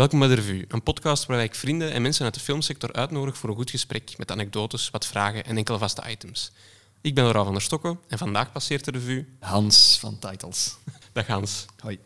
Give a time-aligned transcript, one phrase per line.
[0.00, 3.38] Welkom bij de Revue, een podcast waarbij ik vrienden en mensen uit de filmsector uitnodig
[3.38, 6.52] voor een goed gesprek met anekdotes, wat vragen en enkele vaste items.
[7.00, 9.26] Ik ben Laura van der Stokken en vandaag passeert de revue...
[9.40, 10.76] Hans van Titles.
[11.12, 11.64] Dag Hans.
[11.80, 11.98] Hoi.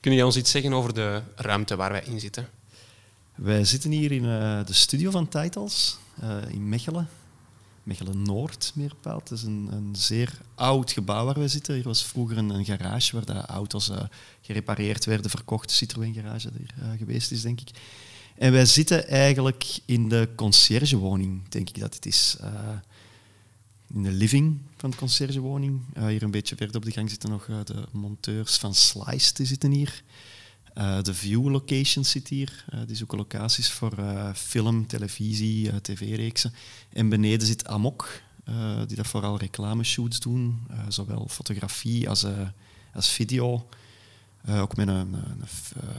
[0.00, 2.48] Kun je ons iets zeggen over de ruimte waar wij in zitten?
[3.34, 7.08] Wij zitten hier in uh, de studio van Titles uh, in Mechelen.
[7.82, 9.28] Mechelen-Noord, meer bepaald.
[9.28, 11.74] Het is een, een, zeer oud gebouw waar we zitten.
[11.74, 14.02] Hier was vroeger een, garage waar de auto's uh,
[14.40, 15.70] gerepareerd werden, verkocht.
[15.70, 17.70] Citroën-garage die er geweest is, denk ik.
[18.34, 22.36] En wij zitten eigenlijk in de conciergewoning, denk ik dat het is
[23.94, 25.80] in de living van de conciergewoning.
[26.08, 29.70] Hier een beetje verder op de gang zitten nog de monteurs van Slice, die zitten
[29.70, 30.02] hier.
[30.78, 32.64] Uh, de View Location zit hier.
[32.86, 33.92] die zoeken locaties voor
[34.34, 36.52] film, televisie, tv-reeksen.
[36.92, 38.20] En beneden zit Amok,
[38.86, 40.66] die dat vooral reclameshoots doen.
[40.88, 42.26] zowel fotografie als,
[42.94, 43.68] als video.
[44.48, 45.44] ook met een, een,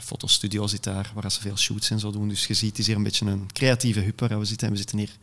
[0.02, 2.28] fotostudio zit daar, waar ze veel shoots en zo doen.
[2.28, 4.68] Dus je ziet, het is hier een beetje een creatieve hub waar we zitten.
[4.68, 5.18] En we zitten hier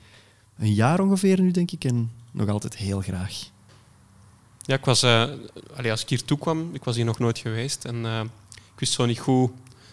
[0.58, 1.84] een jaar ongeveer nu, denk ik.
[1.84, 3.50] En nog altijd heel graag.
[4.62, 5.30] Ja, ik was, uh,
[5.90, 7.84] als ik hier toe kwam, ik was hier nog nooit geweest.
[7.84, 8.30] En
[8.80, 9.50] wist zo niet goed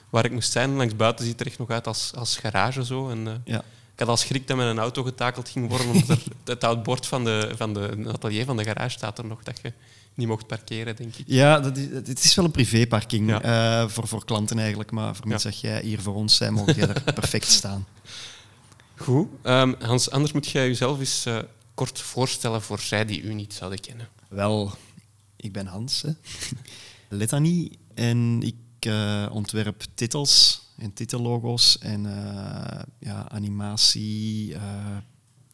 [0.10, 0.76] waar ik moest zijn.
[0.76, 2.86] Langs buiten ziet het er echt nog uit als, als garage.
[2.86, 3.10] Zo.
[3.10, 3.64] En, uh, ja.
[3.94, 7.06] Ik had al schrik dat mijn auto getakeld ging worden, omdat er het oud bord
[7.06, 9.74] van de, van de atelier van de garage staat er nog, dat je
[10.14, 11.26] niet mocht parkeren, denk ik.
[11.28, 13.90] Ja, dat is, het is wel een privéparking ja.
[13.90, 16.88] voor, voor klanten eigenlijk, maar voor mensen dat jij hier voor ons bent, mogen jij
[16.88, 17.88] er perfect staan.
[18.96, 19.28] Goed.
[19.44, 21.38] Um, Hans, anders moet jij jezelf eens uh,
[21.74, 24.08] kort voorstellen voor zij die u niet zouden kennen.
[24.28, 24.74] Wel,
[25.36, 26.12] ik ben Hans, hè.
[27.18, 28.56] Letanie, en ik
[29.32, 34.56] ontwerp titels en titellogo's en uh, ja, animatie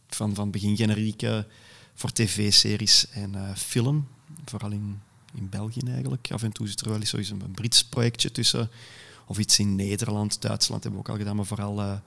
[0.08, 1.48] van, van begingenerieken
[1.94, 4.08] voor tv-series en film,
[4.46, 5.00] vooral in,
[5.36, 6.28] in België eigenlijk.
[6.32, 8.70] Af en toe zit er wel eens een, een Brits projectje tussen,
[9.26, 12.02] of iets in Nederland, Duitsland hebben we ook al gedaan, maar vooral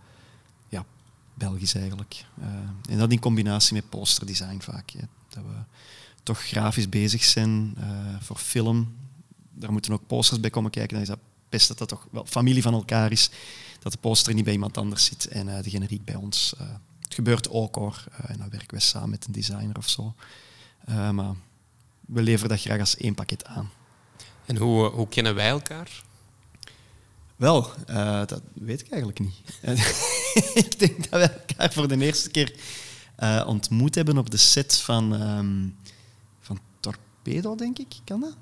[1.36, 2.24] Belgisch eigenlijk.
[2.88, 4.92] En dat in combinatie met posterdesign vaak.
[5.28, 5.58] Dat we
[6.22, 7.76] toch grafisch bezig zijn
[8.20, 8.94] voor film.
[9.58, 10.92] Daar moeten ook posters bij komen kijken.
[10.92, 11.18] Dan is dat
[11.48, 13.30] best dat dat toch wel familie van elkaar is.
[13.78, 16.54] Dat de poster niet bij iemand anders zit en uh, de generiek bij ons.
[17.00, 18.04] het gebeurt ook hoor.
[18.26, 20.14] en dan werken we samen met een designer of zo.
[20.86, 21.34] maar
[22.06, 23.70] we leveren dat graag als één pakket aan.
[24.46, 26.04] En hoe, hoe kennen wij elkaar?
[27.36, 29.36] Wel, uh, dat weet ik eigenlijk niet.
[30.64, 32.54] ik denk dat we elkaar voor de eerste keer
[33.18, 35.76] uh, ontmoet hebben op de set van, um,
[36.40, 37.94] van Torpedo, denk ik.
[38.04, 38.36] Kan dat?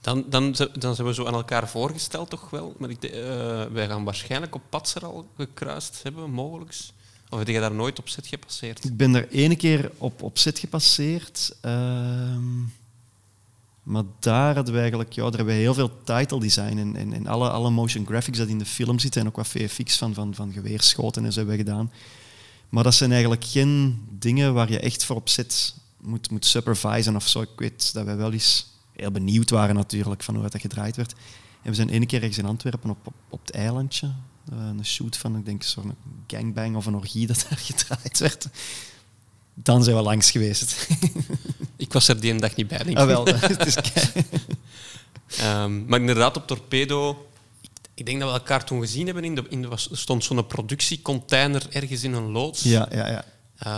[0.00, 2.74] Dan, dan, dan zijn we zo aan elkaar voorgesteld, toch wel?
[2.78, 3.12] Maar ik, uh,
[3.64, 6.74] wij gaan waarschijnlijk op Patser al gekruist hebben, mogelijk.
[7.28, 8.84] Of heb je daar nooit op set gepasseerd?
[8.84, 11.56] Ik ben er ene keer op, op set gepasseerd.
[11.64, 12.36] Uh,
[13.82, 17.12] maar daar hadden we eigenlijk, ja, daar hebben we heel veel title design en, en,
[17.12, 20.14] en, alle, alle motion graphics dat in de film zitten en ook wat VFX van,
[20.14, 21.92] van, van geweerschoten en zo hebben we gedaan.
[22.68, 27.16] Maar dat zijn eigenlijk geen dingen waar je echt voor op zit moet, moet supervisen
[27.16, 27.40] of zo.
[27.40, 28.66] Ik weet dat wij wel eens
[29.00, 31.14] heel benieuwd waren natuurlijk van hoe dat gedraaid werd.
[31.62, 34.06] En we zijn één keer ergens in Antwerpen op, op, op het eilandje,
[34.52, 35.86] uh, een shoot van, ik denk, een soort
[36.26, 38.48] gangbang of een orgie dat daar gedraaid werd.
[39.54, 40.88] Dan zijn we langs geweest.
[41.76, 42.98] ik was er die dag niet bij, denk ik.
[42.98, 43.76] Ah, wel, het is
[45.42, 47.24] um, maar inderdaad, op Torpedo...
[47.94, 49.24] Ik denk dat we elkaar toen gezien hebben.
[49.24, 52.62] In de, in de, er stond zo'n productiecontainer ergens in een loods.
[52.62, 53.24] Ja, ja, ja.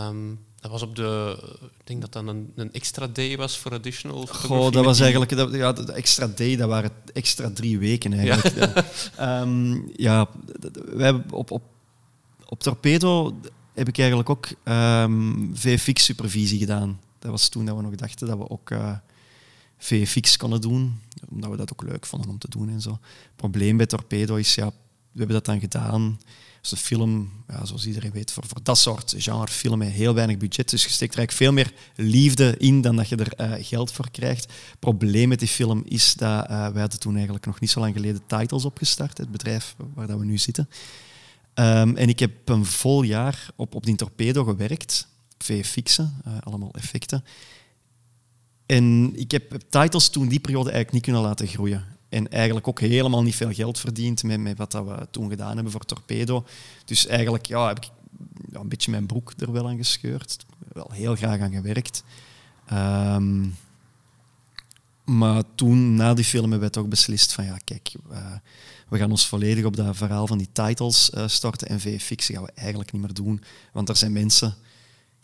[0.09, 1.39] Um, dat was op de...
[1.61, 5.37] Ik denk dat dat een, een extra day was voor additional Goh, dat was eigenlijk...
[5.37, 8.85] Dat, ja, de extra day, dat waren extra drie weken eigenlijk.
[9.17, 9.41] Ja.
[9.41, 10.29] Um, ja
[10.93, 11.63] wij op, op,
[12.47, 13.37] op Torpedo
[13.73, 17.01] heb ik eigenlijk ook um, VFX-supervisie gedaan.
[17.19, 18.97] Dat was toen dat we nog dachten dat we ook uh, eh,
[19.79, 21.01] VFX konden doen,
[21.31, 22.91] omdat we dat ook leuk vonden om te doen en zo.
[22.91, 24.67] Het probleem bij Torpedo is, ja,
[25.13, 26.21] we hebben dat dan gedaan.
[26.63, 27.31] Dus de film,
[27.63, 30.71] zoals iedereen weet, voor, voor dat soort genre filmen heel weinig budget.
[30.71, 31.73] Dus je steekt er eigenlijk veel meer
[32.09, 34.43] liefde in dan dat je er uh, geld voor krijgt.
[34.43, 37.81] Het probleem met die film is dat uh, wij hadden toen eigenlijk nog niet zo
[37.81, 40.69] lang geleden Titles opgestart, het bedrijf waar dat we nu zitten.
[41.55, 46.73] Um, en ik heb een vol jaar op, op die torpedo gewerkt, VFX'en, uh, allemaal
[46.73, 47.25] effecten.
[48.67, 51.85] En ik heb titles toen die periode eigenlijk niet kunnen laten groeien.
[52.13, 55.55] En eigenlijk ook helemaal niet veel geld verdiend met, met wat dat we toen gedaan
[55.55, 56.45] hebben voor Torpedo.
[56.85, 57.91] Dus eigenlijk ja, heb ik
[58.51, 60.47] ja, een beetje mijn broek er wel aan gescheurd.
[60.73, 62.05] Wel heel graag aan gewerkt.
[62.73, 63.55] Um,
[65.05, 67.93] maar toen, na die film, hebben we toch beslist van ja, kijk,
[68.89, 72.43] we gaan ons volledig op dat verhaal van die titles uh, storten en VFX gaan
[72.43, 73.43] we eigenlijk niet meer doen.
[73.73, 74.55] Want er zijn mensen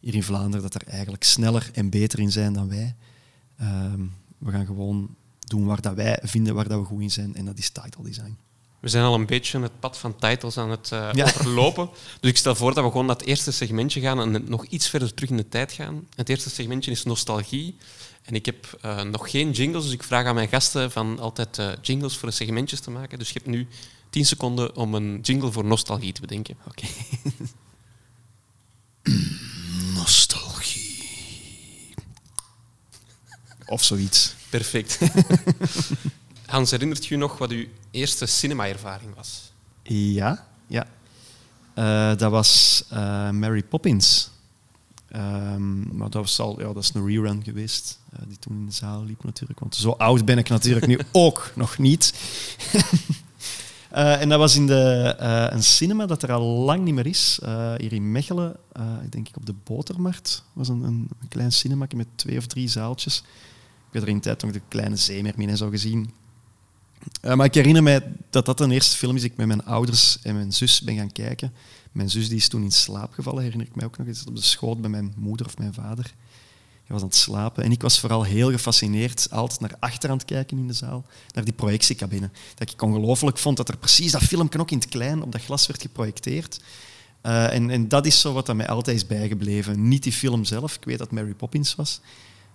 [0.00, 2.94] hier in Vlaanderen dat er eigenlijk sneller en beter in zijn dan wij.
[3.61, 5.17] Um, we gaan gewoon
[5.49, 8.03] doen waar dat wij vinden waar dat we goed in zijn en dat is title
[8.03, 8.37] design.
[8.81, 11.91] We zijn al een beetje het pad van titles aan het uh, overlopen.
[12.21, 14.89] Dus ik stel voor dat we gewoon naar het eerste segmentje gaan en nog iets
[14.89, 16.06] verder terug in de tijd gaan.
[16.15, 17.77] Het eerste segmentje is nostalgie.
[18.23, 21.59] En ik heb uh, nog geen jingles, dus ik vraag aan mijn gasten van altijd
[21.59, 23.19] uh, jingles voor de segmentjes te maken.
[23.19, 23.69] Dus je hebt nu
[24.11, 26.56] 10 seconden om een jingle voor nostalgie te bedenken.
[26.67, 26.87] Oké.
[29.95, 31.05] nostalgie.
[33.67, 34.35] Of zoiets.
[34.50, 34.99] Perfect.
[36.47, 39.53] Hans, herinnert je nog wat uw eerste cinema-ervaring was?
[39.83, 40.87] Ja, ja.
[41.75, 44.31] Uh, dat was uh, Mary Poppins.
[45.17, 48.67] Um, maar dat, was al, ja, dat is een rerun geweest, uh, die toen in
[48.67, 49.61] de zaal liep natuurlijk.
[49.61, 52.15] Want zo oud ben ik natuurlijk nu ook nog niet.
[53.91, 55.15] en dat was in de,
[55.50, 57.39] een cinema dat er al lang niet meer is.
[57.77, 58.56] hier in Mechelen,
[59.11, 60.45] denk ik op de Botermarkt.
[60.53, 63.23] was een, een, een klein cinema met twee of drie zaaltjes.
[63.88, 66.11] Ik heb er in de tijd nog de kleine zeemermin en zo gezien.
[67.23, 69.64] Uh, maar ik herinner mij dat dat de eerste film is die ik met mijn
[69.64, 71.52] ouders en mijn zus ben gaan kijken.
[71.93, 74.37] Mijn zus die is toen in slaap gevallen, herinner ik mij ook nog eens, op
[74.37, 76.14] de schoot bij mijn moeder of mijn vader.
[76.88, 77.64] Hij was aan het slapen.
[77.64, 81.05] En ik was vooral heel gefascineerd, altijd naar achter aan het kijken in de zaal,
[81.35, 82.31] naar die projectiecabine.
[82.55, 85.43] Dat ik ongelooflijk vond dat er precies dat filmpje ook in het klein op dat
[85.43, 86.61] glas werd geprojecteerd.
[87.23, 89.88] Uh, en, en, dat is zo wat mij altijd is bijgebleven.
[89.88, 92.00] Niet die film zelf, ik weet dat Mary Poppins was,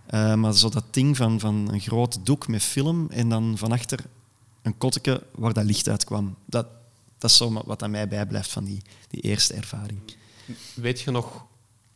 [0.09, 3.71] uh, maar zo dat ding van, van een groot doek met film en dan van
[3.71, 4.00] achter
[4.61, 6.35] een kotteke waar dat licht uitkwam.
[6.45, 6.67] Dat,
[7.17, 10.00] dat is zo wat aan mij bijblijft van die, die eerste ervaring.
[10.73, 11.45] Weet je nog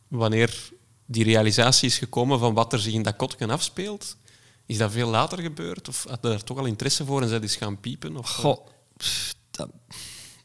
[0.08, 0.70] wanneer
[1.06, 4.16] die realisatie is gekomen van wat er zich in dat kotteken afspeelt?
[4.66, 5.88] Is dat veel later gebeurd?
[5.88, 8.16] Of had je daar toch al interesse voor en zij is gaan piepen?
[8.16, 8.30] Of?
[8.30, 8.66] Goh,
[9.50, 9.70] dat,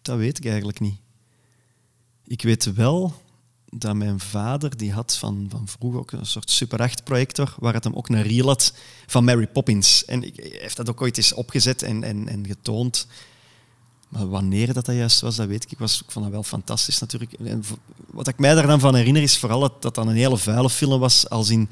[0.02, 0.98] dat weet ik eigenlijk niet.
[2.26, 3.14] Ik weet wel
[3.80, 7.74] dat mijn vader, die had van, van vroeger ook een soort Super 8 projector, waar
[7.74, 8.74] het hem ook een reel had
[9.08, 10.06] van Mary Poppins.
[10.06, 13.08] En heeft dat ook ooit eens opgezet en, en, en getoond.
[14.10, 15.72] Maar wanneer dat, dat juist was, dat weet ik.
[15.72, 17.34] Ik, was, ik vond dat wel fantastisch natuurlijk.
[17.34, 17.64] En
[18.12, 20.70] wat ik mij daar dan van herinner is vooral dat dat dan een hele vuile
[20.70, 21.70] film was, als in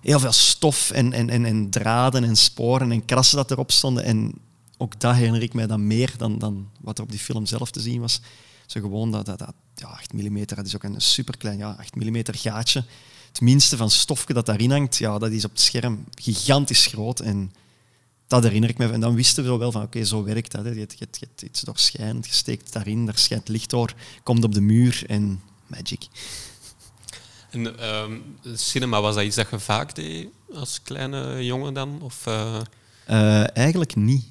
[0.00, 4.04] heel veel stof en, en, en, en draden en sporen en krassen dat erop stonden.
[4.04, 4.32] En
[4.76, 7.70] ook dat herinner ik mij dan meer dan, dan wat er op die film zelf
[7.70, 8.20] te zien was.
[8.68, 11.94] Zo gewoon dat, dat, dat ja, 8 mm, dat is ook een superklein ja, 8
[11.94, 12.84] mm gaatje.
[13.28, 17.20] Het minste van stofje dat daarin hangt, ja, dat is op het scherm gigantisch groot.
[17.20, 17.52] En
[18.26, 18.92] dat herinner ik me.
[18.92, 20.64] En dan wisten we wel van, oké, zo werkt dat.
[20.64, 20.70] Hè.
[20.70, 24.60] Je, je, je, iets doorschijnt, je steekt daarin, daar schijnt licht door, komt op de
[24.60, 26.06] muur en magic.
[27.50, 32.02] En um, cinema, was dat iets dat je vaak deed als kleine jongen dan?
[32.02, 32.60] Of, uh...
[33.10, 34.24] Uh, eigenlijk niet.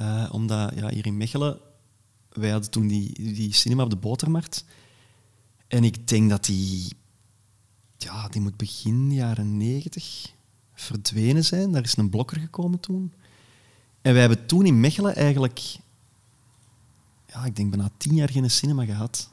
[0.00, 1.58] Uh, omdat ja, hier in Mechelen
[2.32, 4.64] wij hadden toen die, die cinema op de Botermarkt.
[5.68, 6.96] En ik denk dat die,
[7.96, 10.32] ja, die moet begin jaren negentig
[10.74, 11.72] verdwenen zijn.
[11.72, 13.12] Daar is een blokker gekomen toen.
[14.02, 15.60] En wij hebben toen in Mechelen eigenlijk,
[17.26, 19.30] ja, ik denk bijna tien jaar geen cinema gehad.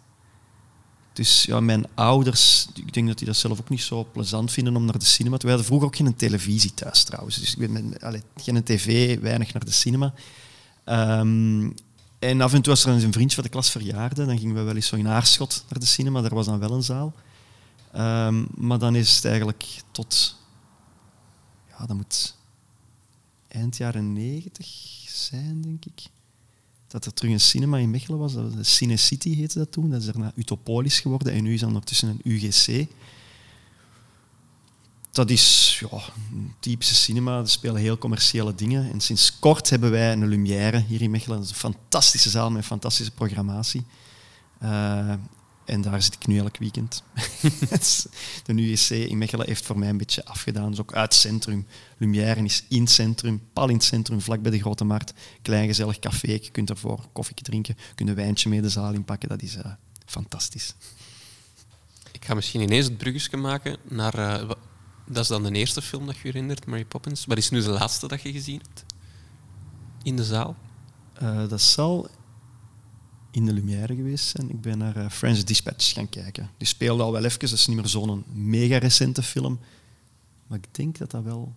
[1.13, 4.75] Dus ja, mijn ouders, ik denk dat die dat zelf ook niet zo plezant vinden
[4.75, 7.37] om naar de cinema te We hadden vroeger ook geen televisie thuis trouwens.
[7.37, 10.13] Dus ik ben, allee, geen tv, weinig naar de cinema.
[10.85, 11.73] Um,
[12.19, 14.61] en af en toe was er een vriendje van de klas verjaarde, dan gingen we
[14.61, 17.13] wel eens zo in Aarschot naar de cinema, daar was dan wel een zaal.
[17.95, 20.35] Um, maar dan is het eigenlijk tot,
[21.69, 22.35] ja, dat moet
[23.47, 24.67] eind jaren negentig
[25.07, 26.01] zijn, denk ik.
[26.87, 29.99] Dat er terug een cinema in Mechelen was, dat Cine City heette dat toen, dat
[29.99, 32.87] is daarna Utopolis geworden en nu is dat ondertussen een UGC
[35.17, 35.99] dat is ja,
[36.59, 37.39] typische cinema.
[37.39, 38.91] Er spelen heel commerciële dingen.
[38.91, 41.37] En sinds kort hebben wij een Lumière hier in Mechelen.
[41.37, 43.85] Dat is een fantastische zaal met een fantastische programmatie.
[44.63, 45.13] Uh,
[45.65, 47.03] en daar zit ik nu elk weekend.
[48.45, 50.69] de UEC in Mechelen heeft voor mij een beetje afgedaan.
[50.69, 51.67] Dus ook uit centrum.
[51.97, 55.13] Lumière is in het centrum, pal in het centrum, vlak bij de Grote Markt.
[55.41, 56.31] Klein gezellig café.
[56.31, 59.29] Je kunt ervoor koffie drinken, je kunt een wijntje mee de zaal inpakken.
[59.29, 59.65] Dat is uh,
[60.05, 60.75] fantastisch.
[62.11, 64.49] Ik ga misschien ineens het bruggetje maken naar uh,
[65.07, 67.25] dat is dan de eerste film dat je herinnert, Mary Poppins.
[67.25, 68.85] Wat is nu de laatste dat je gezien hebt?
[70.03, 70.55] In de zaal?
[71.21, 72.09] Uh, dat zal
[73.31, 74.49] in de Lumière geweest zijn.
[74.49, 76.49] Ik ben naar uh, French Dispatch gaan kijken.
[76.57, 79.59] Die speelde al wel even, dat is niet meer zo'n mega recente film.
[80.47, 81.53] Maar ik denk dat dat wel...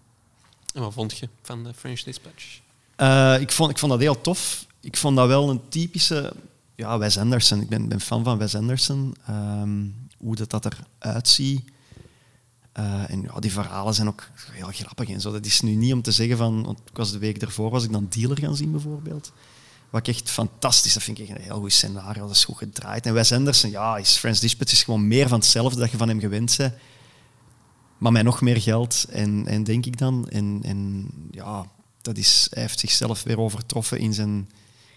[0.75, 2.61] En wat vond je van de French Dispatch?
[2.97, 4.67] Uh, ik, vond, ik vond dat heel tof.
[4.81, 6.33] Ik vond dat wel een typische...
[6.75, 7.61] Ja, Wes Anderson.
[7.61, 9.17] Ik ben, ben fan van Wes Anderson.
[9.31, 11.71] Um, hoe dat, dat eruit ziet
[12.81, 15.33] uh, en ja, die verhalen zijn ook heel grappig en zo.
[15.33, 17.93] Dat is nu niet om te zeggen van, want was de week ervoor was ik
[17.93, 19.33] dan Dealer gaan zien bijvoorbeeld.
[19.91, 23.07] Wat ik echt fantastisch, dat vind ik een heel goed scenario, dat is goed gedraaid.
[23.07, 26.09] En Wes Anderson, ja, is Friends Dispatch is gewoon meer van hetzelfde dat je van
[26.09, 26.75] hem gewend bent.
[27.99, 30.29] Maar met nog meer geld, en, en denk ik dan.
[30.29, 31.67] En, en ja,
[32.03, 34.39] dat is, hij heeft zichzelf weer overtroffen in zijn,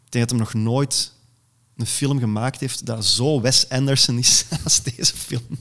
[0.05, 1.11] ik denk dat hij nog nooit
[1.77, 5.57] een film gemaakt heeft dat zo Wes Anderson is als deze film.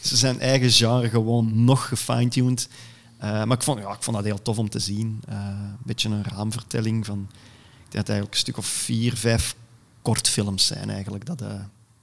[0.00, 2.68] Ze zijn eigen genre gewoon nog gefine-tuned.
[3.16, 5.22] Uh, maar ik vond, ja, ik vond dat heel tof om te zien.
[5.28, 7.28] Uh, een beetje een raamvertelling van...
[7.84, 9.56] Ik denk dat eigenlijk een stuk of vier, vijf
[10.02, 11.60] kortfilms zijn eigenlijk, dat uh,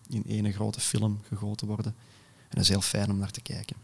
[0.09, 1.95] in één grote film gegoten worden.
[2.41, 3.75] En dat is heel fijn om naar te kijken.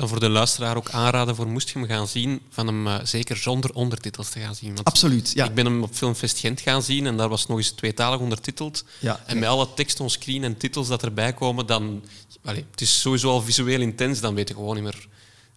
[0.00, 2.98] Kan voor de luisteraar ook aanraden voor moest je hem gaan zien, van hem uh,
[3.02, 4.74] zeker zonder ondertitels te gaan zien.
[4.74, 5.44] Want Absoluut, ja.
[5.44, 8.84] Ik ben hem op Filmfest Gent gaan zien en daar was nog eens tweetalig ondertiteld.
[8.98, 12.04] Ja, en met alle tekst on screen en titels dat erbij komen, dan...
[12.44, 15.08] Allez, het is sowieso al visueel intens, dan weet je gewoon niet meer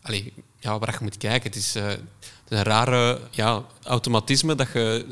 [0.02, 0.24] allez,
[0.60, 1.50] ja, waar je moet kijken.
[1.50, 1.92] Het is, uh,
[2.48, 5.06] een rare ja, automatisme dat je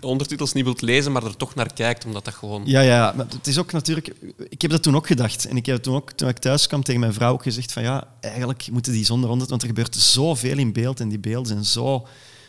[0.00, 2.62] ondertitels niet wilt lezen, maar er toch naar kijkt, omdat dat gewoon...
[2.64, 4.12] Ja, ja, maar het is ook natuurlijk...
[4.48, 5.46] Ik heb dat toen ook gedacht.
[5.46, 7.82] En ik heb toen ook, toen ik thuis kwam, tegen mijn vrouw ook gezegd van
[7.82, 11.46] ja, eigenlijk moeten die zonder ondertitels, want er gebeurt zoveel in beeld en die beelden
[11.46, 12.06] zijn zo,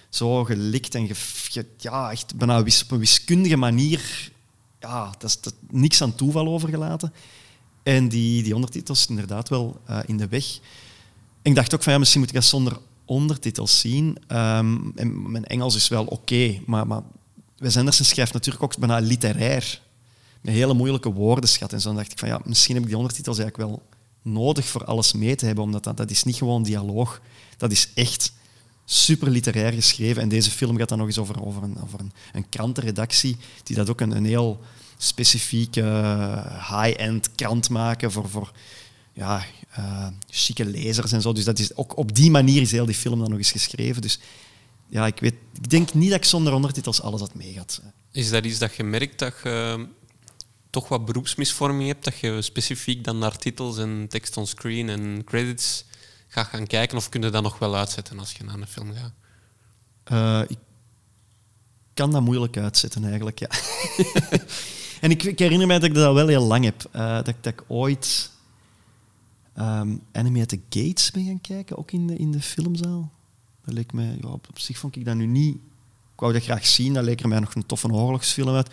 [0.09, 1.09] zo gelikt en
[1.77, 4.31] ja, echt bijna op een wiskundige manier...
[4.79, 7.13] Ja, dat is niks aan toeval overgelaten.
[7.83, 10.59] En die, die ondertitels inderdaad wel uh, in de weg.
[11.41, 14.17] Ik dacht ook van ja, misschien moet ik dat zonder ondertitels zien.
[14.27, 17.01] Um, en mijn Engels is wel oké, maar, maar
[17.63, 19.81] Wes Anderson schrijft natuurlijk ook bijna literair.
[20.41, 21.73] Met hele moeilijke woordenschat.
[21.73, 23.81] En zo dacht ik van ja, misschien heb ik die ondertitels eigenlijk wel
[24.21, 27.21] nodig voor alles mee te hebben, omdat dat, dat is niet gewoon dialoog.
[27.57, 28.33] Dat is echt
[28.85, 30.21] super literair geschreven.
[30.21, 33.75] En deze film gaat dan nog eens over, over, een, over een, een krantenredactie die
[33.75, 34.59] dat ook een, een heel
[34.97, 35.81] specifieke
[36.69, 38.51] high-end krant maken voor, voor
[39.13, 39.43] ja,
[39.79, 41.33] uh, chique lezers en zo.
[41.33, 44.01] Dus dat is, ook op die manier is heel die film dan nog eens geschreven.
[44.01, 44.19] Dus
[44.93, 47.81] ja, ik, weet, ik denk niet dat ik zonder ondertitels alles had meegehad.
[48.11, 49.87] Is dat iets dat je merkt dat je
[50.69, 52.03] toch wat beroepsmisvorming hebt?
[52.03, 55.85] Dat je specifiek dan naar titels en tekst on screen en credits
[56.27, 56.97] gaat gaan kijken?
[56.97, 59.13] Of kun je dat nog wel uitzetten als je naar een film gaat?
[60.11, 60.57] Uh, ik
[61.93, 63.49] kan dat moeilijk uitzetten eigenlijk, ja.
[65.01, 66.89] en ik, ik, herinner mij dat ik dat wel heel lang heb.
[66.95, 68.31] Uh, dat, dat ik ooit
[69.57, 73.11] um, Enemy at the Gates ben gaan kijken, ook in de, in de filmzaal.
[73.65, 75.55] Dat leek mij, ja, op, zich vond ik dat nu niet...
[76.13, 78.69] Ik wou dat graag zien, dat leek er mij nog een toffe oorlogsfilm uit.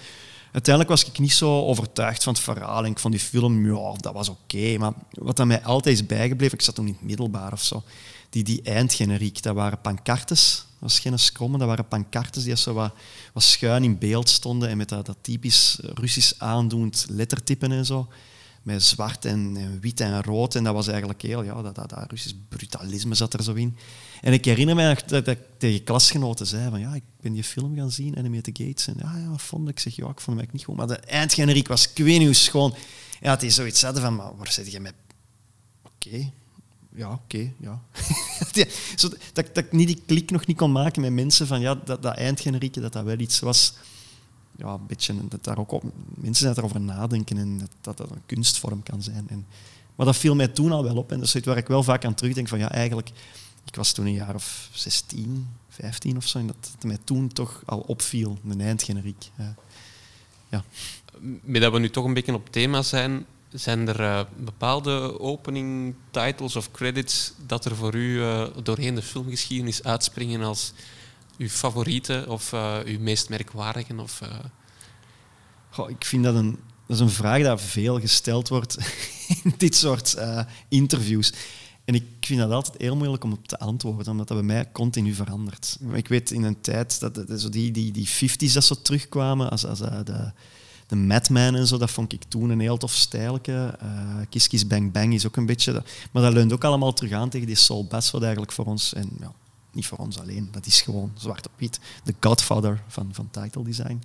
[0.52, 3.92] Uiteindelijk was ik niet zo overtuigd van het verhaal en ik vond die film, ja,
[3.97, 4.78] dat was oké.
[4.78, 7.82] Maar wat aan mij altijd is bijgebleven, ik zat toen in het middelbaar of zo,
[8.30, 10.56] die, die eindgeneriek, dat waren pancartes.
[10.56, 12.94] Dat was geen scrommen, dat waren pancartes die zo wat,
[13.35, 18.09] schuin in beeld stonden en met dat, dat typisch Russisch aandoend lettertypen en zo
[18.62, 20.55] met zwart en, wit en rood.
[20.55, 23.76] En dat was eigenlijk heel, ja, dat, dat, dat Russisch brutalisme zat er zo in.
[24.21, 27.76] En ik herinner me dat, ik tegen klasgenoten zei van ja, ik ben die film
[27.76, 28.87] gaan zien, the Gates.
[28.87, 29.79] En ja, ja, wat vond ik?
[29.79, 30.76] zeg, ja, ik vond hem eigenlijk niet goed.
[30.76, 32.75] Maar de eindgeneriek was ik schoon.
[33.21, 34.95] Ja, het is zoiets hadden van, maar waar zit je met...
[35.83, 36.31] Oké,
[36.95, 37.83] ja, oké, ja.
[38.97, 41.75] Zo, dat, dat ik niet die klik nog niet kon maken met mensen van ja,
[41.75, 43.75] dat, dat eindgenerieke, dat dat wel iets was
[44.61, 45.83] ja, een beetje dat daar ook
[46.14, 49.26] mensen zijn erover nadenken en dat, dat, een kunstvorm kan zijn.
[49.29, 49.47] En,
[49.97, 51.83] maar dat viel mij toen al wel op en dat is iets waar ik wel
[51.83, 53.11] vaak aan terugdenk van ja, eigenlijk,
[53.67, 57.62] ik was toen een jaar of 16, 15 of zo en dat mij toen toch
[57.67, 59.31] al opviel, een eindgeneriek.
[59.38, 59.55] Ja.
[60.49, 60.64] ja.
[61.43, 65.95] Met dat we nu toch een beetje op thema zijn, zijn er uh, bepaalde opening
[66.11, 70.73] titles of credits dat er voor u uh, doorheen de filmgeschiedenis uitspringen als
[71.40, 73.94] uw favoriete of uh, uw meest merkwaardige?
[73.97, 74.20] Of.
[75.70, 78.76] Goh, ik vind dat een, dat is een vraag die veel gesteld wordt
[79.42, 81.32] in dit soort uh, interviews.
[81.85, 84.73] En ik vind dat altijd heel moeilijk om op te antwoorden, omdat dat bij mij
[84.73, 85.78] continu verandert.
[85.92, 89.66] Ik weet in een tijd dat, zo die, die, die 50s dat zo terugkwamen, als,
[89.66, 90.32] als de,
[90.87, 93.78] de Madman en zo, dat vond ik toen een heel tof stijlje.
[93.82, 95.82] Uh, Kiss Kiss Bang Bang is ook een beetje...
[96.11, 98.92] Maar dat leunt ook allemaal terug aan tegen die Soul Bass, wat eigenlijk voor ons...
[98.92, 99.32] En, ja,
[99.73, 101.81] niet voor ons alleen, dat is gewoon zwart op wit.
[102.05, 104.03] De godfather van, van title design.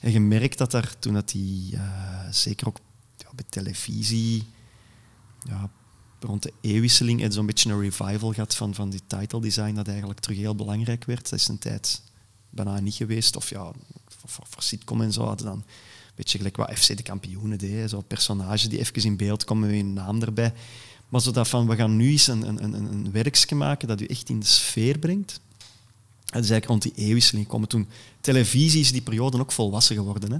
[0.00, 2.78] En je merkt dat er toen dat die, uh, zeker ook
[3.16, 4.44] ja, bij televisie,
[5.48, 5.70] ja,
[6.20, 10.20] rond de eeuwwisseling, zo'n beetje een revival gehad van, van die title design, dat eigenlijk
[10.20, 11.30] terug heel belangrijk werd.
[11.30, 12.02] Dat is een tijd
[12.50, 13.36] bijna niet geweest.
[13.36, 13.70] Of ja,
[14.24, 15.64] voor, sitcom en zo hadden dan een
[16.14, 17.90] beetje gelijk wat FC de kampioenen deed.
[17.90, 20.52] Zo'n personage die even in beeld komt met een naam erbij.
[21.08, 24.04] Maar zodat van, we gaan nu eens een, een, een, een werkje maken dat u
[24.04, 25.40] echt in de sfeer brengt.
[26.24, 27.68] Dat is eigenlijk rond die eeuwwisseling komen.
[27.68, 27.88] Toen
[28.20, 30.32] televisie is die periode ook volwassen geworden.
[30.32, 30.38] Hè.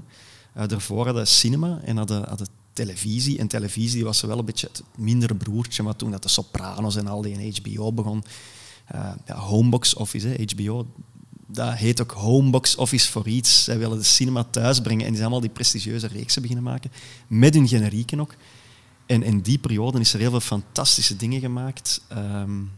[0.63, 3.39] Uh, daarvoor hadden cinema en hadden, hadden televisie.
[3.39, 7.07] En televisie was wel een beetje het mindere broertje, maar toen dat de Sopranos en
[7.07, 8.25] al die in HBO begon.
[8.95, 10.87] Uh, ja, Homebox Office, hè, HBO,
[11.47, 13.65] dat heet ook Homebox Office voor iets.
[13.65, 16.93] Zij willen de cinema thuis brengen en die zijn allemaal die prestigieuze reeksen beginnen maken.
[17.27, 18.35] Met hun generieken ook.
[19.07, 22.71] En in die periode is er heel veel fantastische dingen gemaakt, um,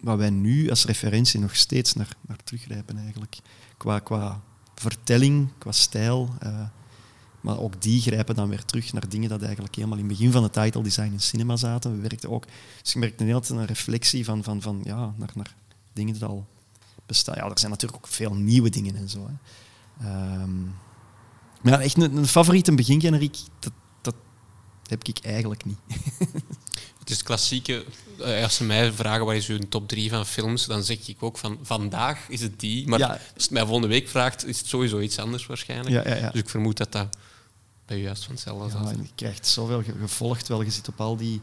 [0.00, 3.38] waar wij nu als referentie nog steeds naar, naar teruggrijpen eigenlijk.
[3.76, 4.40] Qua, qua
[4.74, 6.34] vertelling, qua stijl.
[7.40, 10.32] maar ook die grijpen dan weer terug naar dingen dat eigenlijk helemaal in het begin
[10.32, 11.94] van het title design in cinema zaten.
[11.94, 12.44] We werkten ook,
[12.82, 15.54] dus ik merkte een een reflectie van, van, van ja, naar, naar
[15.92, 16.46] dingen die al
[17.06, 17.34] bestaan.
[17.36, 19.28] Ja, er zijn natuurlijk ook veel nieuwe dingen en zo.
[19.28, 20.42] Hè.
[20.42, 20.74] Um,
[21.62, 23.38] maar echt een, een favoriete begingeneriek,
[24.82, 25.78] dat heb ik eigenlijk niet.
[26.98, 27.84] het is klassieke,
[28.20, 31.22] eh, als ze mij vragen wat is uw top 3 van films, dan zeg ik
[31.22, 32.88] ook van vandaag is het die.
[32.88, 36.06] Maar als het mij volgende week vraagt, is het sowieso iets anders waarschijnlijk.
[36.06, 37.16] Ja, ja, dus ik vermoed dat dat
[37.86, 38.90] bij u juist van hetzelfde is.
[38.90, 40.62] Je krijgt zoveel gevolgd, wel.
[40.62, 41.40] Je zit op al die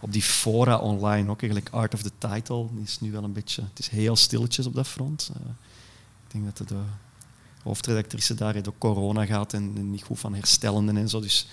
[0.00, 3.62] op die fora online ook eigenlijk Art of the Title is nu wel een beetje
[3.62, 5.50] het is heel stilletjes op dat front uh,
[6.26, 6.80] ik denk dat de
[7.62, 11.46] hoofdredactrice daar ook corona gehad en, niet goed van herstellenden en zo dus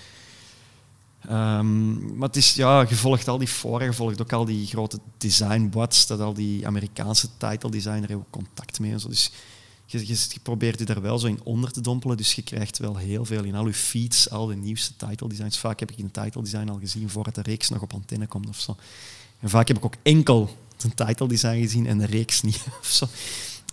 [1.31, 4.67] um, maar het is ja je volgt al die fora je volgt ook al die
[4.67, 9.31] grote design bots dat al die Amerikaanse title designer hebben contact mee en zo dus
[9.85, 12.97] je, je, probeert je daar wel zo in onder te dompelen, dus je krijgt wel
[12.97, 15.57] heel veel in al je feeds, al de nieuwste title designs.
[15.57, 18.47] Vaak heb ik een title design al gezien voordat de reeks nog op antenne komt
[18.47, 18.75] of zo.
[19.39, 22.65] En vaak heb ik ook enkel een title design gezien en de reeks niet.
[22.81, 23.07] Of zo.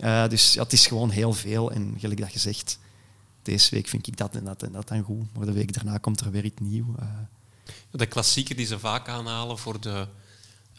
[0.03, 1.71] Uh, dus ja, het is gewoon heel veel.
[1.71, 2.79] En gelijk dat je zegt,
[3.41, 5.97] deze week vind ik dat en dat en dat dan goed, maar de week daarna
[5.97, 6.87] komt er weer iets nieuws.
[6.99, 7.05] Uh.
[7.91, 10.07] De klassieke die ze vaak aanhalen voor de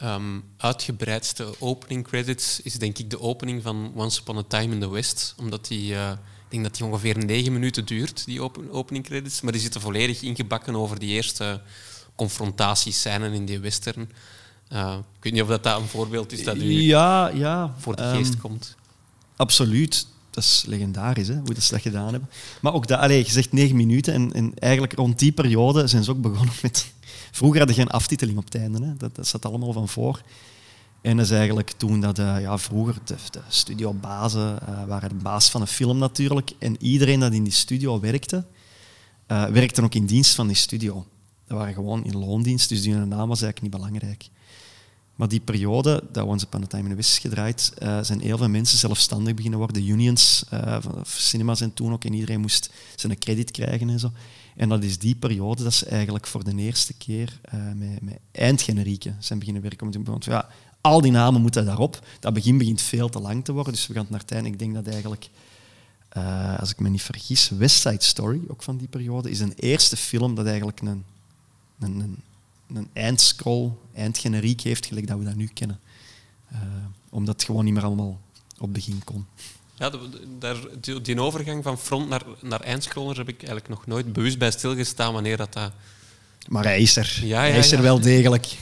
[0.03, 4.79] um, uitgebreidste opening credits is denk ik de opening van Once Upon a Time in
[4.79, 5.35] the West.
[5.37, 6.17] Omdat die, uh, ik
[6.49, 9.41] denk dat die ongeveer negen minuten duurt, die open, opening credits.
[9.41, 11.61] Maar die zitten volledig ingebakken over die eerste
[12.15, 14.11] confrontatiescènes in die western.
[14.71, 17.95] Uh, ik weet niet of dat, dat een voorbeeld is dat u ja, ja, voor
[17.95, 18.75] de geest um, komt.
[19.35, 20.07] Absoluut.
[20.35, 22.29] Dat is legendarisch, hè, hoe dat ze dat gedaan hebben.
[22.61, 26.03] Maar ook dat, allez, je zegt negen minuten en, en eigenlijk rond die periode zijn
[26.03, 26.93] ze ook begonnen met
[27.35, 28.85] Vroeger hadden geen aftiteling op het einde.
[28.85, 28.95] Hè.
[29.11, 30.21] Dat, zat allemaal van voor.
[31.01, 35.15] En dat is eigenlijk toen dat uh, ja, vroeger de, de studiobazen uh, waren de
[35.15, 36.51] baas van een film natuurlijk.
[36.59, 38.45] En iedereen dat in die studio werkte,
[39.27, 41.05] uh, werkte ook in dienst van die studio.
[41.47, 44.27] Dat waren gewoon in loondienst, dus die naam was eigenlijk niet belangrijk.
[45.15, 48.37] Maar die periode dat Once Upon a Time in the West is gedraaid, zijn heel
[48.37, 49.81] veel mensen zelfstandig beginnen worden.
[49.81, 50.43] De unions,
[50.79, 54.11] van cinemas en toen ook, en iedereen moest zijn credit krijgen en zo.
[54.55, 58.17] En dat is die periode dat ze eigenlijk voor de eerste keer uh, met, met
[58.31, 60.03] eindgenerieken zijn beginnen werken.
[60.03, 60.49] Want ja,
[60.81, 62.07] al die namen moeten daarop.
[62.19, 64.49] Dat begin begint veel te lang te worden, dus we gaan het naar het einde.
[64.49, 65.29] Ik denk dat eigenlijk,
[66.17, 69.53] uh, als ik me niet vergis, West Side Story, ook van die periode, is een
[69.55, 71.03] eerste film dat eigenlijk een,
[71.79, 72.17] een, een,
[72.73, 75.79] een eindscroll, eindgeneriek heeft, gelijk dat we dat nu kennen.
[76.53, 76.59] Uh,
[77.09, 78.21] omdat het gewoon niet meer allemaal
[78.59, 79.25] op begin kon.
[79.75, 79.91] Ja,
[80.39, 80.57] daar,
[81.01, 85.13] die, overgang van front naar, naar eindscrollers heb ik eigenlijk nog nooit bewust bij stilgestaan
[85.13, 85.53] wanneer dat...
[85.53, 85.71] dat...
[86.47, 87.19] Maar hij is er.
[87.21, 88.45] Ja, ja, hij is er wel degelijk.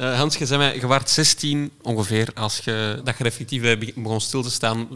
[0.00, 4.20] Uh, Hans, je, zei mij, je was 16 ongeveer als je, dat je effectief begon
[4.20, 4.88] stil te staan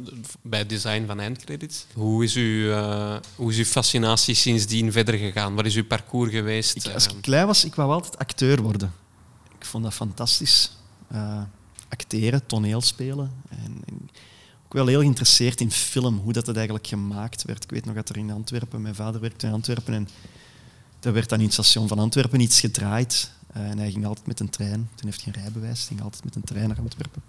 [0.43, 1.87] bij het design van eindcredits.
[1.95, 5.55] Hoe is, uw, uh, hoe is uw fascinatie sindsdien verder gegaan?
[5.55, 6.77] Wat is uw parcours geweest?
[6.77, 8.93] Ik, als ik klein was, ik wou altijd acteur worden.
[9.59, 10.77] Ik vond dat fantastisch.
[11.13, 11.43] Uh,
[11.89, 13.33] acteren, toneelspelen.
[13.49, 14.11] En, en
[14.75, 17.65] wel heel geïnteresseerd in film, hoe dat, het eigenlijk gemaakt werd.
[17.65, 20.09] Ik weet nog dat er in Antwerpen, mijn vader werkte in Antwerpen en
[21.01, 23.31] er werd dan in het station van Antwerpen iets gedraaid.
[23.57, 24.89] Uh, en hij ging altijd met een trein.
[24.95, 27.23] Toen heeft hij geen rijbewijs, ging altijd met een trein naar Antwerpen.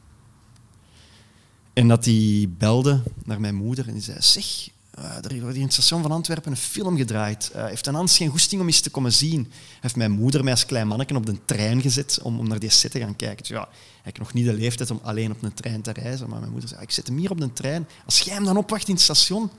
[1.73, 5.61] En dat hij belde naar mijn moeder en die zei: Zeg, uh, er wordt in
[5.61, 7.51] het station van Antwerpen een film gedraaid.
[7.55, 9.51] Uh, heeft een Hans geen goesting om eens te komen zien?
[9.81, 12.69] Heeft mijn moeder mij als klein manneke op de trein gezet om, om naar die
[12.69, 13.37] set te gaan kijken.
[13.37, 13.69] Dus ja,
[14.03, 16.29] ik nog niet de leeftijd om alleen op een trein te reizen.
[16.29, 17.87] Maar mijn moeder zei, ik zet hem hier op de trein.
[18.05, 19.49] Als jij hem dan opwacht in het station...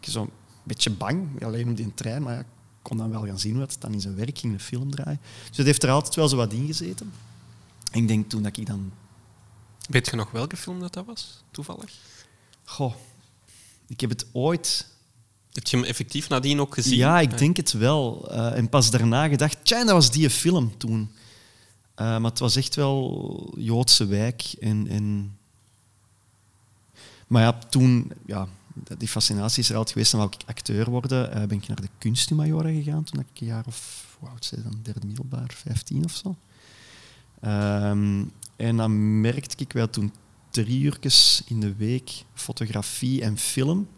[0.00, 0.30] Ik zo een
[0.62, 2.22] beetje bang, alleen op die trein.
[2.22, 2.44] Maar ja,
[2.82, 5.20] kon dan wel gaan zien wat het dan in zijn werk ging, de film draaien.
[5.48, 7.12] Dus het heeft er altijd wel zo wat in gezeten.
[7.90, 8.92] En ik denk toen dat ik dan...
[9.88, 11.92] Weet je nog welke film dat, dat was, toevallig?
[12.64, 12.94] Goh,
[13.86, 14.90] ik heb het ooit...
[15.52, 16.96] Heb je hem effectief nadien ook gezien?
[16.96, 18.28] Ja, ik denk het wel.
[18.32, 21.00] Uh, en pas daarna gedacht, tja, dat was die film toen.
[21.00, 21.08] Uh,
[21.96, 24.42] maar het was echt wel Joodse wijk.
[24.60, 25.36] En, en...
[27.26, 28.48] Maar ja, toen, ja,
[28.98, 30.12] die fascinatie is er altijd geweest.
[30.12, 33.04] En wou ik acteur worden, uh, ben ik naar de kunsthumajoren gegaan.
[33.04, 36.36] Toen ik een jaar of, hoe oud dan, derde middelbaar, 15 of zo.
[37.44, 40.12] Um, en dan merkte ik wel toen
[40.50, 43.88] drie uurtjes in de week fotografie en film.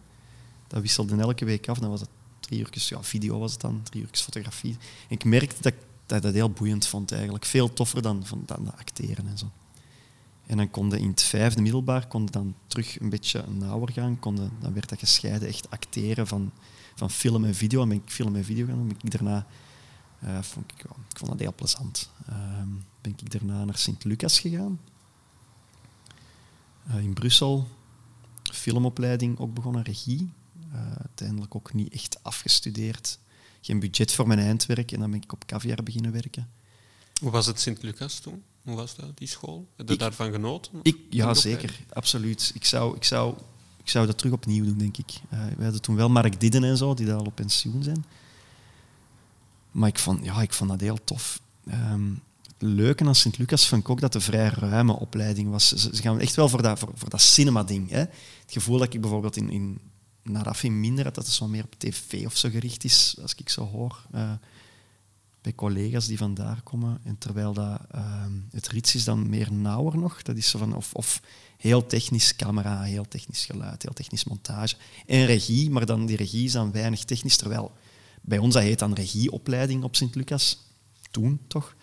[0.67, 1.79] Dat wisselde elke week af.
[1.79, 2.09] Dan was het
[2.41, 4.77] drie uurtjes, ja, video was het dan, drie uurtjes fotografie.
[5.09, 7.45] Ik merkte dat ik dat, dat heel boeiend vond eigenlijk.
[7.45, 9.51] Veel toffer dan, van, dan acteren en zo.
[10.47, 14.19] En dan konden in het vijfde middelbaar kon dan terug een beetje nauwer gaan.
[14.19, 16.53] Konden, dan werd dat gescheiden, echt acteren van,
[16.95, 17.83] van film en video.
[17.83, 18.89] En ben ik film en video gaan doen.
[18.89, 19.47] Ben ik daarna,
[20.25, 22.11] uh, vond ik, ik vond dat heel plezant.
[22.31, 22.37] Uh,
[23.01, 24.81] ben ik daarna naar Sint-Lucas gegaan.
[26.89, 27.69] Uh, in Brussel.
[28.53, 30.33] filmopleiding ook begonnen, regie.
[30.73, 33.19] Uh, uiteindelijk ook niet echt afgestudeerd.
[33.61, 36.51] Geen budget voor mijn eindwerk en dan ben ik op caviar beginnen werken.
[37.21, 38.43] Hoe was het Sint-Lucas toen?
[38.65, 39.69] Hoe was dat, die school?
[39.77, 40.73] Heb je daarvan genoten?
[40.83, 41.81] Ik, ja, zeker.
[41.93, 42.51] Absoluut.
[42.55, 43.35] Ik zou, ik, zou,
[43.83, 45.11] ik zou dat terug opnieuw doen, denk ik.
[45.33, 48.05] Uh, we hadden toen wel Mark Didden en zo, die daar al op pensioen zijn.
[49.71, 51.41] Maar ik vond, ja, ik vond dat heel tof.
[51.69, 52.23] Um,
[52.59, 55.69] leuke aan Sint-Lucas vond ik ook dat een vrij ruime opleiding was.
[55.69, 57.91] Ze, gaan echt wel voor dat, voor, voor dat cinema-ding.
[57.91, 58.11] Het
[58.47, 59.79] gevoel dat ik bijvoorbeeld in, in
[60.23, 63.49] Narafi minder had, dat het zo meer op tv of zo gericht is, als ik
[63.49, 64.07] zo hoor.
[64.15, 64.33] Uh,
[65.45, 67.01] bij collega's die vandaar komen.
[67.03, 70.23] En terwijl dat, uh, het rits is dan meer nauwer nog.
[70.23, 71.21] Dat is zo van, of, of
[71.57, 74.77] heel technisch camera, heel technisch geluid, heel technisch montage.
[75.07, 77.37] En regie, maar dan die regie is dan weinig technisch.
[77.37, 77.73] Terwijl
[78.21, 80.59] bij ons dat heet dan regieopleiding op Sint-Lucas.
[81.11, 81.75] Toen toch.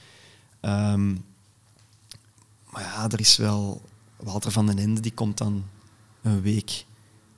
[0.61, 1.25] Um,
[2.71, 3.81] maar ja, er is wel...
[4.17, 5.65] Walter van den Ende die komt dan
[6.21, 6.85] een week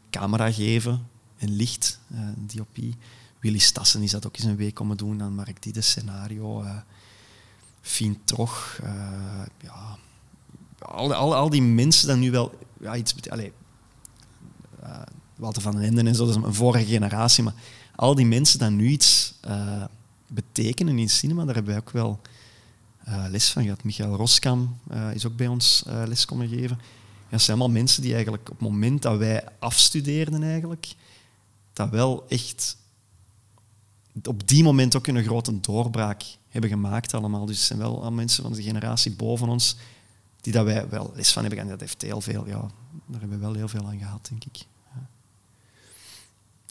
[0.10, 1.08] camera geven
[1.38, 2.78] en licht, uh, DOP.
[3.44, 5.18] Willy Stassen is dat ook eens een week komen doen.
[5.18, 6.64] Dan Mark die de scenario.
[6.64, 6.78] Uh,
[7.82, 8.80] Fien Trog.
[8.84, 8.90] Uh,
[9.62, 9.98] ja,
[10.80, 13.52] al, al, al die mensen dan nu wel ja, iets betekenen.
[14.84, 15.02] Uh,
[15.36, 17.44] Walter van den en zo, dat is een vorige generatie.
[17.44, 17.54] Maar
[17.96, 19.34] al die mensen die nu iets
[20.28, 22.20] betekenen in cinema, daar hebben wij ook wel
[23.30, 23.84] les van gehad.
[23.84, 24.78] Michael Roskam
[25.14, 26.78] is ook bij ons les komen geven.
[26.78, 30.96] Ja, dat zijn allemaal mensen die eigenlijk op het moment dat wij afstudeerden eigenlijk,
[31.74, 32.78] dat wel echt
[34.24, 37.46] op die moment ook een grote doorbraak hebben gemaakt allemaal.
[37.46, 39.76] Dus het zijn wel al mensen van de generatie boven ons
[40.42, 41.60] die dat wij wel les van hebben.
[41.60, 42.60] En dat heeft heel veel, ja,
[43.06, 44.58] daar hebben we wel heel veel aan gehad, denk ik.
[44.94, 45.08] Ja.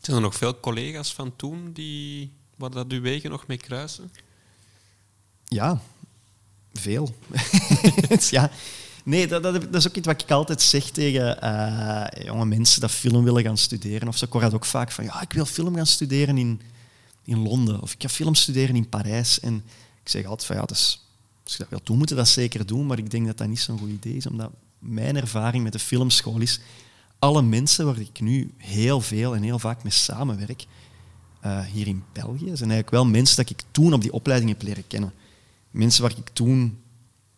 [0.00, 4.12] Zijn er nog veel collega's van toen die, waar dat uw wegen nog mee kruisen?
[5.44, 5.81] Ja,
[6.72, 7.14] veel.
[8.31, 8.50] ja.
[9.05, 12.81] Nee, dat, dat, dat, is ook iets wat ik altijd zeg tegen uh, jonge mensen
[12.81, 14.09] dat film willen gaan studeren.
[14.09, 14.24] Of zo.
[14.24, 16.61] Ik hoor dat ook vaak van, ja, ik wil film gaan studeren in
[17.25, 19.41] in Londen of ik ga film studeren in Parijs.
[19.41, 19.55] En
[20.03, 21.07] ik zeg altijd van ja, dus,
[21.45, 23.49] als je dat wilt doen, moet je dat zeker doen, maar ik denk dat dat
[23.49, 26.61] niet zo'n goed idee is, omdat mijn ervaring met de filmschool is,
[27.19, 30.67] alle mensen waar ik nu heel veel en heel vaak mee samenwerk,
[31.45, 34.63] uh, hier in België, zijn eigenlijk wel mensen dat ik toen op die opleiding heb
[34.63, 35.13] leren kennen.
[35.71, 36.83] Mensen waar ik toen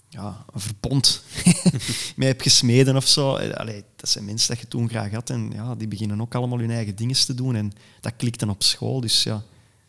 [0.09, 1.23] ja, een verbond
[2.16, 3.37] mee heb gesmeden of zo.
[3.37, 6.35] Eh, allee, dat zijn mensen dat je toen graag had en ja, die beginnen ook
[6.35, 9.01] allemaal hun eigen dingen te doen en dat klikt dan op school.
[9.01, 9.42] Dus ja,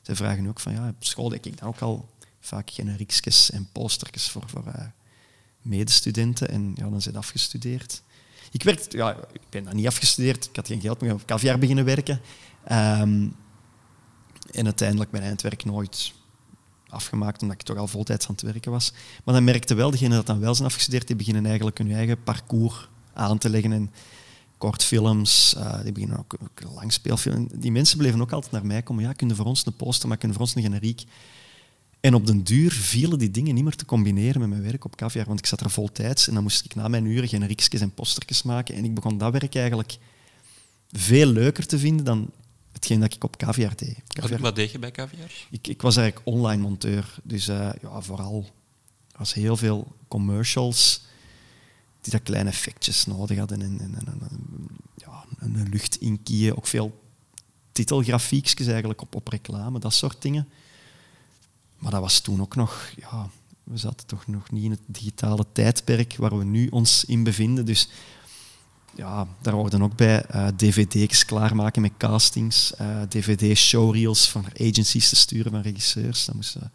[0.05, 3.69] ze vragen ook van, ja, op school denk ik dan ook al vaak generiekjes en
[3.71, 4.85] postertjes voor, voor uh,
[5.61, 6.49] medestudenten.
[6.49, 8.01] En ja, dan zijn afgestudeerd.
[8.51, 11.25] Ik, werd, ja, ik ben dan niet afgestudeerd, ik had geen geld, maar ik op
[11.25, 12.21] caviar beginnen werken.
[12.71, 13.35] Um,
[14.51, 16.13] en uiteindelijk mijn eindwerk nooit
[16.87, 18.93] afgemaakt, omdat ik toch al voltijds aan het werken was.
[19.23, 22.23] Maar dan merkte wel, degenen dat dan wel zijn afgestudeerd, die beginnen eigenlijk hun eigen
[22.23, 23.71] parcours aan te leggen.
[23.71, 23.91] En
[24.65, 27.51] kortfilms, uh, die beginnen ook, ook langspeelfilms.
[27.55, 29.03] Die mensen bleven ook altijd naar mij komen.
[29.03, 31.03] Ja, kunnen voor ons een poster maken, kunnen voor ons een generiek.
[31.99, 34.95] En op den duur vielen die dingen niet meer te combineren met mijn werk op
[34.95, 37.81] Caviar, want ik zat er vol tijd en dan moest ik na mijn uren generiekjes
[37.81, 38.75] en postertjes maken.
[38.75, 39.97] En ik begon dat werk eigenlijk
[40.91, 42.29] veel leuker te vinden dan
[42.71, 43.97] hetgeen dat ik op Caviar deed.
[44.07, 45.31] Caviar, wat, deed je bij Caviar?
[45.49, 48.49] Ik, ik was eigenlijk online monteur, dus uh, ja, vooral
[49.17, 51.01] was heel veel commercials,
[52.05, 54.19] die dat kleine effectjes nodig hadden en, en,
[54.95, 57.03] ja, een luchtinkieën, ook veel
[57.71, 60.47] titelgrafiekjes eigenlijk op, op reclame, dat soort dingen.
[61.77, 63.29] Maar dat was toen ook nog, ja,
[63.63, 67.65] we zaten toch nog niet in het digitale tijdperk waar we nu ons in bevinden.
[67.65, 67.89] Dus
[68.95, 75.15] ja, daar hoorden ook bij uh, dvd's klaarmaken met castings, uh, dvd-showreels van agencies te
[75.15, 76.25] sturen van regisseurs.
[76.25, 76.71] Dan moesten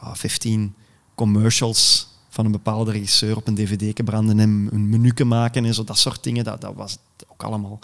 [0.00, 0.74] ja, 15
[1.14, 5.84] commercials van een bepaalde regisseur op een dvd branden en een menu maken en zo,
[5.84, 6.44] dat soort dingen.
[6.44, 7.78] Dat, dat was ook allemaal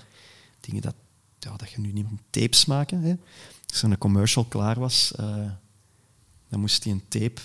[0.60, 0.94] dingen dat,
[1.38, 3.02] ja, dat je nu niet meer tapes maken.
[3.02, 3.14] Hè.
[3.66, 5.26] Als er een commercial klaar was, uh,
[6.48, 7.40] dan moest hij een tape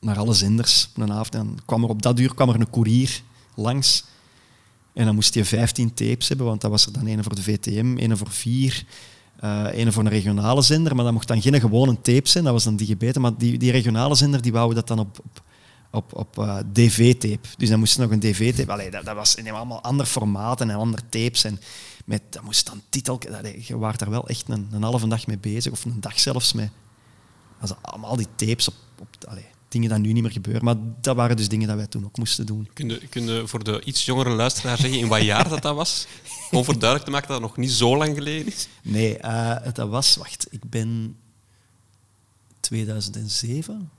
[0.00, 1.34] naar alle zenders op een avond.
[1.34, 3.22] En kwam er op dat uur kwam er een koerier
[3.54, 4.04] langs.
[4.92, 7.42] En dan moest je 15 tapes hebben, want dat was er dan een voor de
[7.42, 8.84] VTM, een voor vier,
[9.44, 10.94] uh, voor een regionale zender.
[10.94, 13.20] Maar dat mocht dan geen gewone tape zijn, dat was dan digibeten.
[13.20, 15.42] Maar die, die regionale zender die wou dat dan op, op
[15.92, 17.48] op, op uh, dv-tape.
[17.56, 18.72] Dus dan moest nog een dv-tape.
[18.72, 21.44] Allee, dat, dat was in allemaal andere formaten en andere tapes.
[21.44, 21.60] En
[22.04, 23.20] met, dat moest dan titel...
[23.38, 26.20] Allee, je was daar wel echt een, een halve dag mee bezig, of een dag
[26.20, 26.70] zelfs mee.
[27.60, 28.74] Also, allemaal die tapes op...
[28.98, 30.64] op allee, dingen die nu niet meer gebeuren.
[30.64, 32.68] Maar dat waren dus dingen die wij toen ook moesten doen.
[32.72, 35.74] Kun je, kun je voor de iets jongere luisteraar zeggen in wat jaar dat, dat
[35.74, 36.06] was?
[36.50, 38.68] Om voor duidelijk te maken dat het nog niet zo lang geleden is.
[38.82, 40.16] Nee, uh, dat was...
[40.16, 41.16] Wacht, ik ben...
[42.60, 43.90] 2007,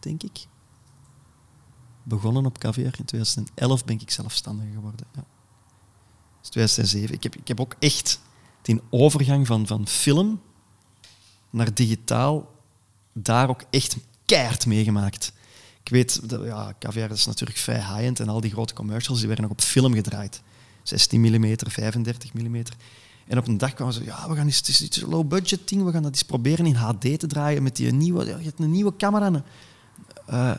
[0.00, 0.46] denk ik
[2.08, 2.94] begonnen op caviar.
[2.98, 5.06] In 2011 ben ik zelfstandig geworden.
[5.14, 5.24] Ja.
[6.40, 7.14] 2007.
[7.14, 8.20] Ik heb, ik heb ook echt
[8.62, 10.40] die overgang van, van film
[11.50, 12.50] naar digitaal
[13.12, 15.32] daar ook echt keihard meegemaakt.
[15.82, 19.26] Ik weet, dat, ja, caviar is natuurlijk vrij high-end en al die grote commercials die
[19.26, 20.42] werden nog op film gedraaid.
[20.82, 22.62] 16 mm, 35 mm.
[23.26, 25.84] En op een dag kwamen ze, ja, we gaan eens, het is iets low-budget ding,
[25.84, 28.70] we gaan dat eens proberen in HD te draaien met die nieuwe, je hebt een
[28.70, 29.44] nieuwe camera,
[30.30, 30.54] uh,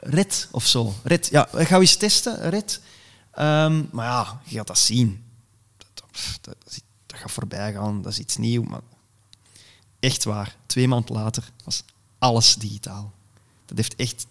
[0.00, 0.94] Red of zo.
[1.02, 2.80] Red, ja, gaan we eens testen, Red.
[3.38, 5.24] Um, maar ja, je gaat dat zien.
[5.76, 6.02] Dat,
[6.40, 6.56] dat,
[7.06, 8.68] dat, gaat voorbij gaan, dat is iets nieuws.
[8.68, 8.80] Maar
[9.98, 11.82] echt waar, twee maanden later was
[12.18, 13.12] alles digitaal.
[13.66, 14.26] Dat heeft echt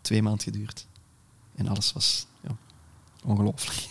[0.00, 0.86] twee maanden geduurd.
[1.54, 2.56] En alles was ja,
[3.24, 3.88] ongelooflijk.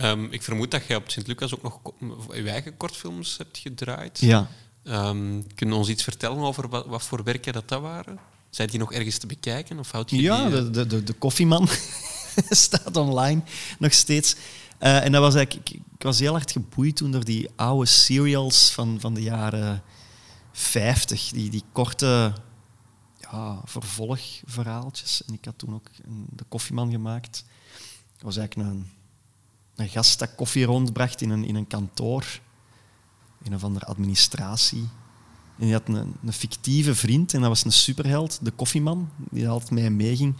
[0.00, 4.18] Um, ik vermoed dat je op Sint-Lucas ook nog je eigen kortfilms hebt gedraaid.
[4.20, 4.48] Ja.
[4.84, 8.18] Um, kun je ons iets vertellen over wat, wat voor werken dat, dat waren?
[8.54, 9.78] Zijn die nog ergens te bekijken?
[9.78, 11.68] Of houd je ja, die, de, de, de, koffieman
[12.50, 13.42] staat online
[13.78, 14.36] nog steeds.
[14.80, 17.86] Uh, en dat was eigenlijk, ik, ik, was heel hard geboeid toen door die oude
[17.86, 19.82] serials van, van de jaren
[20.52, 21.30] 50.
[21.30, 22.32] Die, die korte
[23.20, 25.22] ja, vervolgverhaaltjes.
[25.26, 27.44] En ik had toen ook een, de koffieman gemaakt.
[28.12, 28.86] Dat was eigenlijk een
[29.76, 32.40] een gast dat koffie rondbracht in een, in een kantoor,
[33.42, 34.88] in een van de administratie.
[35.58, 39.70] En had een, een, fictieve vriend en dat was een superheld, de koffieman, die altijd
[39.70, 40.36] met hem meeging.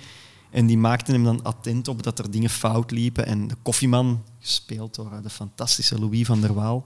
[0.51, 3.27] En die maakte hem dan attent op dat er dingen fout liepen.
[3.27, 6.85] En de koffieman, gespeeld door de fantastische Louis van der Waal,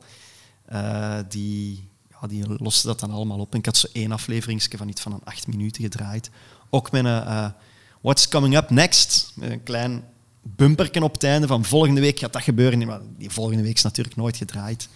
[0.73, 1.89] uh, die,
[2.21, 3.53] ja, die loste dat dan allemaal op.
[3.53, 6.31] En ik had zo één aflevering van iets van een acht minuten gedraaid.
[6.71, 7.49] Ook met een uh,
[8.01, 10.05] What's Coming Up Next, met een klein
[10.43, 12.87] bumperken op het einde van volgende week gaat dat gebeuren.
[12.87, 14.89] Maar die volgende week is natuurlijk nooit gedraaid.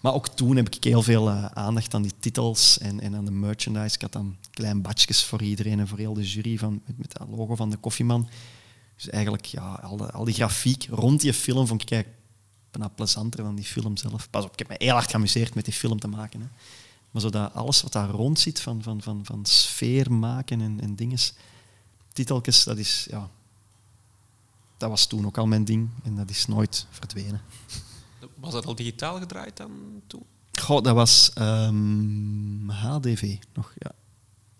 [0.00, 3.24] Maar ook toen heb ik heel veel uh, aandacht aan die titels en, en aan
[3.24, 3.94] de merchandise.
[3.94, 7.28] Ik had dan klein badjes voor iedereen en voor heel de jury van, met, dat
[7.28, 8.28] logo van de koffieman.
[8.96, 12.22] Dus eigenlijk, ja, al, al die grafiek rond die film vond ik eigenlijk
[12.70, 14.30] bijna plezanter dan die film zelf.
[14.30, 16.40] Pas op, ik heb me heel hard geamuseerd met die film te maken.
[16.40, 16.46] Hè.
[17.10, 20.96] Maar zodat alles wat daar rond zit, van, van, van, van sfeer maken en, en
[20.96, 21.18] dingen,
[22.12, 23.30] titeltjes, dat is, ja,
[24.76, 27.40] dat was toen ook al mijn ding en dat is nooit verdwenen.
[28.34, 30.24] Was dat al digitaal gedraaid dan toen?
[30.60, 33.90] Goh, dat was um, ehm, HDV nog, ja.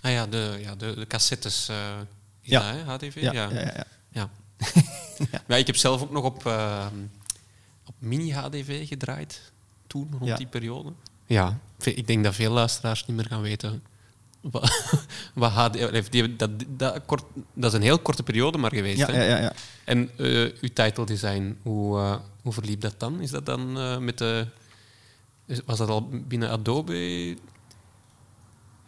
[0.00, 1.68] Ah ja, de, ja, de, de cassettes.
[1.70, 1.76] Uh,
[2.40, 2.62] ja.
[2.62, 2.82] hè?
[2.82, 3.20] HDV?
[3.20, 3.32] Ja.
[3.32, 3.86] Ja, ja, ja.
[4.12, 4.30] ja.
[5.48, 5.56] ja.
[5.62, 6.86] ik heb zelf ook nog op, uh,
[7.84, 9.52] op mini-HDV gedraaid,
[9.86, 10.92] toen, rond die periode.
[11.26, 13.82] Ja, ik denk dat veel luisteraars niet meer gaan weten
[15.34, 18.98] wat, HD, dat, dat, kort, dat is een heel korte periode maar geweest.
[18.98, 19.24] Ja, hè?
[19.24, 19.52] ja, ja,
[19.84, 23.20] En uh, uw titeldesign, hoe, uh, hoe verliep dat dan?
[23.20, 24.46] Is dat dan uh, met de...
[25.64, 27.36] Was dat al binnen Adobe?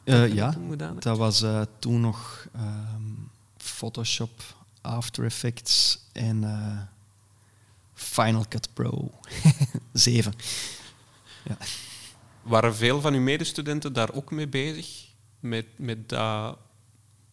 [0.05, 0.55] Ja,
[0.99, 1.45] dat was
[1.79, 4.43] toen nog um, Photoshop,
[4.81, 6.45] After Effects en
[7.95, 9.11] Final Cut Pro
[9.93, 10.33] 7.
[11.45, 11.57] ja.
[12.43, 15.08] Waren veel van uw medestudenten daar ook mee bezig?
[15.41, 16.59] Met, met dat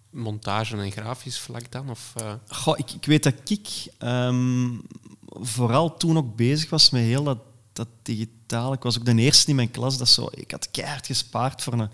[0.09, 1.89] montage en grafisch vlak dan?
[1.89, 2.13] Of.
[2.47, 4.81] Goh, ik, ik weet dat ik um,
[5.25, 7.39] vooral toen ook bezig was met heel dat,
[7.73, 8.73] dat digitaal.
[8.73, 10.27] Ik was ook de eerste in mijn klas dat zo...
[10.31, 11.89] Ik had keihard gespaard voor een,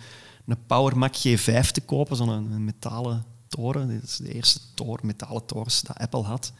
[0.45, 3.87] een Power Mac G5 te kopen, zo'n metalen toren.
[3.87, 6.53] Dit is de eerste toren, metalen torens dat Apple had.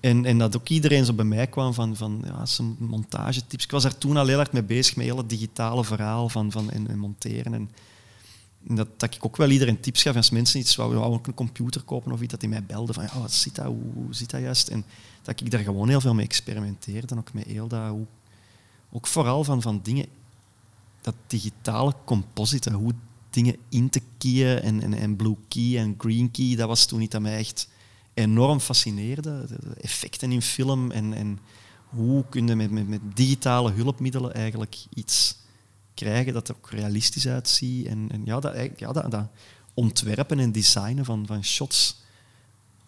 [0.00, 3.64] En, en dat ook iedereen zo bij mij kwam van, van ja, zijn montagetips.
[3.64, 6.70] Ik was daar toen al heel hard mee bezig, met het digitale verhaal van, van,
[6.70, 7.54] en, en monteren.
[7.54, 7.70] En,
[8.66, 12.12] dat, ik ook wel iedereen tips gaf als mensen iets wouden, ook een computer kopen
[12.12, 14.68] of iets, dat die mij belden van ja, wat zit dat, hoe, zit dat juist?
[14.68, 14.84] En
[15.22, 17.94] dat ik daar gewoon heel veel mee experimenteerde en ook met heel dat,
[18.90, 20.06] ook vooral van, van dingen,
[21.00, 22.92] dat digitale composite, hoe
[23.30, 27.00] dingen in te keyen en, en, en blue key en green key, dat was toen
[27.00, 27.68] iets dat mij echt
[28.14, 29.46] enorm fascineerde.
[29.48, 31.38] De effecten in film en, en
[31.88, 35.36] hoe kun je met, met, met digitale hulpmiddelen eigenlijk iets
[35.94, 37.86] krijgen dat er ook realistisch uitziet.
[37.86, 39.26] En, en ja, dat, ja dat, dat,
[39.74, 41.96] ontwerpen en designen van, van shots,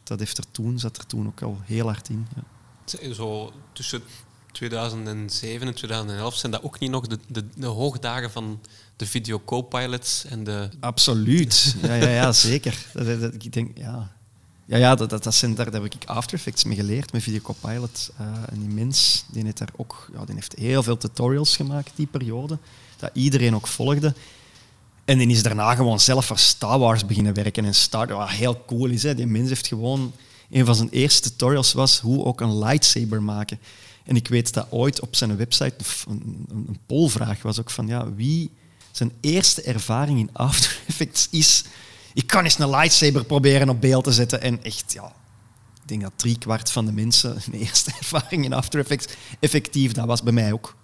[0.03, 2.27] dat heeft er toen, zat er toen ook al heel hard in.
[2.35, 3.13] Ja.
[3.13, 4.03] Zo tussen
[4.53, 8.61] 2007 en 2011 zijn dat ook niet nog de, de, de hoogdagen van
[8.97, 10.69] de video co-pilots en de...
[10.81, 12.87] Absoluut, ja, ja, ja zeker.
[12.93, 14.15] Dat, dat, ik denk, ja...
[14.69, 17.23] Ja, ja dat, dat, dat zijn, daar, daar heb ik After Effects mee geleerd, met
[17.23, 18.11] Video Copilot.
[18.21, 21.91] Uh, en die mens die heeft, daar ook, ja, die heeft heel veel tutorials gemaakt,
[21.95, 22.59] die periode
[22.97, 24.15] dat iedereen ook volgde.
[25.05, 27.65] En die is daarna gewoon zelf voor Star Wars beginnen werken.
[27.65, 29.15] En Star wat heel cool is, hè.
[29.15, 30.13] die mens heeft gewoon...
[30.51, 33.59] Een van zijn eerste tutorials was hoe ook een lightsaber maken.
[34.05, 35.75] En ik weet dat ooit op zijn website
[36.09, 38.51] een, een, een polvraag was ook van ja, wie
[38.91, 41.65] zijn eerste ervaring in After Effects is.
[42.15, 44.41] Ik kan eens een lightsaber proberen op beeld te zetten.
[44.41, 45.13] En echt, ja,
[45.83, 49.93] ik denk dat drie kwart van de mensen een eerste ervaring in After Effects effectief,
[49.93, 50.77] dat was bij mij ook.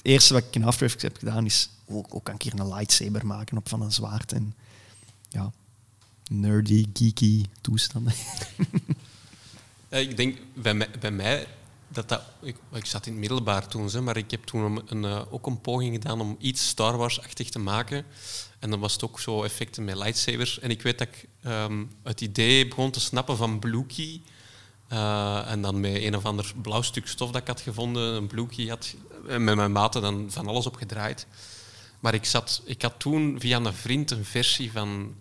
[0.00, 2.60] Het eerste wat ik in After Effects heb gedaan is, hoe, hoe kan ik hier
[2.60, 4.32] een lightsaber maken op van een zwaard?
[4.32, 4.54] En
[5.28, 5.52] ja,
[6.30, 8.14] nerdy, geeky toestanden.
[9.88, 11.46] ik denk bij mij, bij mij
[11.88, 12.22] dat dat...
[12.42, 15.60] Ik, ik, zat in het middelbaar toen, maar ik heb toen een, uh, ook een
[15.60, 18.04] poging gedaan om iets Star Wars-achtig te maken.
[18.58, 20.58] En dan was het ook zo effecten met lightsabers.
[20.58, 24.20] En ik weet dat ik um, het idee begon te snappen van Blue Key.
[24.92, 28.26] Uh, en dan met een of ander blauw stuk stof dat ik had gevonden, een
[28.26, 31.26] Blue Key had, met mijn maten dan van alles op gedraaid.
[32.00, 35.14] Maar ik, zat, ik had toen via een vriend een versie van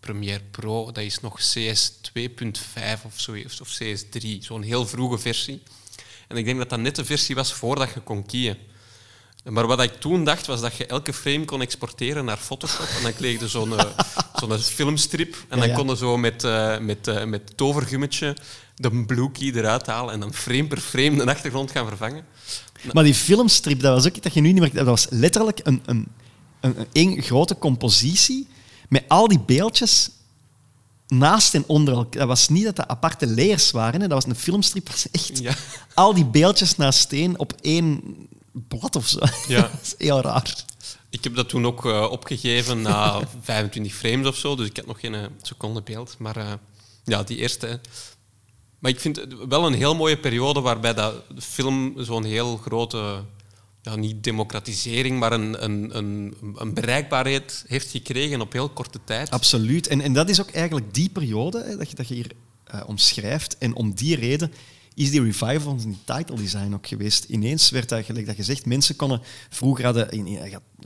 [0.00, 2.22] Premiere Pro, dat is nog CS 2.5
[3.04, 5.62] of, zo, of CS3, zo'n heel vroege versie.
[6.28, 8.58] En ik denk dat dat net de versie was voordat je kon kiezen.
[9.44, 12.86] Maar wat ik toen dacht, was dat je elke frame kon exporteren naar Photoshop.
[12.96, 13.98] En dan kreeg je zo'n eh,
[14.40, 15.36] zo'n filmstrip.
[15.48, 18.36] En dan ja, kon je zo met, uh, met, uh, met tovergummetje
[18.80, 22.24] de blue key eruit halen en dan frame per frame de achtergrond gaan vervangen.
[22.92, 24.74] Maar die filmstrip, dat was ook dat je nu niet meer...
[24.74, 26.06] Dat was letterlijk een, een,
[26.60, 28.48] een, een grote compositie
[28.88, 30.10] met al die beeldjes
[31.08, 32.18] naast en onder elkaar.
[32.18, 34.00] Dat was niet dat dat aparte layers waren.
[34.00, 34.08] Hè.
[34.08, 34.86] Dat was een filmstrip.
[34.86, 35.54] Dat was echt ja.
[35.94, 38.02] al die beeldjes naast steen op één
[38.52, 39.18] blad of zo.
[39.48, 39.60] Ja.
[39.60, 40.64] dat is heel raar.
[41.10, 44.56] Ik heb dat toen ook uh, opgegeven na 25 frames of zo.
[44.56, 46.16] Dus ik had nog geen seconde beeld.
[46.18, 46.52] Maar uh,
[47.04, 47.80] ja, die eerste...
[48.80, 53.24] Maar ik vind het wel een heel mooie periode waarbij dat film zo'n heel grote
[53.82, 59.30] ja, niet democratisering, maar een, een, een, een, bereikbaarheid heeft gekregen op heel korte tijd.
[59.30, 59.86] Absoluut.
[59.86, 62.32] En, en dat is ook eigenlijk die periode hè, dat, je, dat je hier
[62.74, 63.58] uh, omschrijft.
[63.58, 64.52] En om die reden
[64.94, 67.24] is die revival van die title design ook geweest.
[67.24, 69.22] Ineens werd dat, gelijk dat gezegd, mensen konden...
[69.48, 70.38] Vroeger hadden, in,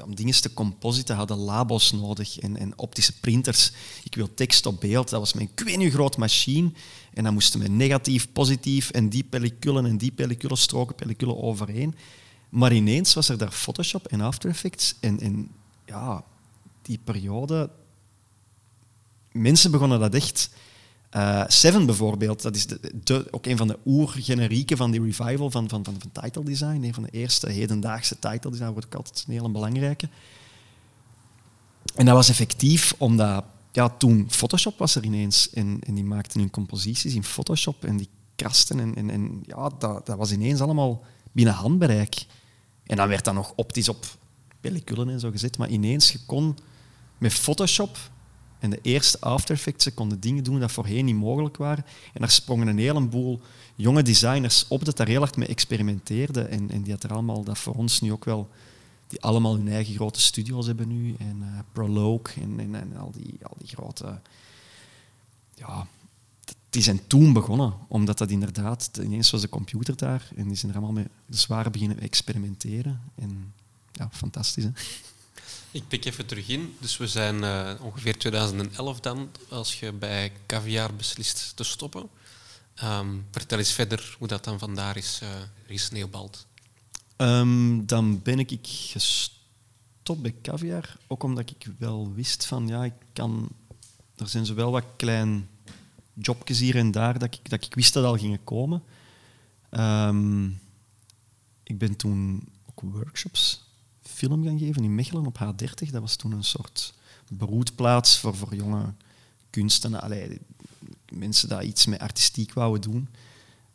[0.05, 3.73] om dingen te compositen, hadden labos nodig en, en optische printers.
[4.03, 5.11] Ik wil tekst op beeld.
[5.11, 6.71] Dat was mijn ik machine.
[7.15, 11.95] En dan moesten we negatief, positief en die pelliculen en die pelliculen stroken, pelliculen overeen.
[12.49, 14.95] Maar ineens was er daar Photoshop en After Effects.
[15.01, 15.51] En, en
[15.87, 16.25] ja,
[16.83, 17.71] die periode...
[19.33, 20.51] Mensen begonnen dat echt...
[21.17, 25.69] Uh, Seven bijvoorbeeld, dat is de, ook een van de oergenerieken van die revival van,
[25.69, 26.83] van, van, van title design.
[26.83, 30.09] Een van de eerste hedendaagse title design wordt ook altijd een hele belangrijke.
[31.95, 33.45] En dat was effectief omdat
[33.75, 37.97] ja, toen Photoshop was er ineens en, en die maakten hun composities in Photoshop en
[37.97, 42.27] die krasten en, en, ja, dat, dat was ineens allemaal binnen handbereik.
[42.87, 44.07] En dan werd dat nog optisch op
[44.61, 45.59] pelliculen en zo gezet.
[45.59, 46.57] Maar ineens, je kon
[47.19, 47.97] met Photoshop
[48.59, 51.85] en de eerste After Effects konden dingen doen dat voorheen niet mogelijk waren.
[52.13, 53.41] En daar sprongen een heleboel
[53.75, 56.51] jonge designers op dat daar heel hard mee experimenteerden.
[56.51, 58.49] En, en die had er allemaal, dat voor ons nu ook wel,
[59.15, 61.15] die allemaal hun eigen grote studio's hebben nu.
[61.19, 64.21] En uh, Prologue en, en, al, die, al die grote...
[65.55, 65.87] Ja,
[66.71, 70.73] die zijn toen begonnen, omdat dat inderdaad, ineens was de computer daar en die zijn
[70.73, 73.01] er allemaal mee zwaar beginnen experimenteren.
[73.15, 73.53] En
[73.93, 74.65] ja, fantastisch.
[74.65, 74.71] Hè?
[75.71, 76.77] Ik pik even terug in.
[76.81, 82.09] Dus we zijn uh, ongeveer 2011 dan, als je bij Caviar beslist te stoppen.
[82.83, 85.29] Um, vertel eens verder hoe dat dan vandaar is uh,
[85.67, 86.47] gesneeuwbald.
[87.17, 92.95] Um, dan ben ik gestopt bij Caviar, ook omdat ik wel wist van, ja, ik
[93.13, 93.49] kan...
[94.17, 95.49] Er zijn zowel wat klein
[96.13, 98.83] jobjes hier en daar dat ik, dat ik wist dat al gingen komen.
[99.71, 100.61] Um,
[101.63, 103.65] ik ben toen ook workshops
[104.03, 105.91] film gaan geven in Mechelen op H30.
[105.91, 106.95] Dat was toen een soort
[107.29, 108.95] broedplaats voor, voor jonge
[109.51, 110.01] kunsten.
[110.01, 110.41] Allee,
[111.13, 113.09] mensen die iets met artistiek wouden doen.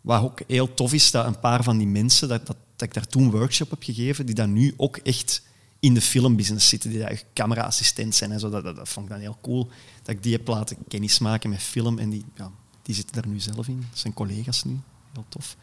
[0.01, 3.07] Wat ook heel tof is, dat een paar van die mensen, dat, dat, ik daar
[3.07, 5.41] toen een workshop heb gegeven, die dan nu ook echt
[5.79, 8.49] in de filmbusiness zitten, die daar camera-assistent zijn en zo.
[8.49, 9.69] Dat, dat, vond ik dan heel cool,
[10.03, 11.99] dat ik die heb laten kennismaken met film.
[11.99, 13.85] En die, ja, die zitten daar nu zelf in.
[13.89, 14.79] Dat zijn collega's nu.
[15.13, 15.57] Heel tof.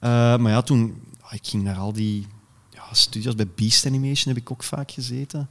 [0.00, 1.00] Uh, maar ja, toen...
[1.30, 2.26] Ik ging naar al die
[2.70, 3.34] ja, studios.
[3.34, 5.38] Bij Beast Animation heb ik ook vaak gezeten.
[5.38, 5.48] Dat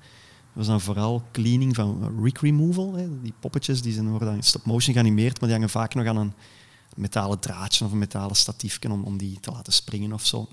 [0.54, 2.94] was dan vooral cleaning van rig removal.
[2.94, 3.22] Hè.
[3.22, 6.34] Die poppetjes die zijn, worden dan stop-motion geanimeerd, maar die hangen vaak nog aan een
[6.96, 10.48] metalen draadje of een metalen statiefje om, om die te laten springen of zo.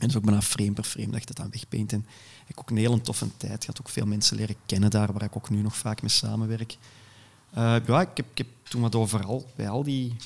[0.00, 1.92] En dus ook bijna frame per frame dat je dat aan wegpaint.
[1.92, 2.06] En
[2.40, 3.62] ik heb ook een hele toffe tijd.
[3.62, 6.10] Ik had ook veel mensen leren kennen daar, waar ik ook nu nog vaak mee
[6.10, 6.76] samenwerk.
[7.56, 10.16] Uh, ja, ik heb, ik heb toen wat overal, bij al die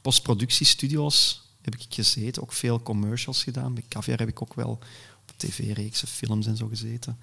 [0.00, 2.42] postproductiestudio's heb ik gezeten.
[2.42, 3.74] Ook veel commercials gedaan.
[3.74, 4.70] Bij Caviar heb ik ook wel
[5.28, 7.18] op tv-reeksen, films en zo gezeten.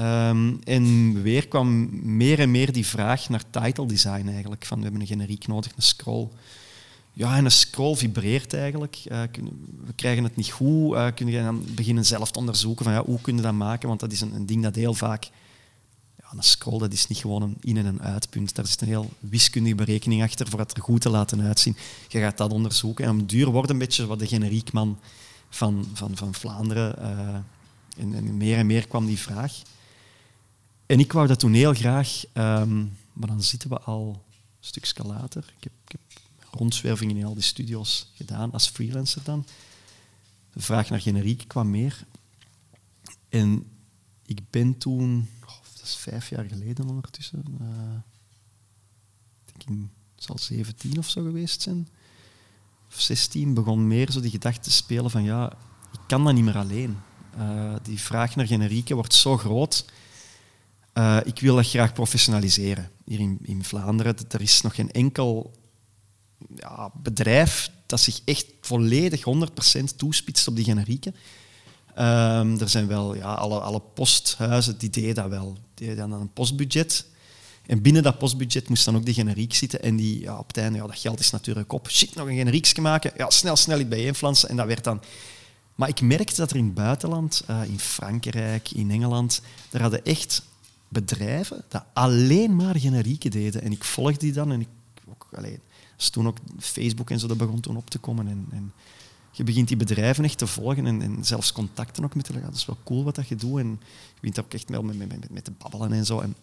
[0.00, 4.66] Um, en weer kwam meer en meer die vraag naar title design eigenlijk.
[4.66, 6.28] Van we hebben een generiek nodig, een scroll.
[7.12, 9.02] Ja, en een scroll vibreert eigenlijk.
[9.06, 9.22] Uh,
[9.84, 10.94] we krijgen het niet goed.
[10.94, 13.88] Uh, kun je dan beginnen zelf te onderzoeken van ja, hoe kun je dat maken?
[13.88, 15.30] Want dat is een, een ding dat heel vaak
[16.16, 18.54] ja, een scroll dat is niet gewoon een in- en een uitpunt.
[18.54, 21.76] Daar zit een heel wiskundige berekening achter voor het er goed te laten uitzien.
[22.08, 23.04] Je gaat dat onderzoeken.
[23.04, 24.98] En op duur wordt een beetje wat de generiekman
[25.48, 26.96] van, van, van Vlaanderen.
[26.98, 29.62] Uh, en, meer en meer kwam die vraag.
[30.86, 35.04] En ik wou dat toen heel graag, um, maar dan zitten we al een stukje
[35.04, 35.44] later.
[35.60, 35.72] Ik heb
[36.54, 39.46] rondzwervingen in al die studio's gedaan, als freelancer dan.
[40.52, 42.06] De vraag naar generiek kwam meer.
[43.28, 43.66] En
[44.26, 45.28] ik ben toen,
[45.74, 47.68] dat is vijf jaar geleden ondertussen, uh,
[49.54, 49.80] ik denk
[50.14, 51.88] het zal 17 of zo geweest zijn,
[52.88, 55.52] of 16, begon meer zo die gedachte te spelen van ja,
[55.92, 56.96] ik kan dat niet meer alleen.
[57.38, 59.84] Uh, die vraag naar generieken wordt zo groot.
[60.94, 64.16] Uh, ik wil dat graag professionaliseren hier in, in Vlaanderen.
[64.30, 65.52] Er is nog geen enkel
[66.56, 71.14] ja, bedrijf dat zich echt volledig 100% toespitst op die generieken.
[71.98, 75.58] Um, er zijn wel ja, alle, alle posthuizen die deden dat wel.
[75.74, 77.06] Die deden dan een postbudget.
[77.66, 79.82] En binnen dat postbudget moest dan ook die generiek zitten.
[79.82, 81.90] En die, ja, op het einde, ja, dat geld is natuurlijk op.
[81.90, 83.12] Shit, nog een generiekje maken.
[83.16, 84.48] Ja, snel, snel iets bijeenflansen.
[84.48, 85.02] En dat werd dan...
[85.74, 89.40] Maar ik merkte dat er in het buitenland, uh, in Frankrijk, in Engeland,
[89.70, 90.42] daar hadden echt
[90.88, 93.62] bedrijven dat alleen maar generieken deden.
[93.62, 94.68] En ik volgde die dan en ik
[95.08, 95.60] ook, alleen,
[96.02, 98.28] dus toen ook Facebook en zo, dat begon toen op te komen.
[98.28, 98.72] En, en
[99.30, 102.50] je begint die bedrijven echt te volgen en, en zelfs contacten ook met te leggen.
[102.50, 103.58] Dat is wel cool wat dat je doet.
[103.58, 103.68] En
[104.14, 106.20] je begint ook echt wel met, met, met, met te babbelen en zo.
[106.20, 106.36] En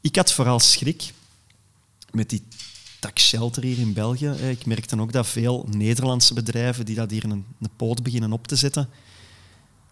[0.00, 1.12] ik had vooral schrik
[2.10, 2.42] met die
[3.00, 4.28] tax shelter hier in België.
[4.28, 8.46] Ik merkte ook dat veel Nederlandse bedrijven die dat hier een, een poot beginnen op
[8.46, 8.88] te zetten,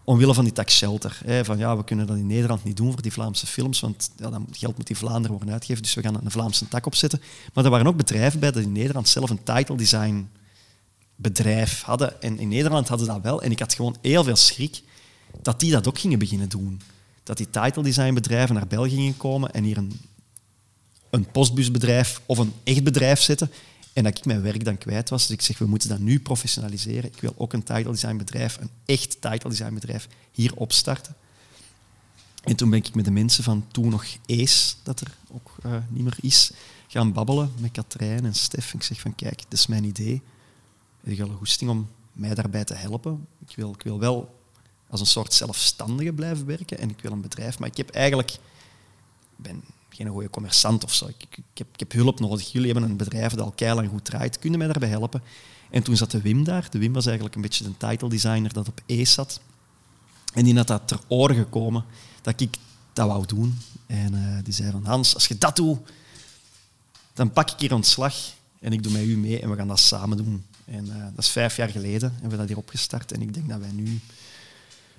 [0.03, 1.19] omwille van die tax shelter.
[1.25, 4.11] Hè, van ja, we kunnen dat in Nederland niet doen voor die Vlaamse films, want
[4.17, 7.21] ja, dan geld moet die Vlaanderen worden uitgegeven, dus we gaan een Vlaamse tak opzetten.
[7.53, 10.29] Maar er waren ook bedrijven bij dat in Nederland zelf een title design
[11.15, 12.21] bedrijf hadden.
[12.21, 13.41] En in Nederland hadden ze dat wel.
[13.41, 14.81] En ik had gewoon heel veel schrik
[15.41, 16.81] dat die dat ook gingen beginnen doen.
[17.23, 20.01] Dat die title design bedrijven naar België gingen komen en hier een,
[21.09, 23.51] een postbusbedrijf of een echt bedrijf zetten
[23.93, 25.27] en dat ik mijn werk dan kwijt was.
[25.27, 27.11] Dus ik zeg, we moeten dat nu professionaliseren.
[27.11, 31.15] Ik wil ook een title design bedrijf, een echt title design bedrijf, hier opstarten.
[32.43, 35.77] En toen ben ik met de mensen van toen nog Ace, dat er ook uh,
[35.89, 36.51] niet meer is,
[36.87, 38.73] gaan babbelen met Katrijn en Stef.
[38.73, 40.21] Ik zeg van, kijk, dit is mijn idee.
[41.03, 43.27] Ik heb een goesting om mij daarbij te helpen.
[43.47, 44.41] Ik wil, ik wil wel
[44.89, 48.37] als een soort zelfstandige blijven werken en ik wil een bedrijf, maar ik heb eigenlijk...
[49.35, 49.63] ben
[49.95, 51.07] geen goede commerçant of zo.
[51.07, 52.51] Ik, ik, heb, ik, heb, hulp nodig.
[52.51, 54.39] Jullie hebben een bedrijf dat al keilang goed draait.
[54.39, 55.21] Kunnen mij daarbij helpen?
[55.69, 56.67] En toen zat de Wim daar.
[56.69, 59.39] De Wim was eigenlijk een beetje de title designer dat op E zat.
[60.33, 61.85] En die had dat ter oren gekomen
[62.21, 62.57] dat ik
[62.93, 63.57] dat wou doen.
[63.85, 65.79] En uh, die zei van Hans, als je dat doet,
[67.13, 68.15] dan pak ik hier ontslag
[68.59, 70.45] en ik doe met u mee en we gaan dat samen doen.
[70.65, 73.11] En uh, dat is vijf jaar geleden hebben we dat hier opgestart.
[73.11, 73.99] En ik denk dat wij nu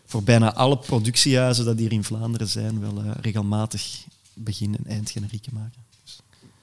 [0.07, 4.05] voor bijna alle productiehuizen dat hier in Vlaanderen zijn, wel uh, regelmatig
[4.35, 5.83] begin- en eindgenerieken maken.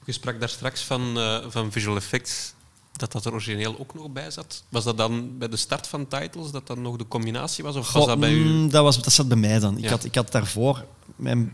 [0.04, 2.52] Je sprak daar straks van, uh, van visual effects,
[2.92, 4.64] dat dat er origineel ook nog bij zat.
[4.68, 7.76] Was dat dan bij de start van titles dat dat nog de combinatie was?
[7.76, 8.44] Of was dat bij u?
[8.44, 9.78] Mm, dat, was, dat zat bij mij dan.
[9.78, 10.84] Ik, had, ik had daarvoor
[11.16, 11.52] mijn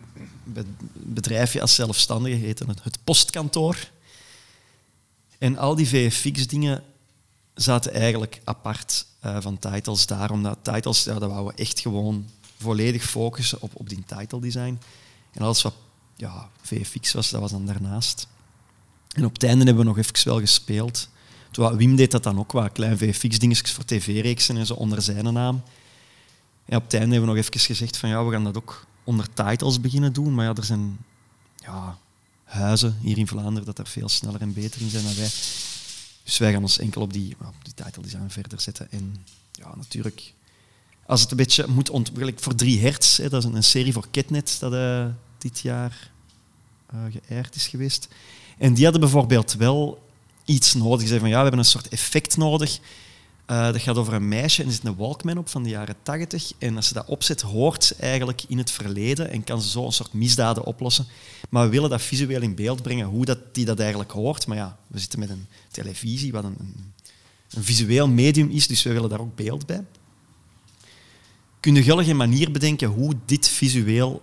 [0.93, 3.77] bedrijfje als zelfstandige heette het, het postkantoor.
[5.39, 6.83] En al die VFX-dingen
[7.55, 12.27] zaten eigenlijk apart uh, van titles daar, omdat titles, ja, dat wouden we echt gewoon
[12.59, 14.81] volledig focussen op, op die title design.
[15.33, 15.75] En alles wat
[16.19, 18.27] ja, VFX was, dat was dan daarnaast.
[19.13, 21.09] En op het einde hebben we nog even wel gespeeld.
[21.51, 25.33] Toen, Wim deed dat dan ook, wat klein VFX-dingetjes voor tv-reeksen en zo onder zijn
[25.33, 25.63] naam.
[26.65, 28.87] En op het einde hebben we nog even gezegd van ja, we gaan dat ook
[29.05, 30.35] onder titles beginnen doen.
[30.35, 30.99] Maar ja, er zijn
[31.57, 31.99] ja,
[32.45, 35.31] huizen hier in Vlaanderen dat er veel sneller en beter in zijn dan wij.
[36.25, 38.91] Dus wij gaan ons enkel op die, op die title design verder zetten.
[38.91, 39.17] En
[39.53, 40.33] ja, natuurlijk,
[41.07, 44.07] als het een beetje moet ontwikkelen, voor 3 hertz, hè, dat is een, serie voor
[44.11, 45.07] Ketnet dat uh,
[45.39, 46.11] dit jaar
[46.95, 48.09] uh, geëerd is geweest.
[48.59, 50.07] En die hadden bijvoorbeeld wel
[50.45, 51.01] iets nodig.
[51.01, 52.79] Ze zeiden van ja, we hebben een soort effect nodig.
[53.51, 55.97] Uh, dat gaat over een meisje en er zit een Walkman op van de jaren
[56.03, 56.53] 80.
[56.59, 59.85] En als ze dat opzet, hoort ze eigenlijk in het verleden en kan ze zo
[59.85, 61.07] een soort misdaden oplossen.
[61.49, 64.47] Maar we willen dat visueel in beeld brengen, hoe dat, die dat eigenlijk hoort.
[64.47, 66.57] Maar ja, we zitten met een televisie, wat een,
[67.51, 69.85] een, visueel medium is, dus we willen daar ook beeld bij.
[71.61, 74.21] Kun je een manier bedenken hoe dit visueel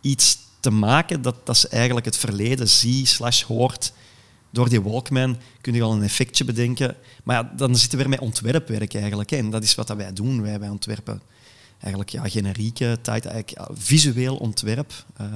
[0.00, 3.92] iets te maken dat, dat ze eigenlijk het verleden zie slash hoort
[4.50, 6.96] door die Walkman kun je al een effectje bedenken.
[7.24, 9.30] Maar ja, dan zitten we weer met ontwerpwerk eigenlijk.
[9.30, 9.36] Hè.
[9.36, 10.42] En dat is wat wij doen.
[10.42, 11.22] Wij, wij ontwerpen
[11.78, 15.26] eigenlijk ja, generieke, tijd, eigenlijk, visueel ontwerp uh,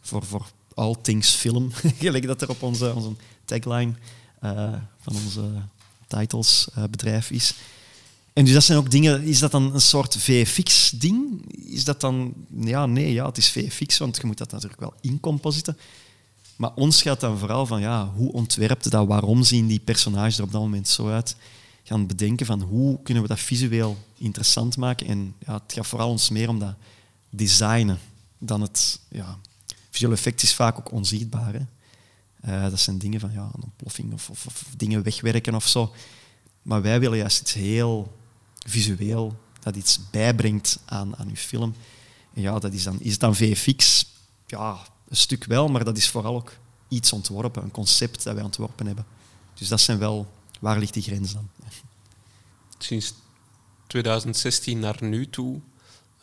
[0.00, 1.70] voor, voor all things film.
[1.98, 3.12] Gelijk dat er op onze, onze
[3.44, 3.92] tagline
[4.44, 5.50] uh, van onze
[6.06, 7.54] titles uh, bedrijf is.
[8.32, 11.44] En dus dat zijn ook dingen, is dat dan een soort VFX-ding?
[11.66, 14.94] Is dat dan, ja, nee, ja, het is VFX, want je moet dat natuurlijk wel
[15.00, 15.78] incompositen.
[16.56, 20.44] Maar ons gaat dan vooral van, ja, hoe ontwerpt dat, waarom zien die personages er
[20.44, 21.36] op dat moment zo uit?
[21.82, 25.06] Gaan bedenken van, hoe kunnen we dat visueel interessant maken?
[25.06, 26.74] En ja, het gaat vooral ons meer om dat
[27.30, 27.98] designen
[28.38, 29.38] dan het, ja,
[29.90, 31.52] visueel effect is vaak ook onzichtbaar.
[31.52, 31.60] Hè?
[32.64, 35.92] Uh, dat zijn dingen van, ja, een ontploffing of, of, of dingen wegwerken of zo.
[36.62, 38.20] Maar wij willen juist iets heel
[38.66, 41.74] visueel, dat iets bijbrengt aan, aan uw film.
[42.34, 44.06] En ja, dat is, dan, is het dan VFX?
[44.46, 46.52] Ja, een stuk wel, maar dat is vooral ook
[46.88, 49.06] iets ontworpen, een concept dat wij ontworpen hebben.
[49.54, 51.48] Dus dat zijn wel, waar ligt die grens dan?
[52.78, 53.14] Sinds
[53.86, 55.60] 2016 naar nu toe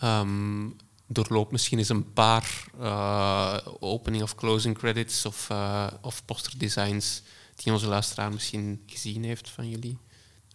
[0.03, 0.75] um,
[1.07, 7.21] doorloopt misschien eens een paar uh, opening of closing credits of, uh, of posterdesigns
[7.55, 9.97] die onze luisteraar misschien gezien heeft van jullie.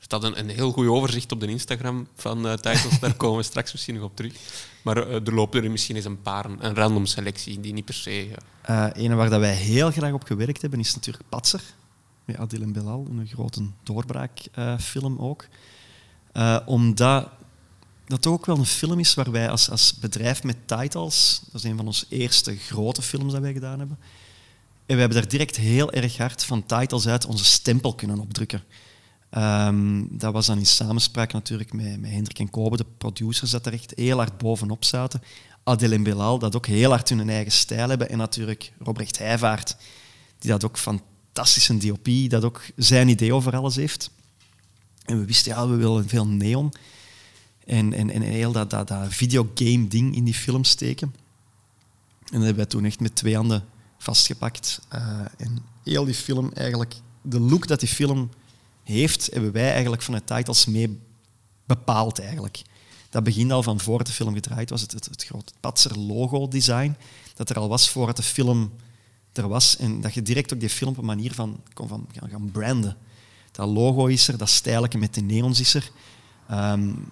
[0.05, 3.43] Staat een, een heel goed overzicht op de Instagram van uh, titles, daar komen we
[3.43, 4.33] straks misschien nog op terug.
[4.83, 7.95] Maar uh, er lopen er misschien eens een paar, een random selectie, die niet per
[7.95, 8.29] se...
[8.71, 9.15] Uh...
[9.15, 11.61] waar dat wij heel graag op gewerkt hebben, is natuurlijk Patser.
[12.25, 15.47] Met Adil en Belal, een grote doorbraakfilm ook.
[16.67, 17.29] omdat
[18.07, 21.71] dat ook wel een film is waar wij als, als bedrijf met titles, dat is
[21.71, 23.99] een van onze eerste grote films dat wij gedaan hebben,
[24.87, 28.63] en we hebben daar direct heel erg hard van titles uit onze stempel kunnen opdrukken.
[29.37, 33.67] Um, dat was dan in samenspraak natuurlijk met, met Hendrik en Kobe, de producers, dat
[33.67, 35.23] er echt heel hard bovenop zaten.
[35.65, 38.09] Adel en Belal, dat ook heel hard hun eigen stijl hebben.
[38.09, 39.77] En natuurlijk Robrecht Heijvaart,
[40.39, 44.11] die dat ook fantastisch een DOP, dat ook zijn idee over alles heeft.
[45.05, 46.73] En we wisten, ja, we willen veel neon.
[47.67, 51.15] En, en, en heel dat, dat, dat videogame-ding in die film steken.
[52.25, 53.65] En dat hebben wij toen echt met twee handen
[53.99, 54.81] vastgepakt.
[54.95, 58.31] Uh, en heel die film eigenlijk, de look dat die film
[58.85, 61.01] heeft, hebben wij eigenlijk vanuit titles mee
[61.67, 62.63] bepaald eigenlijk.
[63.11, 66.97] Dat begint al van voor de film gedraaid was, het, het, het grote Patser logo-design,
[67.35, 68.73] dat er al was voordat de film
[69.33, 69.77] er was.
[69.77, 72.97] En dat je direct ook die film op een manier van kon van gaan, branden.
[73.53, 75.91] Dat logo is er, dat stijlke met de neons is er.
[76.51, 77.07] Um,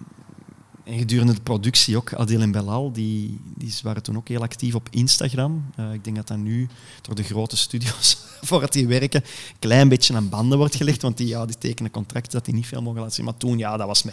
[0.83, 4.75] en gedurende de productie ook, Adil en Belal, die, die waren toen ook heel actief
[4.75, 5.65] op Instagram.
[5.79, 6.67] Uh, ik denk dat dat nu
[7.01, 11.17] door de grote studios, voordat die werken, een klein beetje aan banden wordt gelegd, want
[11.17, 13.25] die, ja, die tekenen contracten dat die niet veel mogen laten zien.
[13.25, 14.11] Maar toen, ja, dat was me.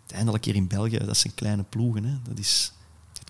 [0.00, 2.04] Uiteindelijk hier in België, dat zijn kleine ploegen.
[2.04, 2.14] Hè.
[2.28, 2.72] Dat is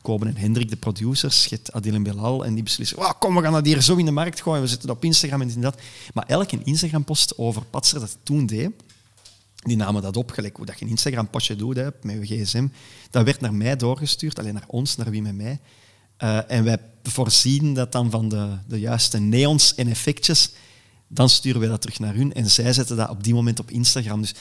[0.03, 3.43] Koben en Hendrik, de producers, het Adil en Belal, en die beslissen, oh, kom, we
[3.43, 5.81] gaan dat hier zo in de markt gooien, we zetten het op Instagram en dat.
[6.15, 8.71] Maar elke Instagram-post over Patser dat toen deed,
[9.61, 12.69] die namen dat op, gelijk hoe dat je een Instagram-postje doet hè, met je gsm.
[13.11, 15.61] Dat werd naar mij doorgestuurd, alleen naar ons, naar wie met mij.
[16.23, 20.53] Uh, en wij voorzien dat dan van de, de juiste neons en effectjes.
[21.09, 23.71] Dan sturen wij dat terug naar hun en zij zetten dat op die moment op
[23.71, 24.21] Instagram.
[24.21, 24.35] Dus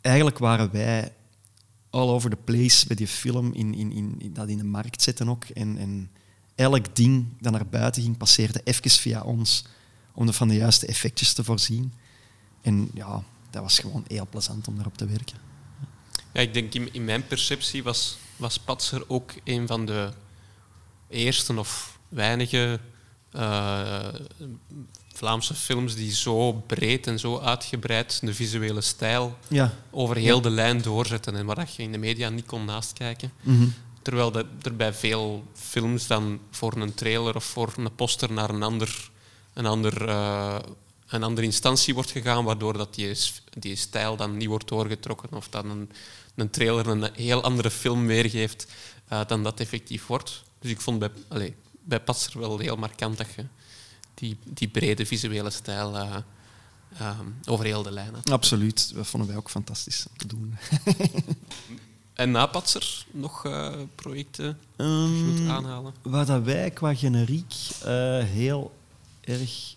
[0.00, 1.12] eigenlijk waren wij
[1.90, 5.28] all over the place bij die film, in, in, in, dat in de markt zetten
[5.28, 5.44] ook.
[5.44, 6.10] En, en
[6.54, 9.64] elk ding dat naar buiten ging, passeerde even via ons
[10.14, 11.92] om er van de juiste effectjes te voorzien.
[12.60, 13.22] En ja,
[13.52, 15.36] dat was gewoon heel plezant om daarop te werken.
[16.32, 20.10] Ja, ik denk in, in mijn perceptie was, was Patser ook een van de
[21.08, 22.80] eerste of weinige
[23.32, 24.08] uh,
[25.12, 29.72] Vlaamse films die zo breed en zo uitgebreid de visuele stijl ja.
[29.90, 33.32] over heel de lijn doorzetten en waar je in de media niet kon naastkijken.
[33.40, 38.50] Mm Terwijl er bij veel films dan voor een trailer of voor een poster naar
[38.50, 39.10] een ander,
[39.52, 40.56] een ander uh,
[41.12, 43.16] een andere instantie wordt gegaan, waardoor dat die,
[43.58, 45.90] die stijl dan niet wordt doorgetrokken of dat een,
[46.34, 48.66] een trailer een heel andere film weergeeft
[49.12, 50.42] uh, dan dat effectief wordt.
[50.58, 51.50] Dus ik vond bij, allez,
[51.84, 53.44] bij Patser wel heel markant dat je
[54.14, 56.16] die, die brede visuele stijl uh,
[57.00, 58.30] uh, over heel de lijn had.
[58.30, 60.56] Absoluut, dat vonden wij ook fantastisch om te doen.
[62.14, 63.42] en na Patser nog
[63.94, 65.94] projecten um, aanhalen?
[66.02, 67.54] Wat dat wij qua generiek
[68.24, 68.72] heel
[69.20, 69.74] erg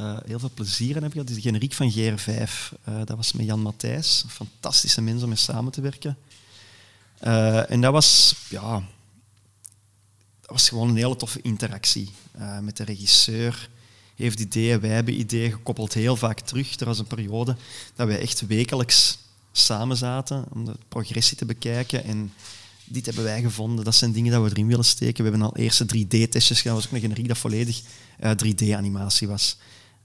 [0.00, 1.28] uh, heel veel plezier in heb gehad.
[1.28, 1.96] De generiek van GR5.
[1.96, 2.40] Uh,
[2.84, 4.24] eh, dat was met Jan Matthijs.
[4.28, 6.16] Fantastische mens om mee samen te werken.
[7.24, 8.72] Uh, en dat was, ja,
[10.40, 12.10] dat was gewoon een hele toffe interactie
[12.60, 13.70] met de regisseur.
[14.14, 16.80] Heeft ideeën, wij hebben ideeën, gekoppeld heel vaak terug.
[16.80, 17.56] Er was een periode
[17.94, 19.18] dat wij echt wekelijks
[19.52, 22.04] samen zaten om de progressie te bekijken.
[22.04, 22.32] En
[22.84, 25.24] dit hebben wij gevonden, dat zijn dingen dat we erin willen steken.
[25.24, 27.82] We hebben al eerste 3D-testjes gedaan, dat was ook een generiek dat volledig
[28.20, 29.56] 3D-animatie was.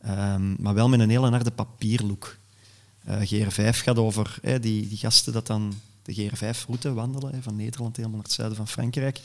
[0.07, 2.37] Um, maar wel met een hele harde papierlook.
[3.09, 8.15] Uh, GR5 gaat over die, die gasten dat dan de GR5-route wandelen, van Nederland helemaal
[8.15, 9.21] naar het zuiden van Frankrijk.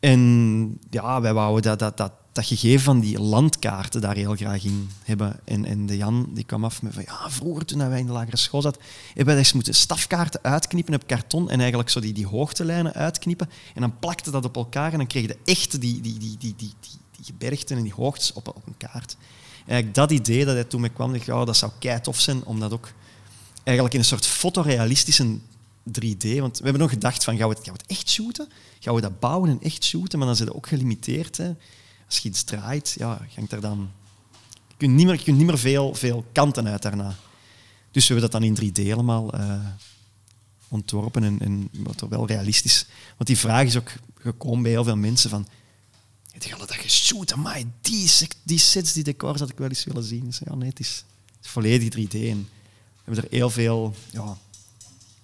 [0.00, 4.64] En ja, wij wouden dat, dat, dat dat gegeven van die landkaarten daar heel graag
[4.64, 5.40] in hebben.
[5.44, 8.36] En, de Jan die kwam af met van ja, vroeger toen wij in de lagere
[8.36, 12.26] school zaten, hebben wij eens moeten stafkaarten uitknippen op karton en eigenlijk zo die, die
[12.26, 13.50] hoogtelijnen uitknippen.
[13.74, 16.38] En dan plakte dat op elkaar en dan kreeg je echt die, die, die, die,
[16.38, 19.16] die, die, die gebergten en die hoogtes op, op een kaart.
[19.64, 22.00] En eigenlijk dat idee dat hij toen mee kwam, dacht ik, oh, dat zou kei
[22.00, 22.92] tof zijn om dat ook
[23.64, 25.38] eigenlijk in een soort fotorealistische
[25.88, 26.38] 3D.
[26.38, 28.48] Want we hebben nog gedacht van, gaan we het, gaan we het echt shooten?
[28.80, 30.18] Gaan we dat bouwen en echt shooten?
[30.18, 31.36] Maar dan zit het ook gelimiteerd.
[31.36, 31.52] Hè.
[32.06, 33.90] Als je iets draait, ja, hangt er dan...
[34.68, 37.14] Je kunt niet meer, je niet meer veel, veel kanten uit daarna.
[37.90, 39.66] Dus we hebben dat dan in 3D helemaal uh,
[40.68, 42.86] ontworpen en, en wat wel realistisch.
[43.16, 45.46] Want die vraag is ook gekomen bij heel veel mensen van...
[46.32, 48.10] Het gaat dat geshoot, maar die,
[48.42, 50.32] die sets, die decors had ik wel eens willen zien.
[50.44, 51.04] Ja, nee, het is,
[51.36, 52.12] het is volledig 3D.
[52.12, 52.48] En
[52.94, 54.36] we hebben er heel veel ja,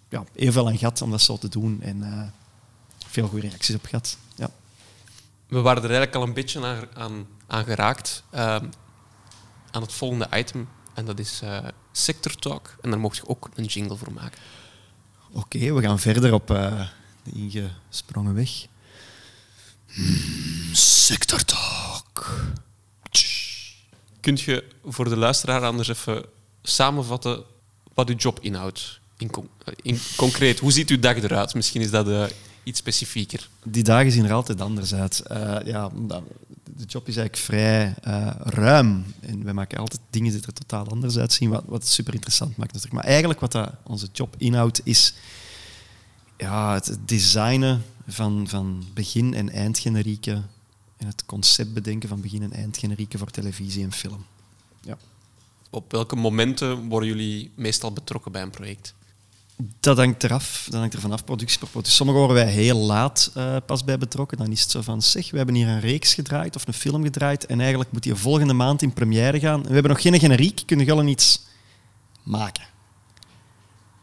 [0.09, 1.83] ja, heel veel aan gehad om dat zo te doen.
[1.83, 2.23] En uh,
[3.07, 4.17] veel goede reacties op gehad.
[4.35, 4.51] Ja.
[5.47, 8.23] We waren er eigenlijk al een beetje aan, aan, aan geraakt.
[8.35, 8.41] Uh,
[9.71, 10.69] aan het volgende item.
[10.95, 11.59] En dat is uh,
[11.93, 12.77] Sector Talk.
[12.81, 14.39] En daar mocht je ook een jingle voor maken.
[15.33, 16.89] Oké, okay, we gaan verder op uh,
[17.23, 18.67] de ingesprongen weg.
[19.93, 22.41] Hmm, sector Talk.
[24.21, 26.25] Kunt je voor de luisteraar anders even
[26.63, 27.45] samenvatten
[27.95, 29.01] wat uw job inhoudt?
[29.19, 29.31] in,
[29.83, 31.55] in, concreet, hoe ziet uw dag eruit?
[31.55, 32.25] Misschien is dat uh,
[32.63, 33.49] iets specifieker.
[33.63, 35.23] Die dagen zien er altijd anders uit.
[35.33, 35.91] Uh, ja,
[36.77, 39.05] de job is eigenlijk vrij uh, ruim.
[39.21, 42.73] En wij maken altijd dingen die er totaal anders uitzien, wat, wat super interessant maakt.
[42.73, 43.03] Natuurlijk.
[43.03, 45.15] Maar eigenlijk wat dat onze job inhoudt, is
[46.37, 50.51] ja, het designen van, van begin- en eindgenerieken
[50.97, 54.25] en het concept bedenken van begin- en eindgenerieken voor televisie en film.
[54.81, 54.99] Ja.
[55.71, 58.95] Op welke momenten worden jullie meestal betrokken bij een project?
[59.81, 60.67] Dat hangt eraf.
[60.71, 61.95] Dat hangt er vanaf, productie per productie.
[61.95, 64.39] Sommige worden wij heel laat uh, pas bij betrokken.
[64.39, 67.03] Dan is het zo van, zeg, we hebben hier een reeks gedraaid of een film
[67.03, 69.63] gedraaid en eigenlijk moet die volgende maand in première gaan.
[69.63, 71.47] we hebben nog geen generiek, kunnen gewoon iets
[72.23, 72.65] maken.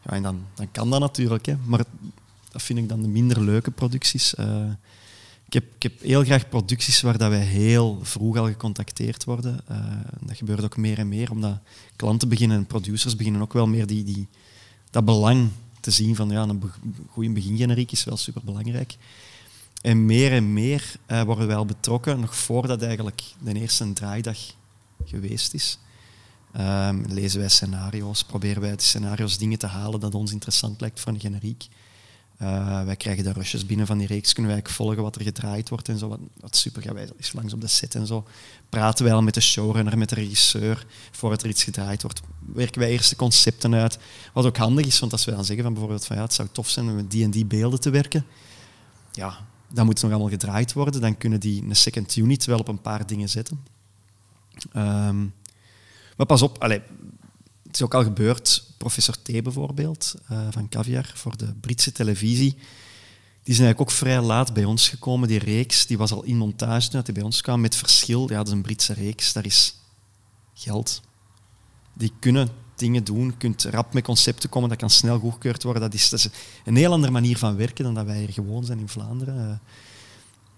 [0.04, 1.56] Ja, en dan, dan kan dat natuurlijk, hè.
[1.64, 1.84] maar
[2.56, 4.34] dat vind ik dan de minder leuke producties.
[4.34, 4.70] Uh,
[5.46, 9.60] ik, heb, ik heb heel graag producties waar dat wij heel vroeg al gecontacteerd worden.
[9.70, 9.78] Uh,
[10.20, 11.58] dat gebeurt ook meer en meer, omdat
[11.96, 14.04] klanten beginnen en producers beginnen ook wel meer die...
[14.04, 14.28] die
[14.90, 15.50] dat belang
[15.80, 16.62] te zien van ja, een
[17.08, 18.96] goede begingeneriek is wel super belangrijk.
[19.82, 24.38] En meer en meer uh, worden wij al betrokken, nog voordat eigenlijk de eerste draaidag
[25.04, 25.78] geweest is.
[26.58, 31.00] Um, lezen wij scenario's, proberen wij uit scenario's dingen te halen dat ons interessant lijkt
[31.00, 31.68] voor een generiek.
[32.42, 35.68] Uh, wij krijgen de rushes binnen van die reeks, kunnen wij volgen wat er gedraaid
[35.68, 36.18] wordt en zo.
[36.40, 38.26] Wat, super, gaan wij eens langs op de set en zo.
[38.68, 42.20] Praten wij al met de showrunner, met de regisseur, voordat er iets gedraaid wordt.
[42.54, 43.98] Werken wij eerst de concepten uit.
[44.32, 46.48] Wat ook handig is, want als we dan zeggen van bijvoorbeeld van ja, het zou
[46.52, 48.26] tof zijn om met die en die beelden te werken,
[49.12, 49.38] ja,
[49.72, 51.00] dan moet het nog allemaal gedraaid worden.
[51.00, 53.64] Dan kunnen die een second unit wel op een paar dingen zetten.
[54.76, 55.34] Um,
[56.16, 56.80] maar pas op, allez,
[57.76, 62.54] is ook al gebeurd professor T bijvoorbeeld, uh, van Caviar, voor de Britse televisie.
[63.42, 65.28] Die zijn eigenlijk ook vrij laat bij ons gekomen.
[65.28, 67.60] Die reeks die was al in montage toen hij bij ons kwam.
[67.60, 69.74] Met verschil, ja, dat is een Britse reeks, daar is
[70.54, 71.00] geld.
[71.92, 75.82] Die kunnen dingen doen, je kunt rap met concepten komen, dat kan snel goedgekeurd worden.
[75.82, 76.28] Dat is,
[76.64, 79.36] een heel andere manier van werken dan dat wij hier gewoon zijn in Vlaanderen.
[79.36, 79.48] Uh,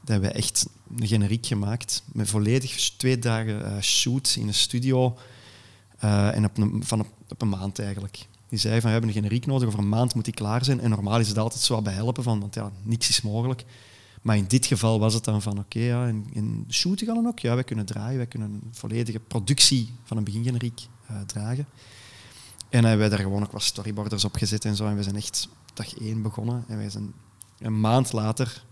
[0.00, 0.66] dat hebben we echt
[0.96, 5.18] een generiek gemaakt, met volledig twee dagen uh, shoot in een studio
[6.04, 8.26] uh, en op een, van op, een maand eigenlijk.
[8.48, 10.80] Die zei van, we hebben een generiek nodig, over een maand moet die klaar zijn.
[10.80, 13.64] En normaal is het altijd zo wat bij helpen, van, want ja, niks is mogelijk.
[14.22, 17.38] Maar in dit geval was het dan van, oké, ja, in, in shooten gaan ook.
[17.38, 21.66] Ja, wij kunnen draaien, wij kunnen een volledige productie van een begingeneriek uh, dragen.
[22.68, 24.86] En hebben wij daar gewoon ook wat storyboarders op gezet en zo.
[24.86, 26.64] En we zijn echt dag één begonnen.
[26.68, 27.12] En wij zijn
[27.58, 28.64] een maand later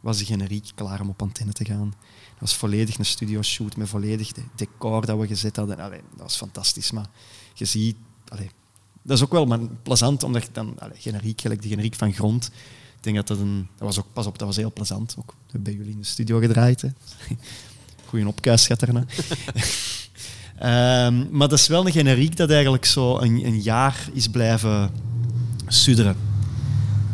[0.00, 1.94] was de generiek klaar om op antenne te gaan.
[2.38, 5.78] Dat was volledig een studio shoot met volledig de decor dat we gezet hadden.
[5.78, 6.90] Allee, dat was fantastisch.
[6.90, 7.06] Maar
[7.54, 7.96] je ziet,
[8.28, 8.50] allee,
[9.02, 12.50] dat is ook wel maar plezant, omdat dan allee, generiek, gelijk de generiek van grond.
[12.96, 15.16] Ik denk dat dat een, dat was ook, pas op, dat was heel plezant.
[15.18, 16.82] Ook bij jullie in de studio gedraaid.
[16.82, 16.88] Hè.
[18.08, 19.04] Goeie opkuis gaat erna.
[21.06, 24.90] um, maar dat is wel een generiek dat eigenlijk zo een, een jaar is blijven
[25.66, 26.16] sudderen.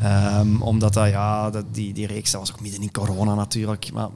[0.04, 3.92] Um, omdat dat, ja, dat, die, die reeks dat was ook midden in corona natuurlijk.
[3.92, 4.08] Maar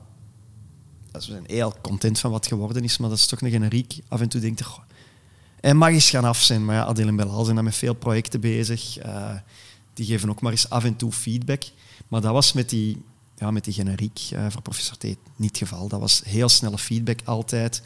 [1.25, 3.99] we zijn heel content van wat geworden is, maar dat is toch een generiek.
[4.09, 4.79] Af en toe denkt er,
[5.61, 6.65] hij mag eens gaan af zijn.
[6.65, 9.05] Maar ja, Adil en Belal zijn dan met veel projecten bezig.
[9.07, 9.35] Uh,
[9.95, 11.63] die geven ook maar eens af en toe feedback.
[12.09, 13.03] Maar dat was met die,
[13.37, 15.89] ja, met die generiek uh, voor professor T niet het geval.
[15.89, 17.83] Dat was heel snelle feedback altijd.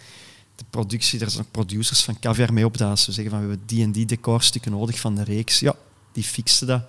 [0.55, 3.67] De productie, er zijn producers van Caviar mee op dat ze zeggen van we hebben
[3.67, 5.61] die en die decorstukken nodig van de reeks.
[5.61, 5.75] Ja,
[6.13, 6.83] die fixten dat.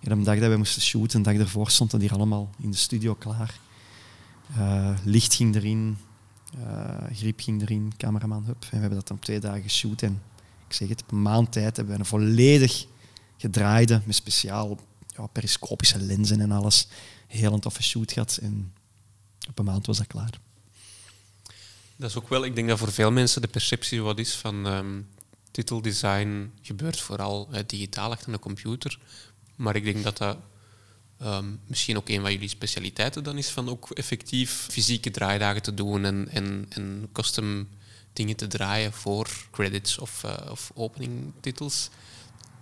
[0.00, 2.70] En de dag dat we moesten shooten, een dag ervoor stond dat hier allemaal in
[2.70, 3.58] de studio klaar.
[4.50, 5.98] Uh, licht ging erin,
[7.12, 8.62] griep ging erin, cameraman, hup.
[8.62, 10.02] En we hebben dat dan twee dagen geshoot.
[10.02, 10.22] En
[10.68, 12.86] ik zeg het, op een maand tijd hebben we een volledig
[13.36, 14.78] gedraaide, met speciaal
[15.16, 16.88] ja, periscopische lenzen en alles.
[17.26, 18.38] Heel een toffe shoot gehad.
[18.42, 18.72] En
[19.48, 20.40] op een maand was dat klaar.
[21.96, 24.66] Dat is ook wel, ik denk dat voor veel mensen de perceptie wat is van
[24.66, 25.08] um,
[25.50, 28.98] titeldesign gebeurt vooral digitaal achter een computer.
[29.56, 30.38] Maar ik denk dat dat
[31.18, 35.74] ehm, misschien ook een van jullie specialiteiten dan is van ook effectief fysieke draaidagen te
[35.74, 37.68] doen en, en, en custom
[38.12, 41.90] dingen te draaien voor credits of, uh, of openingtitels.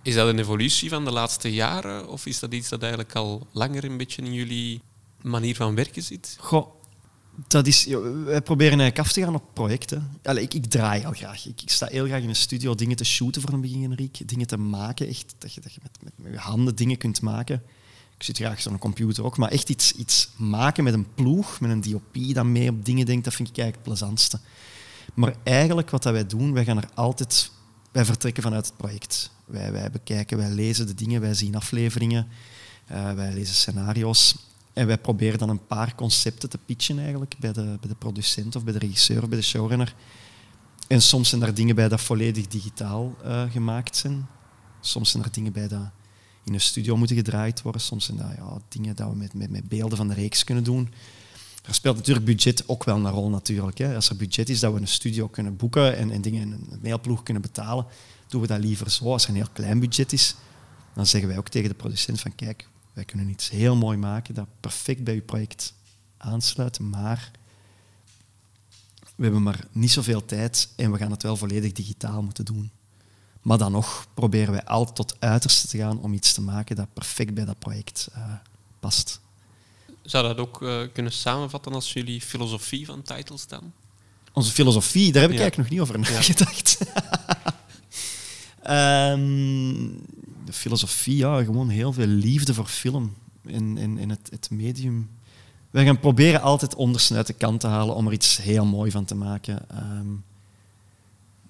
[0.01, 3.47] Is dat een evolutie van de laatste jaren of is dat iets dat eigenlijk al
[3.51, 4.81] langer een beetje in jullie
[5.21, 6.37] manier van werken zit?
[6.39, 6.75] Goh,
[7.47, 10.19] dat is, wij proberen eigenlijk af te gaan op projecten.
[10.23, 11.45] Allee, ik, ik draai al graag.
[11.45, 14.47] Ik, ik, sta heel graag in een studio dingen te shooten voor een beginner, dingen
[14.47, 15.07] te maken.
[15.07, 17.63] Echt, dat je, dat je met, met, met je handen dingen kunt maken.
[18.17, 21.71] Ik zit graag zo'n computer ook, maar echt iets, iets maken met een ploeg, met
[21.71, 24.39] een DOP dat mee op dingen denkt, dat vind ik eigenlijk het plezantste.
[25.13, 27.51] Maar eigenlijk wat dat wij doen, wij gaan er altijd,
[27.91, 29.31] wij vertrekken vanuit het project.
[29.45, 32.27] Wij, wij bekijken, wij lezen de dingen, wij zien afleveringen,
[32.91, 34.35] uh, wij lezen scenario's.
[34.73, 38.55] En wij proberen dan een paar concepten te pitchen eigenlijk bij de, bij de producent
[38.55, 39.95] of bij de regisseur of bij de showrunner.
[40.87, 44.27] En soms zijn er dingen bij dat volledig digitaal uh, gemaakt zijn.
[44.79, 45.89] Soms zijn er dingen bij dat
[46.45, 47.81] in een studio moeten gedraaid worden.
[47.81, 50.63] Soms zijn dat ja, dingen dat we met, met, met beelden van de reeks kunnen
[50.63, 50.93] doen.
[51.65, 53.77] Er speelt natuurlijk budget ook wel een rol natuurlijk.
[53.77, 53.95] Hè.
[53.95, 56.79] Als er budget is dat we een studio kunnen boeken en, en dingen in een
[56.81, 57.85] mailploeg kunnen betalen,
[58.27, 59.11] doen we dat liever zo.
[59.11, 60.35] Als er een heel klein budget is,
[60.93, 64.33] dan zeggen wij ook tegen de producent van kijk, wij kunnen iets heel mooi maken
[64.33, 65.73] dat perfect bij uw project
[66.17, 67.31] aansluit, maar
[69.15, 72.71] we hebben maar niet zoveel tijd en we gaan het wel volledig digitaal moeten doen.
[73.45, 76.93] Maar dan nog proberen wij altijd tot uiterste te gaan om iets te maken dat
[76.93, 78.33] perfect bij dat project uh,
[78.79, 79.19] past.
[80.01, 83.71] Zou dat ook uh, kunnen samenvatten als jullie filosofie van titles dan?
[84.33, 85.41] Onze filosofie, daar heb ik ja.
[85.41, 86.77] eigenlijk nog niet over nagedacht.
[88.67, 90.01] um,
[90.45, 95.09] de filosofie, ja, gewoon heel veel liefde voor film in, in, in het, het medium.
[95.71, 98.91] Wij gaan proberen altijd onderste uit de kant te halen om er iets heel mooi
[98.91, 99.65] van te maken.
[99.71, 100.23] Um,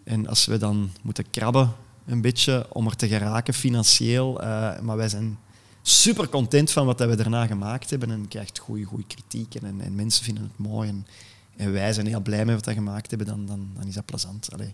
[0.03, 1.75] en als we dan moeten krabben
[2.05, 5.37] een beetje om er te geraken financieel, uh, maar wij zijn
[5.81, 9.95] super content van wat we daarna gemaakt hebben en krijgt goede, goede kritiek en, en,
[9.95, 13.45] mensen vinden het mooi en, wij zijn heel blij met wat we gemaakt hebben, dan,
[13.45, 14.53] dan, dan is dat plezant.
[14.53, 14.73] Allee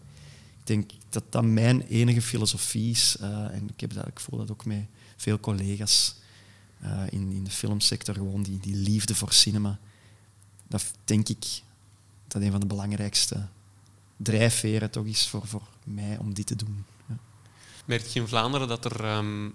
[0.61, 3.17] ik denk dat dat mijn enige filosofie is.
[3.21, 4.85] Uh, en ik, heb dat, voel dat ook met
[5.17, 6.15] veel collega's
[6.83, 9.79] uh, in, in de filmsector, gewoon die, die liefde voor cinema.
[10.67, 11.61] Dat denk ik
[12.27, 13.47] dat een van de belangrijkste
[14.17, 16.85] drijfveren toch is voor, voor mij om dit te doen.
[17.91, 19.53] Merk je in Vlaanderen dat er um,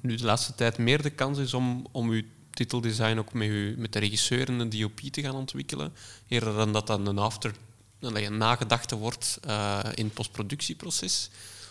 [0.00, 3.74] nu de laatste tijd meer de kans is om, om uw titeldesign ook met, u,
[3.78, 5.92] met de regisseur en de DOP te gaan ontwikkelen,
[6.28, 7.54] eerder dan dat dan een after
[7.98, 11.30] dat je nagedachte wordt uh, in het postproductieproces?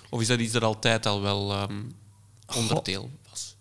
[0.09, 1.95] Of is dat iets dat altijd al wel um,
[2.55, 3.55] onderdeel was?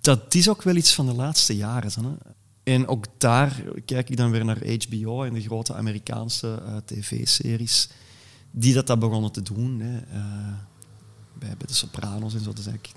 [0.00, 1.90] Dat is ook wel iets van de laatste jaren.
[2.04, 2.32] Hè?
[2.62, 7.88] En ook daar kijk ik dan weer naar HBO en de grote Amerikaanse uh, tv-series
[8.50, 9.80] die dat, dat begonnen te doen.
[9.80, 10.16] Hè.
[10.16, 10.54] Uh,
[11.44, 12.46] bij, de Sopranos en zo.
[12.46, 12.96] Dat is eigenlijk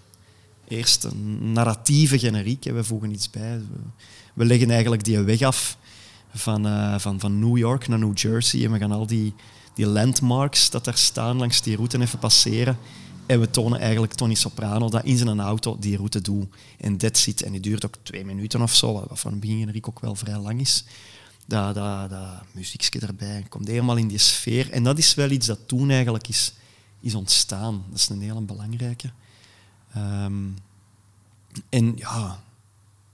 [0.67, 2.63] eerst een narratieve generiek.
[2.63, 2.71] Hè.
[2.71, 3.61] We voegen iets bij.
[4.33, 5.77] We, leggen eigenlijk die weg af
[6.33, 8.65] van, uh, van, van New York naar New Jersey.
[8.65, 9.33] En we gaan al die,
[9.73, 12.77] die landmarks dat daar staan langs die route even passeren.
[13.25, 16.47] En we tonen eigenlijk Tony Soprano dat in zijn auto die route doet.
[16.77, 17.41] En dat zit.
[17.41, 20.37] En die duurt ook twee minuten of zo, wat van begin Rick ook wel vrij
[20.37, 20.83] lang is.
[21.45, 24.71] Dat, dat, dat muziekje erbij, komt helemaal in die sfeer.
[24.71, 26.53] En dat is wel iets dat toen eigenlijk is,
[26.99, 27.83] is ontstaan.
[27.89, 29.11] Dat is een hele belangrijke.
[29.97, 30.55] Um,
[31.69, 32.43] en ja,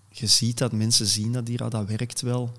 [0.09, 2.51] je ziet dat mensen zien dat hier, dat werkt wel.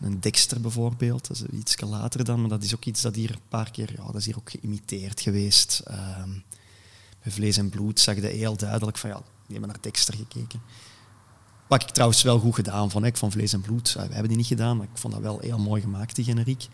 [0.00, 3.30] Een Dexter bijvoorbeeld, dat is iets later dan, maar dat is ook iets dat hier
[3.30, 5.82] een paar keer, ja, dat is hier ook geïmiteerd geweest.
[5.90, 6.42] Um,
[7.22, 10.60] bij Vlees en Bloed zag je heel duidelijk van, ja, die hebben naar Dexter gekeken.
[11.68, 14.36] Wat ik trouwens wel goed gedaan vond, ik van Vlees en Bloed, we hebben die
[14.36, 16.68] niet gedaan, maar ik vond dat wel heel mooi gemaakt, die generiek.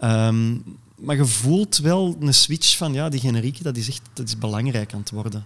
[0.00, 4.28] Um, maar je voelt wel een switch van, ja, die generiek, dat is echt dat
[4.28, 5.44] is belangrijk aan het worden.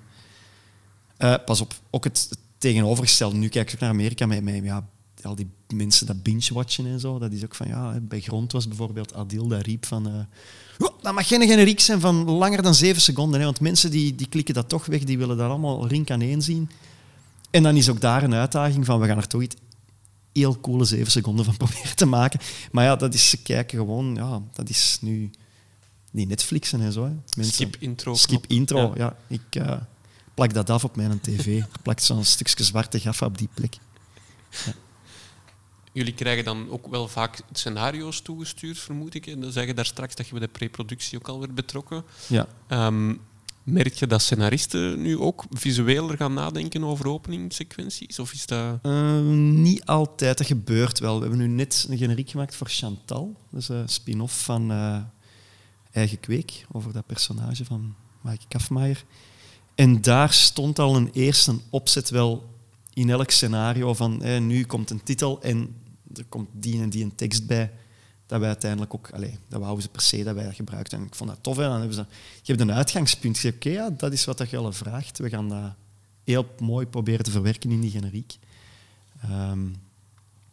[1.19, 2.29] Uh, pas op, ook het,
[2.59, 3.37] tegenovergestelde.
[3.37, 4.89] Nu kijk ik naar Amerika met, met ja,
[5.23, 8.69] al die mensen dat binge-watchen en zo, dat is ook van, ja, bij Grond was
[8.69, 10.09] bijvoorbeeld Adil, dat riep van...
[10.09, 10.15] Uh,
[11.03, 14.29] dat mag geen generiek zijn van langer dan zeven seconden, hè, want mensen die, die
[14.29, 16.71] klikken dat toch weg, die willen daar allemaal rink aan één zien.
[17.51, 19.57] En dan is ook daar een uitdaging van, we gaan er toch iets
[20.33, 22.41] heel coole zeven seconden van proberen te maken.
[22.73, 25.31] Maar ja, dat is, ze kijken gewoon, ja, dat is nu...
[26.13, 27.05] Die Netflixen en zo.
[27.05, 27.11] Hè.
[27.37, 28.15] Mensen, skip intro.
[28.15, 29.17] Skip intro, ja.
[29.27, 29.77] ik uh,
[30.35, 31.63] plak dat af op mijn tv.
[31.83, 33.77] plak zo'n stukje zwarte gaffa op die plek.
[34.67, 34.73] Ja
[35.99, 39.27] jullie krijgen dan ook wel vaak scenario's toegestuurd, vermoed ik.
[39.27, 42.05] En dan zeggen daar straks dat je bij de preproductie ook al werd betrokken.
[42.27, 42.47] Ja.
[42.67, 43.15] Ehm,
[43.73, 48.19] merk je dat scenaristen nu ook visueler gaan nadenken over openingssequenties?
[48.19, 48.79] Of is dat...
[48.83, 51.15] Ehm, niet altijd, dat gebeurt wel.
[51.15, 53.37] We hebben nu net een generiek gemaakt voor Chantal.
[53.51, 54.99] Dat is een spin-off van uh,
[55.91, 59.05] Eigen Kweek, over dat personage van Mike Kafmaier.
[59.75, 62.57] En daar stond al een eerste opzet wel
[62.95, 65.75] in elk scenario van nu komt een titel en
[66.15, 67.73] er komt die en die een tekst bij.
[68.29, 70.99] Dat wij uiteindelijk ook, allez, dat wouden ze per se dat wij dat gebruikten.
[70.99, 71.57] En ik vond dat tof.
[71.57, 71.63] Hè.
[71.63, 72.07] Dan hebben ze,
[72.43, 73.39] je hebt een uitgangspunt.
[73.39, 75.19] Je oké, dat is wat dat je vraagt.
[75.19, 75.73] We gaan dat
[76.25, 78.39] heel mooi proberen te verwerken in die generiek.
[79.23, 79.67] Ehm,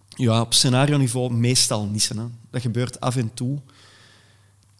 [0.10, 2.10] ja, op scenario-niveau meestal niet.
[2.10, 2.16] Hè.
[2.50, 3.62] Dat gebeurt af en toe.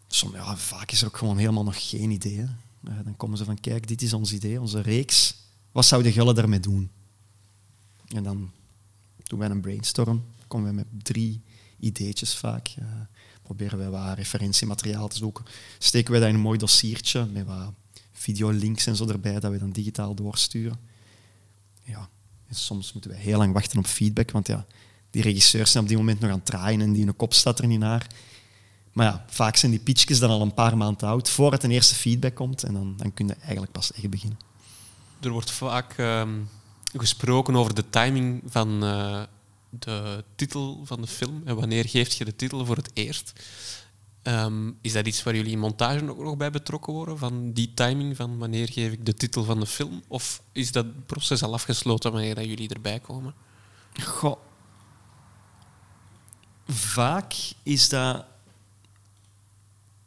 [0.06, 2.38] Som, ja, vaak is er ook gewoon helemaal nog geen idee.
[2.38, 5.34] Uh, dan komen ze van, kijk, dit is ons idee, onze reeks.
[5.72, 6.90] Wat zou de Gulle daarmee doen?
[8.08, 8.50] En dan
[9.22, 10.24] doen wij een brainstorm.
[10.46, 11.42] Komen we met drie
[11.78, 12.74] ideetjes vaak.
[12.78, 12.84] Uh,
[13.42, 15.44] proberen wij wat referentiemateriaal te zoeken.
[15.78, 17.72] Steken wij dat in een mooi dossiertje met wat
[18.12, 20.78] videolinks en zo erbij, dat we dan digitaal doorsturen.
[21.82, 22.08] Ja,
[22.48, 24.66] en soms moeten we heel lang wachten op feedback, want ja,
[25.10, 27.58] die regisseurs zijn op die moment nog aan het draaien en die de kop staat
[27.58, 28.06] er niet naar.
[28.92, 31.94] Maar ja, vaak zijn die pitchjes dan al een paar maanden oud, voordat een eerste
[31.94, 32.62] feedback komt.
[32.62, 34.38] En dan, dan kun je eigenlijk pas echt beginnen.
[35.20, 36.34] Er wordt vaak ehm,
[36.82, 39.22] gesproken over de timing van uh,
[39.70, 41.42] de titel van de film.
[41.44, 43.32] En wanneer geeft je de titel voor het eerst?
[44.22, 47.18] Um, is dat iets waar jullie in montage ook nog bij betrokken worden?
[47.18, 50.02] Van die timing van wanneer geef ik de titel van de film?
[50.08, 53.34] Of is dat proces al afgesloten wanneer dat jullie erbij komen?
[54.02, 54.36] Goh.
[56.66, 58.24] Vaak is dat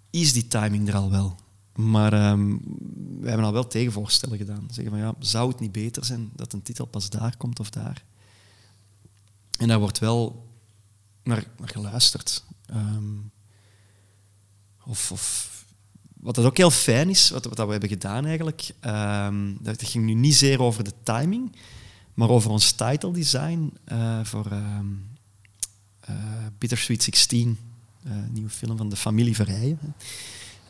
[0.09, 1.35] is die timing er al wel.
[1.75, 2.61] Maar um,
[3.21, 4.67] we hebben al wel tegenvoorstellen gedaan.
[4.71, 7.69] Zeggen van ja, zou het niet beter zijn dat een titel pas daar komt of
[7.69, 8.03] daar?
[9.59, 10.47] En daar wordt wel
[11.23, 12.43] naar, naar geluisterd.
[12.73, 13.31] Um,
[14.85, 15.49] of, of,
[16.19, 20.05] wat dat ook heel fijn is, wat, wat we hebben gedaan eigenlijk, um, dat ging
[20.05, 21.55] nu niet zeer over de timing,
[22.13, 25.09] maar over ons title design uh, voor um,
[26.09, 26.15] uh,
[26.57, 27.57] Bittersweet 16,
[28.07, 29.79] uh, nieuwe film van de familie Verrijen.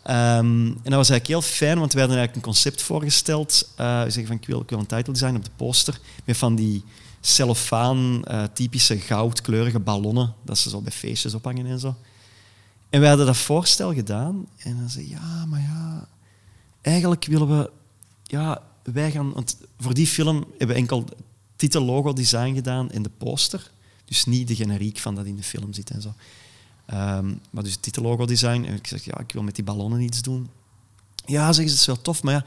[0.04, 3.74] En dat was eigenlijk heel fijn, want we hadden eigenlijk een concept voorgesteld.
[3.76, 6.56] We zeggen van, ik wil, ik wil een title design op de poster, met van
[6.56, 6.84] die
[7.22, 11.96] cellofaan, uh, typische goudkleurige ballonnen, dat ze zo bij feestjes ophangen en zo.
[12.90, 16.08] En wij hadden dat voorstel gedaan en dan zei ja, maar ja,
[16.82, 17.72] eigenlijk willen we,
[18.24, 21.06] ja, wij gaan, want voor die film hebben we enkel
[21.56, 23.72] titel, logo, design gedaan en de poster.
[24.06, 26.14] Dus niet de generiek van dat in de film zit en zo.
[26.94, 28.64] Um, maar dus titellogo design.
[28.64, 30.50] En ik zeg, ja, ik wil met die ballonnen iets doen.
[31.26, 32.46] Ja, zeggen ze, het is wel tof, maar ja,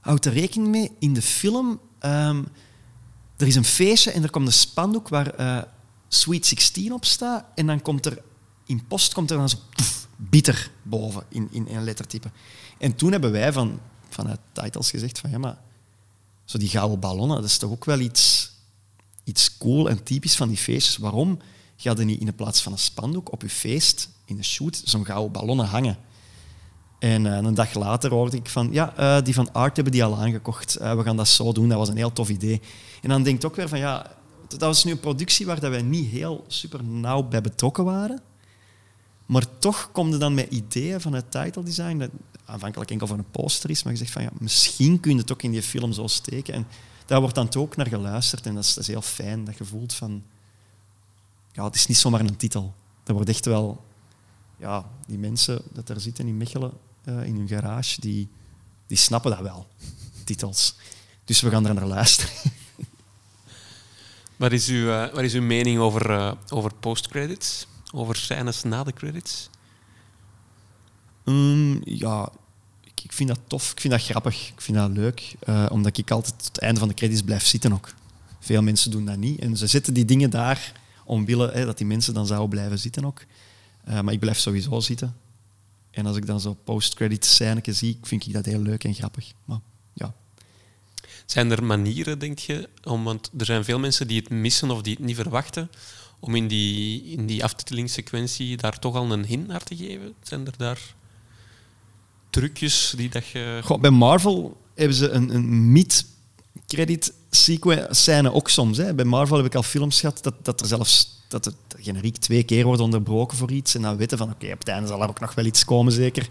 [0.00, 2.46] houd er rekening mee, in de film, um,
[3.42, 5.62] er is een feestje en er komt een spandoek waar uh,
[6.08, 7.44] Sweet 16 op staat.
[7.54, 8.22] En dan komt er,
[8.66, 9.56] in post komt er dan zo
[10.16, 12.30] bitter boven in, in een lettertype.
[12.78, 15.58] En toen hebben wij van, vanuit titles gezegd van, ja, maar
[16.44, 18.52] zo die gouden ballonnen, dat is toch ook wel iets,
[19.24, 20.96] iets cool en typisch van die feestjes.
[20.96, 21.38] Waarom?
[21.76, 24.82] je had niet in de plaats van een spandoek op je feest, in de shoot,
[24.84, 25.98] zo'n gouden ballonnen hangen.
[27.02, 30.04] En uh, een dag later hoorde ik van, ja, uh, die van Art hebben die
[30.04, 30.80] al aangekocht.
[30.80, 32.60] Uh, we gaan dat zo doen, dat was een heel tof idee.
[33.00, 34.10] En dan denk ik ook weer van, ja,
[34.48, 38.20] dat was nu een productie waar dat wij niet heel super nauw bij betrokken waren.
[39.26, 42.10] Maar toch kom je dan met ideeën van het title design, dat
[42.44, 45.32] aanvankelijk enkel van een poster is, maar je zegt van, ja, misschien kun je het
[45.32, 46.54] ook in die film zo steken.
[46.54, 46.66] En
[47.06, 49.94] daar wordt dan ook naar geluisterd en dat is, dat heel fijn, dat je voelt
[49.94, 50.22] van
[51.52, 52.74] ja, het is niet zomaar een titel.
[53.04, 53.84] Er wordt echt wel...
[54.56, 56.72] Ja, die mensen dat daar zitten in Mechelen,
[57.04, 58.28] uh, in hun garage, die,
[58.86, 59.66] die snappen dat wel,
[60.24, 60.74] titels.
[61.24, 62.32] Dus we gaan er naar luisteren.
[64.36, 67.66] Wat is uw, uh, wat is uw mening over, uh, over postcredits?
[67.92, 69.50] Over scènes na de credits?
[71.24, 72.28] Um, ja,
[72.84, 73.72] ik, ik, vind dat tof.
[73.72, 74.48] Ik vind dat grappig.
[74.48, 75.34] Ik vind dat leuk.
[75.70, 77.94] omdat ik altijd tot het einde van de credits blijf zitten ook.
[78.40, 79.40] Veel mensen doen dat niet.
[79.40, 80.72] En ze zetten die dingen daar
[81.04, 83.24] omwille hè, dat die mensen dan zouden blijven zitten ook.
[83.84, 85.16] Maar ik blijf sowieso zitten.
[85.92, 89.32] En als ik dan zo post-credit scène zie, vind ik dat heel leuk en grappig.
[89.44, 89.60] Maar,
[89.94, 90.14] ja.
[91.26, 94.82] Zijn er manieren, denk je, om, want er zijn veel mensen die het missen of
[94.82, 95.70] die het niet verwachten,
[96.20, 100.14] om in die, in die aftitelingssequentie daar toch al een hint naar te geven?
[100.22, 100.94] Zijn er daar
[102.30, 103.60] trucjes die dat je...
[103.64, 106.06] Goh, bij Marvel hebben ze een, een mid
[106.66, 107.12] credit
[107.90, 108.76] scène ook soms.
[108.76, 108.94] Hè.
[108.94, 112.42] Bij Marvel heb ik al films gehad dat, dat er zelfs dat het generiek twee
[112.42, 113.74] keer wordt onderbroken voor iets.
[113.74, 115.92] En dan weten van, oké, op het einde zal er ook nog wel iets komen,
[115.92, 116.28] zeker.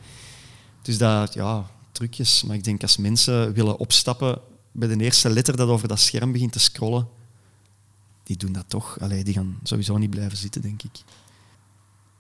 [0.82, 2.44] Dus dat, ja, trucjes.
[2.44, 4.42] Maar ik denk als mensen willen opstappen
[4.72, 7.08] bij de eerste letter dat over dat scherm begint te scrollen,
[8.24, 9.00] die doen dat toch.
[9.00, 11.04] Allee, die gaan sowieso niet blijven zitten, denk ik.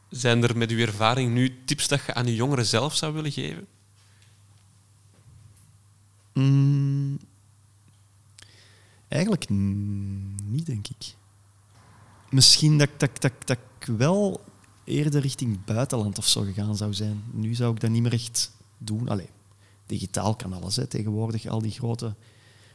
[0.09, 3.31] Zijn er met uw ervaring nu tips dat je aan je jongeren zelf zou willen
[3.31, 3.67] geven?
[6.33, 7.19] Mm,
[9.07, 11.15] eigenlijk niet, denk ik.
[12.31, 14.41] Misschien dat, dat, dat, dat ik wel
[14.83, 17.23] eerder richting buitenland of zo gegaan zou zijn.
[17.31, 19.09] Nu zou ik dat niet meer echt doen.
[19.09, 19.29] Allee,
[19.85, 21.47] digitaal kan alles hè, tegenwoordig.
[21.47, 22.15] Al die grote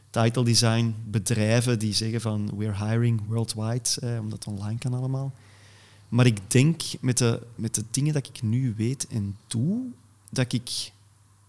[0.09, 5.33] title design bedrijven die zeggen van we're hiring worldwide, omdat het online kan allemaal.
[6.09, 9.81] Maar ik denk met de, met de dingen dat ik nu weet en doe,
[10.29, 10.91] dat ik...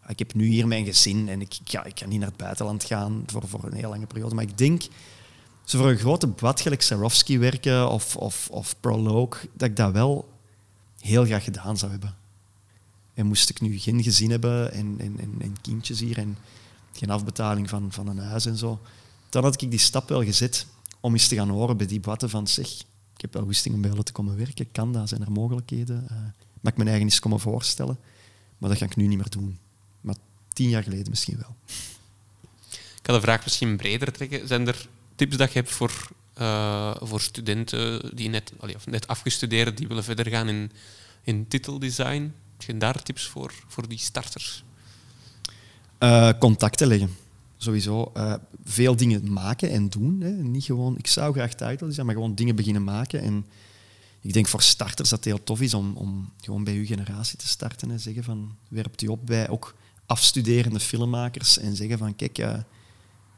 [0.09, 2.85] Ik heb nu hier mijn gezin en ik, ja, ik kan niet naar het buitenland
[2.85, 4.35] gaan voor, voor een heel lange periode.
[4.35, 4.83] Maar ik denk,
[5.69, 6.83] zo voor een grote bad gelijk
[7.39, 10.33] werken of, of, of Prologue, dat ik dat wel
[11.01, 12.15] heel graag gedaan zou hebben.
[13.15, 16.39] En moest ik nu geen gezin hebben en, kindjes hier en
[16.93, 18.81] geen afbetaling van, van een huis en zo,
[19.29, 20.67] dan had ik die stap wel gezet
[21.01, 22.71] om eens te gaan horen bij die batten van zeg,
[23.15, 26.07] ik heb wel goesting om bij jullie te komen werken, kan dat, zijn er mogelijkheden?
[26.11, 26.19] Uh,
[26.63, 27.99] ik mijn eigen eens komen voorstellen?
[28.59, 29.59] Maar dat ga ik nu niet meer doen.
[30.01, 30.17] Maar
[30.49, 31.57] tien jaar geleden misschien wel.
[32.69, 34.49] Ik kan de vraag misschien breder trekken.
[34.49, 34.89] Zijn er
[35.19, 36.09] tips dat je hebt voor,
[36.41, 40.71] uh, voor studenten die net, of net afgestudeerd die willen verder gaan in,
[41.23, 42.33] in titeldesign?
[42.53, 44.65] Heb je daar tips voor, voor die starters?
[45.99, 47.17] Uh, contacten leggen.
[47.57, 48.13] Sowieso.
[48.17, 50.21] Uh, veel dingen maken en doen.
[50.21, 50.31] Hè.
[50.31, 53.21] Niet gewoon, ik zou graag title zijn, maar gewoon dingen beginnen maken.
[53.21, 53.47] En
[54.21, 57.39] ik denk voor starters dat het heel tof is om, om gewoon bij uw generatie
[57.39, 57.91] te starten.
[57.91, 59.75] En zeggen van, werpt u op bij ook
[60.07, 62.39] afstuderende filmmakers en zeggen van, kijk,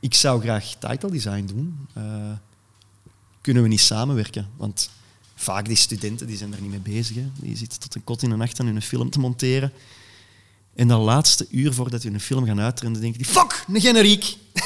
[0.01, 1.89] ik zou graag title design doen.
[3.41, 4.49] kunnen we niet samenwerken?
[4.57, 4.91] Want
[5.35, 7.17] vaak die studenten die zijn er niet mee bezig.
[7.35, 9.73] Die zitten tot een kot in de nacht aan hun film te monteren.
[10.75, 14.37] En dat laatste uur voordat een film gaan uitrenden, denken die, fuck, een generiek.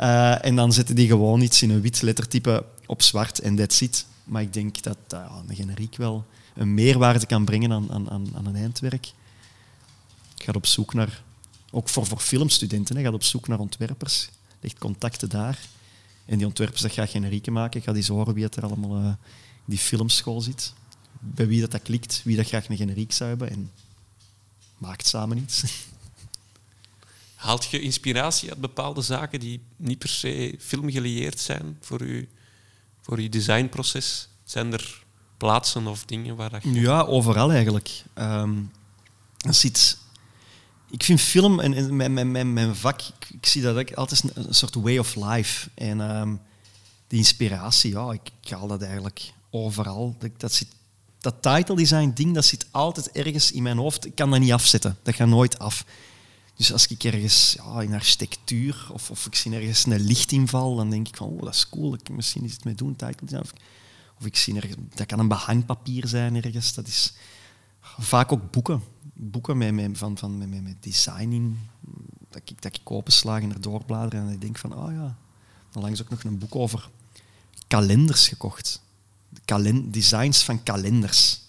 [0.00, 3.80] uh, en dan zetten die gewoon iets in een wit lettertype op zwart en that's
[3.80, 4.06] it.
[4.24, 8.46] Maar ik denk dat uh, een generiek wel een meerwaarde kan brengen aan, aan, aan
[8.46, 9.12] een eindwerk.
[10.36, 11.22] Ik ga op zoek naar,
[11.74, 14.28] ook voor, voor filmstudenten, ik ga op zoek naar ontwerpers.
[14.60, 15.58] Ligt contacten daar.
[16.24, 17.80] En die ontwerpers dat graag generieken maken.
[17.80, 19.12] Ik ga eens horen wie het er allemaal uh,
[19.64, 20.72] die filmschool zit.
[21.20, 23.50] Bij wie dat, dat klikt, wie dat graag een generiek zou hebben.
[23.50, 23.70] En
[24.78, 25.62] maakt samen iets.
[27.34, 32.28] Haalt je inspiratie uit bepaalde zaken die niet per se filmgelieerd zijn voor je,
[33.00, 34.28] voor je designproces?
[34.44, 35.02] Zijn er
[35.36, 36.72] plaatsen of dingen waar dat je...
[36.72, 38.04] Ja, overal eigenlijk.
[38.14, 38.70] Um,
[39.36, 40.02] zit...
[40.94, 43.00] Ik vind film en, mijn, mijn, mijn, vak,
[43.32, 45.68] ik, zie dat ook altijd een, soort way of life.
[45.74, 46.40] En um,
[47.08, 50.16] inspiratie, ja, ik, haal dat eigenlijk overal.
[50.18, 50.68] Dat, dat zit
[51.20, 54.06] dat title design ding, dat zit altijd ergens in mijn hoofd.
[54.06, 54.98] Ik kan dat niet afzetten.
[55.02, 55.84] Dat gaat nooit af.
[56.56, 60.90] Dus als ik ergens ja, in architectuur of, of ik zie ergens een lichtinval, dan
[60.90, 61.96] denk ik van, oh, dat is cool.
[62.12, 63.42] Misschien is het mee doen, title design.
[63.42, 63.52] Of,
[64.18, 66.74] of ik zie ergens, dat kan een behangpapier zijn ergens.
[66.74, 67.12] Dat is
[67.98, 68.93] vaak ook boeken.
[69.14, 71.56] Boeken met, met, van, van, met, met designing.
[72.28, 73.12] Dat ik, dat ik
[73.42, 75.16] en er doorbladeren en ik denk van, oh ja.
[75.70, 76.90] Dan langs ook nog een boek over
[77.66, 78.82] kalenders gekocht
[79.90, 81.40] designs van kalenders.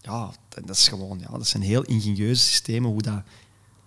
[0.00, 3.22] Ja, dat is gewoon, ja, dat zijn heel ingenieuze systemen hoe dat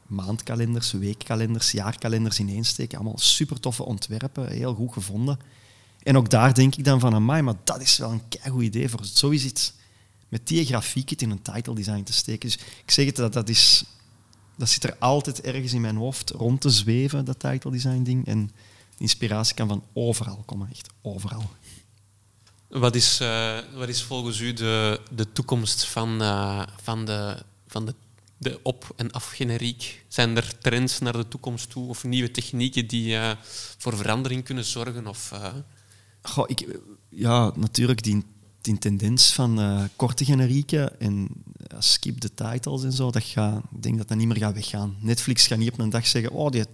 [0.07, 2.97] maandkalenders, weekkalenders, jaarkalenders ineensteken.
[2.97, 5.39] Allemaal super toffe ontwerpen, heel goed gevonden.
[6.03, 8.89] En ook daar denk ik dan van, amai, maar dat is wel een goed idee
[8.89, 9.73] voor zoiets
[10.31, 12.49] met die grafiek in een title design te steken.
[12.49, 13.83] Dus ik zeg het, dat, dat, is,
[14.57, 18.25] dat zit er altijd ergens in mijn hoofd rond te zweven, dat title design ding.
[18.27, 18.47] En
[18.97, 21.51] de inspiratie kan van overal komen, echt overal.
[22.67, 27.85] Wat is, uh, wat is volgens u de, de toekomst van, uh, van, de, van
[27.85, 27.95] de,
[28.37, 30.03] de op- en afgeneriek?
[30.07, 33.31] Zijn er trends naar de toekomst toe of nieuwe technieken die uh,
[33.77, 35.07] voor verandering kunnen zorgen?
[35.07, 35.31] Of,
[36.21, 36.79] Goh, ik,
[37.09, 38.25] ja, natuurlijk die,
[38.61, 41.27] die tendens van korte generieken en
[41.79, 44.95] skip the titles en zo, dat gaat, ik denk dat dat niet meer gaat weggaan.
[44.99, 46.65] Netflix gaat niet op een dag zeggen, oh, die,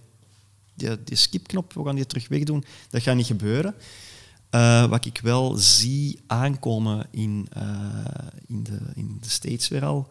[0.74, 2.64] die, die skipknop, we gaan die terug wegdoen.
[2.90, 3.76] Dat gaat niet gebeuren.
[4.52, 7.48] Uh, wat ik wel zie aankomen in,
[8.48, 10.10] in, de, in de States weer al,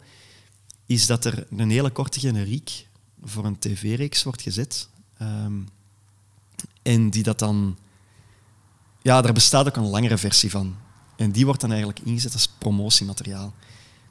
[0.85, 2.87] is dat er een hele korte generiek
[3.23, 4.89] voor een tv-reeks wordt gezet.
[5.21, 5.67] Um,
[6.81, 7.77] en die dat dan...
[9.01, 10.75] Ja, er bestaat ook een langere versie van.
[11.17, 13.53] En die wordt dan eigenlijk ingezet als promotiemateriaal.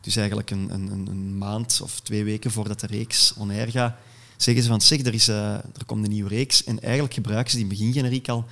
[0.00, 3.94] Dus eigenlijk een, een, een maand of twee weken voordat de reeks on gaat,
[4.36, 6.64] zeggen ze van zeg, er, is, uh, er komt een nieuwe reeks.
[6.64, 8.44] En eigenlijk gebruiken ze die begingeneriek al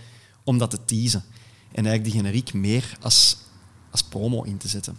[0.45, 1.25] om dat te teasen.
[1.73, 3.37] En eigenlijk die generiek meer als,
[3.91, 4.97] als promo in te zetten.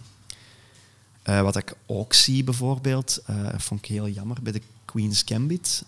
[1.24, 5.84] Uh, wat ik ook zie bijvoorbeeld, uh, vond ik heel jammer, bij de Queen's Gambit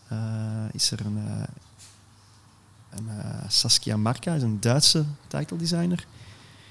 [0.73, 1.47] is er een,
[2.91, 3.09] En,
[3.49, 6.07] Saskia Marka is een Duitse title designer.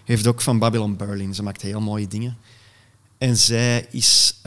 [0.07, 1.35] Heeft ook van Babylon Berlin.
[1.35, 2.37] Ze maakt heel mooie dingen.
[3.17, 4.39] En zij is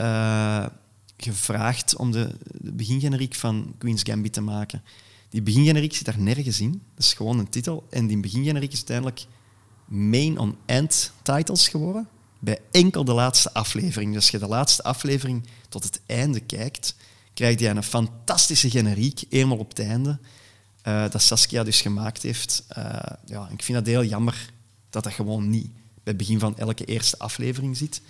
[1.17, 4.83] gevraagd om de, de begingeneriek van Queen's Gambit te maken.
[5.29, 6.71] Die begingeneriek zit daar nergens in.
[6.71, 7.87] Dat is gewoon een titel.
[7.89, 9.25] En die begingeneriek is uiteindelijk
[9.85, 12.07] main on end titles geworden.
[12.39, 14.13] Bij enkel de laatste aflevering.
[14.13, 16.95] Dus als je de laatste aflevering tot het einde kijkt,
[17.33, 20.19] krijg je een fantastische generiek, eenmaal op het einde,
[20.87, 22.65] uh, dat Saskia dus gemaakt heeft.
[22.77, 22.85] Uh,
[23.25, 24.50] ja, ik vind dat heel jammer
[24.91, 28.01] dat dat gewoon niet bij het begin van elke eerste aflevering zit.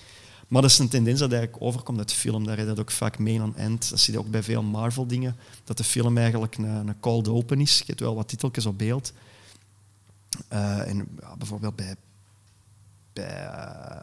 [0.47, 2.45] Maar dat is een tendens dat eigenlijk overkomt uit film.
[2.45, 3.89] Daar is dat ook vaak main on end.
[3.89, 5.35] Dat zie je ook bij veel Marvel-dingen.
[5.63, 7.77] Dat de film eigenlijk een, een cold open is.
[7.77, 9.13] Je hebt wel wat titeltjes op beeld.
[10.53, 11.07] Uh, en
[11.37, 11.95] bijvoorbeeld bij,
[13.13, 13.43] bij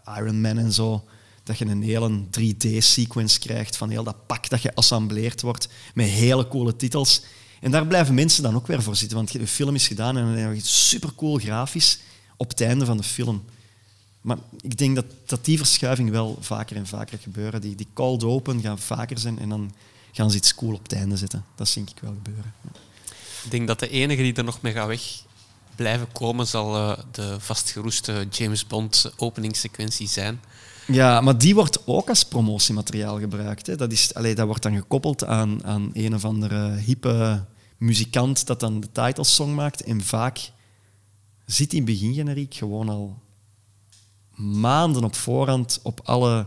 [0.06, 1.04] uh, Iron Man en zo,
[1.42, 6.48] dat je een hele 3D-sequence krijgt van heel dat pak dat geassembleerd wordt met hele
[6.48, 7.22] coole titels.
[7.60, 10.24] En daar blijven mensen dan ook weer voor zitten, want de film is gedaan en
[10.24, 11.98] dan heb je super cool grafisch
[12.38, 13.44] op het einde van de film.
[14.20, 17.60] Maar ik denk dat, dat die verschuiving wel vaker en vaker gebeuren.
[17.60, 19.72] Die, die cold open gaan vaker zijn en dan
[20.12, 21.44] gaan ze iets cool op het einde zetten.
[21.54, 22.54] Dat zie ik wel gebeuren.
[23.44, 25.02] Ik denk dat de enige die er nog mee gaat weg
[25.74, 30.40] blijven komen, zal uh, de vastgeroeste James Bond openingssequentie zijn.
[30.86, 33.66] Ja, maar die wordt ook als promotiemateriaal gebruikt.
[33.66, 33.76] Hè.
[33.76, 37.44] Dat, is, allee, dat wordt dan gekoppeld aan, aan een of andere hippe
[37.76, 39.82] muzikant dat dan de titelsong maakt.
[39.82, 40.50] En vaak
[41.52, 43.22] zit die begingeneriek gewoon al
[44.34, 46.46] maanden op voorhand op alle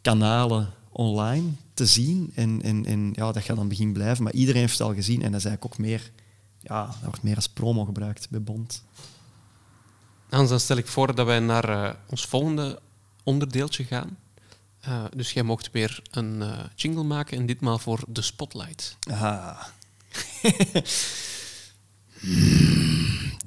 [0.00, 2.32] kanalen online te zien.
[2.34, 4.24] En, en, en ja, dat gaat dan begin blijven.
[4.24, 5.22] Maar iedereen heeft het al gezien.
[5.22, 6.10] En dat is eigenlijk ook meer,
[6.60, 8.84] ja, dat wordt meer als promo gebruikt bij Bond.
[10.28, 12.80] Hans, dan stel ik voor dat wij naar uh, ons volgende
[13.24, 14.18] onderdeeltje gaan.
[14.88, 18.96] Uh, dus jij mocht weer een uh, jingle maken en ditmaal voor de Spotlight.
[19.10, 19.62] Ah.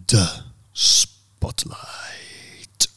[0.06, 0.44] de
[1.56, 2.90] Spotlight.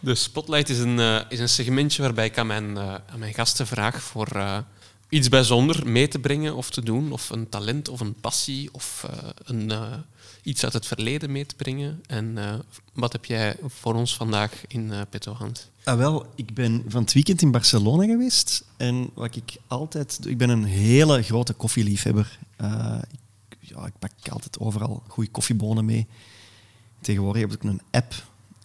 [0.00, 3.34] De Spotlight is een, uh, is een segmentje waarbij ik aan mijn, uh, aan mijn
[3.34, 4.58] gasten vraag voor uh,
[5.08, 9.06] iets bijzonder mee te brengen of te doen, of een talent of een passie of
[9.44, 9.72] een,
[10.42, 12.02] iets uit het verleden mee te brengen.
[12.06, 12.38] En
[12.92, 15.70] wat heb jij voor ons vandaag in petto hand?
[15.84, 20.18] Ah, wel, ik ben van het weekend in Barcelona geweest en wat ik altijd...
[20.26, 22.38] Ik ben een hele grote koffieliefhebber.
[23.48, 26.06] ik, ja, ik pak altijd overal goede koffiebonen mee.
[27.00, 28.14] Tegenwoordig heb ik een app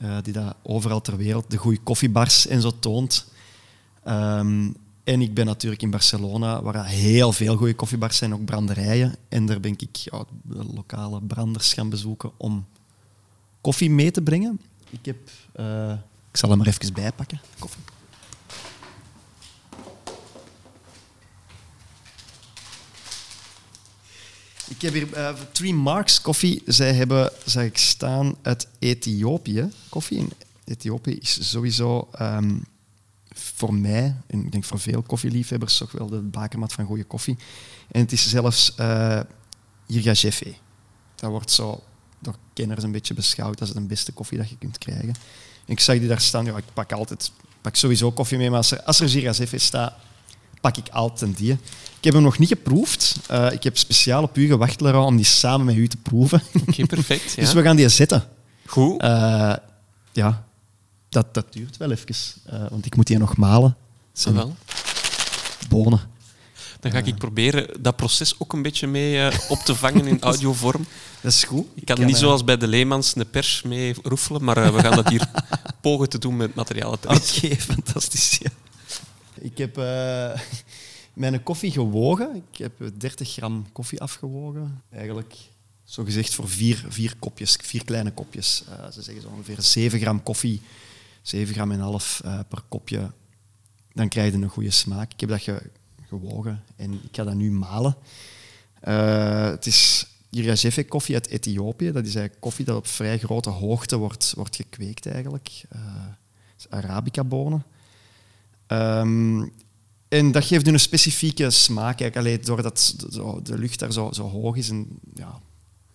[0.02, 3.32] uh, die dat overal ter wereld de goede koffiebars en zo toont.
[4.08, 9.16] Um, en ik ben natuurlijk in Barcelona, waar heel veel goede koffiebars zijn, ook branderijen.
[9.30, 12.66] En daar ben ik ja, lokale branders gaan bezoeken om
[13.62, 14.62] koffie mee te brengen.
[14.90, 15.18] Ik heb...
[15.56, 15.92] Uh,
[16.32, 17.42] ik zal hem er even bijpakken.
[17.60, 17.84] Koffie.
[24.68, 26.62] Ik heb hier uh, Three Marks koffie.
[26.66, 30.20] Zij hebben, zag ik staan, uit Ethiopië koffie.
[30.20, 30.30] En
[30.66, 32.66] Ethiopië is sowieso um,
[33.34, 37.38] voor mij, en ik denk voor veel koffieliefhebbers, toch wel de bakermat van goede koffie.
[37.92, 39.20] En het is zelfs uh.
[41.16, 41.84] Dat wordt zo
[42.20, 45.14] door kenners een beetje beschouwd als de beste koffie dat je kunt krijgen.
[45.66, 46.46] En ik zag die daar staan.
[46.46, 49.94] Ja, ik pak altijd pak sowieso koffie mee, maar als er, als er staat,
[50.64, 51.52] pak ik altijd die.
[51.98, 53.16] Ik heb hem nog niet geproefd.
[53.32, 56.42] Uh, ik heb speciaal op u gewacht, om die samen met u te proeven.
[56.68, 57.32] Oké, perfect.
[57.36, 57.42] Ja.
[57.44, 58.24] dus we gaan die zetten.
[58.66, 59.04] Goed.
[59.04, 59.54] Uh,
[60.12, 60.46] ja,
[61.10, 62.16] dat, dat duurt wel even,
[62.54, 63.76] uh, want ik moet die nog malen.
[64.26, 64.56] Ah, wel.
[65.70, 66.02] Bonen.
[66.80, 70.86] Dan ga ik proberen dat proces ook een beetje mee op te vangen in audiovorm.
[71.22, 71.66] Dat is goed.
[71.76, 75.10] Ik kan, niet zoals bij de Leemans de pers mee roefelen, maar we gaan dat
[75.10, 75.30] hier
[75.82, 76.92] pogen te doen met materiaal.
[76.92, 78.38] Oké, fantastisch.
[78.42, 78.50] Ja.
[79.44, 80.40] Ik heb uh,
[81.14, 82.36] mijn koffie gewogen.
[82.36, 84.82] Ik heb 30 gram koffie afgewogen.
[84.90, 85.36] Eigenlijk
[85.84, 88.64] zo gezegd voor vier, vier kopjes, vier kleine kopjes.
[88.70, 90.62] Uh, ze zeggen zo ongeveer 7 gram koffie,
[91.22, 93.12] 7 gram en half uh, per kopje.
[93.94, 95.14] Dan krijg je een goede smaak.
[95.14, 95.62] Ik heb dat ge,
[96.08, 97.96] gewogen en ik ga dat nu malen.
[99.50, 101.92] het is Irajefe koffie uit Ethiopië.
[101.92, 105.64] Dat is eigenlijk koffie dat op vrij grote hoogte wordt, wordt gekweekt eigenlijk.
[106.70, 107.64] Arabica bonen.
[108.68, 109.52] Um,
[110.08, 112.16] en dat geeft een specifieke smaak, eigenlijk.
[112.16, 112.96] Allee, doordat
[113.44, 115.40] de lucht daar zo, zo hoog is en ja,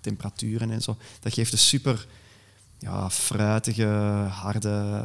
[0.00, 0.96] temperaturen en zo.
[1.20, 2.06] Dat geeft een super
[2.78, 3.86] ja, fruitige,
[4.30, 5.02] harde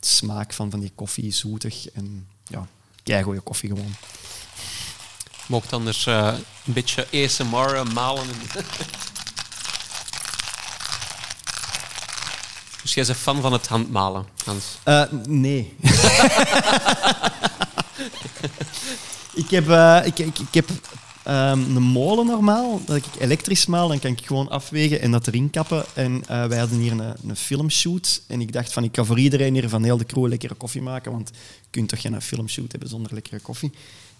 [0.00, 1.90] smaak van, van die koffie, zoetig.
[1.90, 2.68] En ja,
[3.02, 3.94] keigoede koffie gewoon.
[5.48, 6.34] Mocht anders uh,
[6.66, 8.26] een beetje ASMR malen.
[12.86, 14.78] Dus jij bent fan van het handmalen, Hans?
[14.84, 15.74] Uh, nee.
[19.42, 22.80] ik, heb, uh, ik, ik, ik, heb um, een molen normaal.
[22.84, 25.84] Dat ik elektrisch maal, dan kan ik gewoon afwegen en dat erin kappen.
[25.94, 28.22] En uh, wij hadden hier een, een filmshoot.
[28.28, 30.82] En ik dacht van, ik kan voor iedereen hier van heel de crew lekkere koffie
[30.82, 31.12] maken.
[31.12, 33.72] Want je kunt toch geen filmshoot hebben zonder lekkere koffie.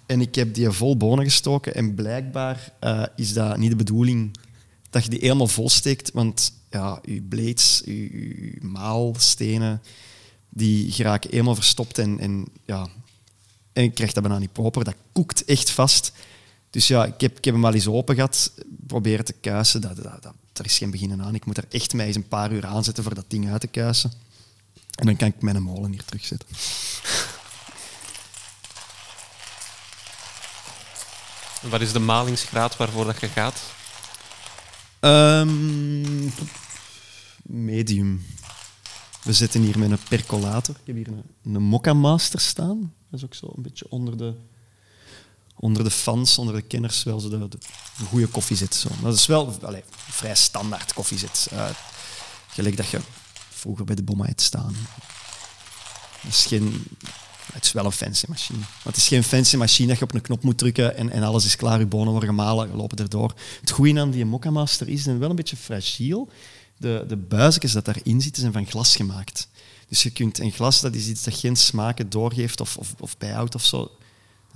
[0.06, 1.74] En ik heb die vol bonen gestoken.
[1.74, 4.36] En blijkbaar uh, is dat niet de bedoeling
[4.90, 6.10] dat je die helemaal vol steekt.
[6.12, 9.82] Want ja, je blades, je, maalstenen,
[10.48, 11.98] die geraken helemaal verstopt.
[11.98, 12.88] En, en, ja,
[13.72, 14.84] en ik dat bijna niet proper.
[14.84, 16.12] Dat koekt echt vast.
[16.70, 18.52] Dus ja, ik heb, ik hem wel eens open gehad,
[18.86, 19.80] proberen te kuisen.
[19.80, 21.34] Dat, dat, er is geen beginnen aan.
[21.34, 23.60] Ik moet er echt mij eens een paar uur aan zetten voor dat ding uit
[23.60, 24.12] te kuisen.
[24.94, 26.48] En dan kan ik mijn molen hier terugzetten.
[31.70, 33.60] Wat is de malingsgraad waarvoor dat je gaat?
[35.06, 36.32] Um,
[37.42, 38.24] medium.
[39.22, 40.74] We zitten hier met een percolator.
[40.74, 42.94] Ik heb hier een, een Mokka Master staan.
[43.10, 44.34] Dat is ook zo een beetje onder de
[45.58, 47.58] onder de fans, onder de kenners, wel zo de, de,
[48.08, 48.74] goede koffie zit.
[48.74, 48.88] Zo.
[49.02, 51.48] Dat is wel allez, vrij standaard koffie zit.
[51.52, 51.68] Uh,
[52.48, 53.00] gelijk dat je
[53.50, 54.74] vroeger bij de bomma hebt staan.
[56.20, 56.84] Het is, geen,
[57.56, 58.58] het is wel een fancy machine.
[58.84, 61.44] Het is geen fancy machine dat je op een knop moet drukken en, en alles
[61.44, 63.34] is klaar, je bonen worden gemalen, lopen erdoor.
[63.60, 66.28] Het goede aan die Mokka Master is, dat wel een beetje fragiel.
[66.76, 69.48] De, de buisjes dat daarin zitten zijn van glas gemaakt.
[69.88, 73.18] Dus je kunt een glas, dat is iets dat geen smaken doorgeeft of, of, of
[73.18, 73.90] bijhoudt of zo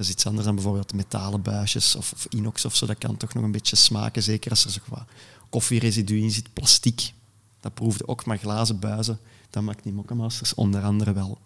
[0.00, 2.86] dat is iets anders dan bijvoorbeeld metalen buisjes of, of, inox of zo.
[2.86, 5.04] Dat kan toch nog een beetje smaken, zeker als er zo wat
[5.50, 6.52] koffieresidu in zit.
[6.52, 7.12] Plastic,
[7.60, 9.18] dat proefde ook, maar glazen buizen,
[9.50, 11.38] dat maakt die Mokkemasters onder andere wel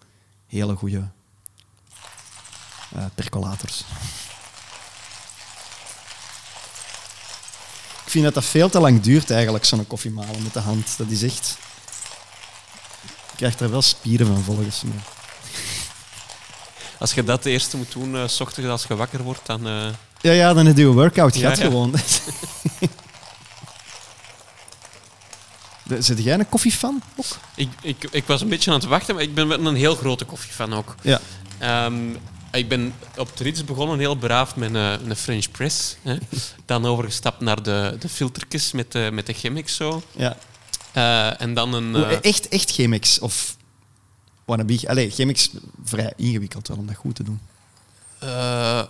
[0.46, 1.10] hele goede
[3.14, 3.84] percolators.
[8.04, 10.94] Ik vind dat dat veel te lang duurt eigenlijk, zo'n koffiemalen met de hand.
[10.98, 11.56] Dat is echt...
[13.30, 14.98] Je krijgt er wel spieren van volgens mij.
[16.98, 19.66] Als je dat de eerste moet doen, uh, s ochtends als je wakker wordt, dan...
[19.66, 19.86] Uh...
[20.20, 21.94] Ja, ja, dan heb je een workout gehad ja, gewoon.
[25.98, 27.26] Zit jij een koffiefan ook?
[27.54, 30.24] Ik, ik, ik was een beetje aan het wachten, maar ik ben een heel grote
[30.24, 30.94] koffiefan ook.
[31.02, 31.20] Ja.
[31.86, 32.18] Um,
[32.54, 35.96] ik ben op Trits begonnen heel braaf met een, een French press.
[36.02, 36.16] Hè.
[36.64, 40.02] Dan overgestapt naar de, de filtertjes met de, met de Chemex zo.
[40.16, 40.36] Ja.
[40.96, 41.94] Uh, en dan een...
[41.94, 42.22] Uh...
[42.22, 43.18] Echt, echt Chemex?
[43.18, 43.56] Of
[44.44, 44.80] wannabe.
[44.86, 45.50] Allee, Chemix
[45.84, 47.40] vrij ingewikkeld wel om dat goed te doen.
[48.22, 48.82] Uh,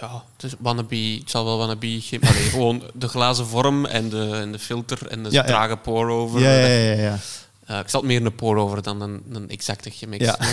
[0.00, 2.02] ja, het, is wannabe, het zal wel wannabe...
[2.20, 6.40] Allee, gewoon de glazen vorm en de, en de filter en de ja, trage pour-over.
[6.40, 7.18] Ja, ja, ja.
[7.66, 7.80] ja.
[7.80, 10.24] Ik zal het meer een pour-over dan een, een exacte Chemix.
[10.24, 10.38] Ja.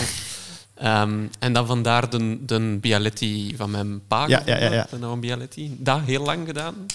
[0.82, 4.26] Um, en dan vandaar de, de Bialetti van mijn pa.
[4.26, 4.72] Ja, ja, ja.
[4.72, 4.88] ja.
[4.98, 5.76] Nou een Bialetti.
[5.78, 6.86] Dat heel lang gedaan.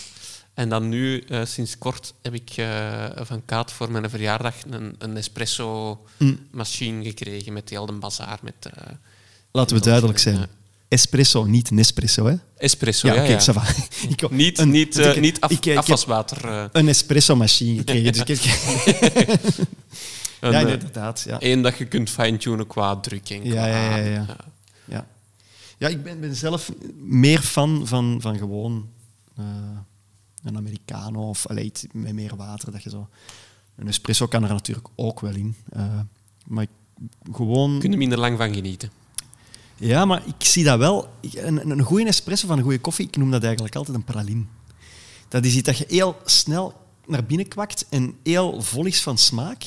[0.53, 4.95] En dan nu, uh, sinds kort, heb ik uh, van Kaat voor mijn verjaardag een,
[4.98, 7.03] een espresso-machine mm.
[7.03, 8.40] gekregen met heel de bazaar.
[8.41, 8.72] Met, uh,
[9.52, 10.48] Laten we duidelijk zijn.
[10.88, 12.36] Espresso, niet Nespresso, hè?
[12.58, 13.14] Espresso, ja.
[13.14, 13.64] ja, okay, ja.
[14.10, 16.70] ik, niet een, niet, niet af, ik, afwaswater.
[16.72, 18.26] Een espresso-machine gekregen.
[18.26, 18.40] dus
[20.41, 21.22] een, ja, inderdaad.
[21.22, 21.38] Ja.
[21.39, 23.45] Eén dat je kunt fine-tunen qua drukking.
[23.45, 24.26] Ja, ja, ja, ja.
[24.85, 25.07] ja.
[25.77, 25.88] ja.
[25.88, 28.89] ik ben, ben zelf meer fan van, van gewoon
[30.43, 32.72] een Americano of allee, iets met meer water.
[32.72, 33.09] Dat je zo...
[33.76, 35.55] Een espresso kan er natuurlijk ook wel in.
[35.77, 35.99] Uh,
[36.45, 36.69] maar ik,
[37.31, 37.80] gewoon...
[37.80, 38.91] Kun je minder lang van genieten.
[39.76, 41.09] Ja, maar ik zie dat wel.
[41.22, 44.43] Een, een goede espresso van een goede koffie, ik noem dat eigenlijk altijd een praline.
[45.27, 46.73] Dat is iets dat je heel snel
[47.05, 49.63] naar binnen kwakt en heel vol is van smaak.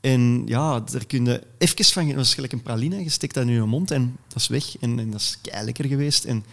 [0.00, 2.08] En ja, daar kun je even van...
[2.08, 4.78] Dat is gelijk een praline, je steekt dat in je mond en dat is weg.
[4.78, 6.24] En, en dat is lekker geweest.
[6.24, 6.44] En,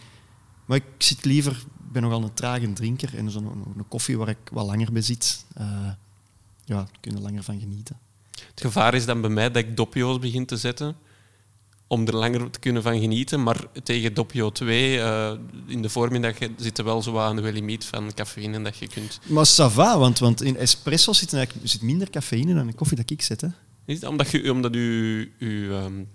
[0.65, 3.45] maar ik zit liever ben nogal een trage drinker en zo'n
[3.77, 5.89] een koffie waar ik wat langer bij zit, uh,
[6.65, 7.99] ja, kun je langer van genieten.
[8.31, 10.95] Het gevaar is dan bij mij dat ik doppio's begin te zetten
[11.87, 13.43] om er langer te kunnen van genieten.
[13.43, 15.31] Maar tegen doppio 2 uh,
[15.67, 19.19] in de voormiddag zit er wel zo aan de limiet van cafeïne dat je kunt...
[19.27, 22.97] Maar ça va, want, want in espresso zit, eigenlijk, zit minder cafeïne dan in koffie
[22.97, 23.41] dat ik zet.
[23.41, 23.47] Hè.
[23.85, 26.07] Is het omdat, je, omdat u, u um,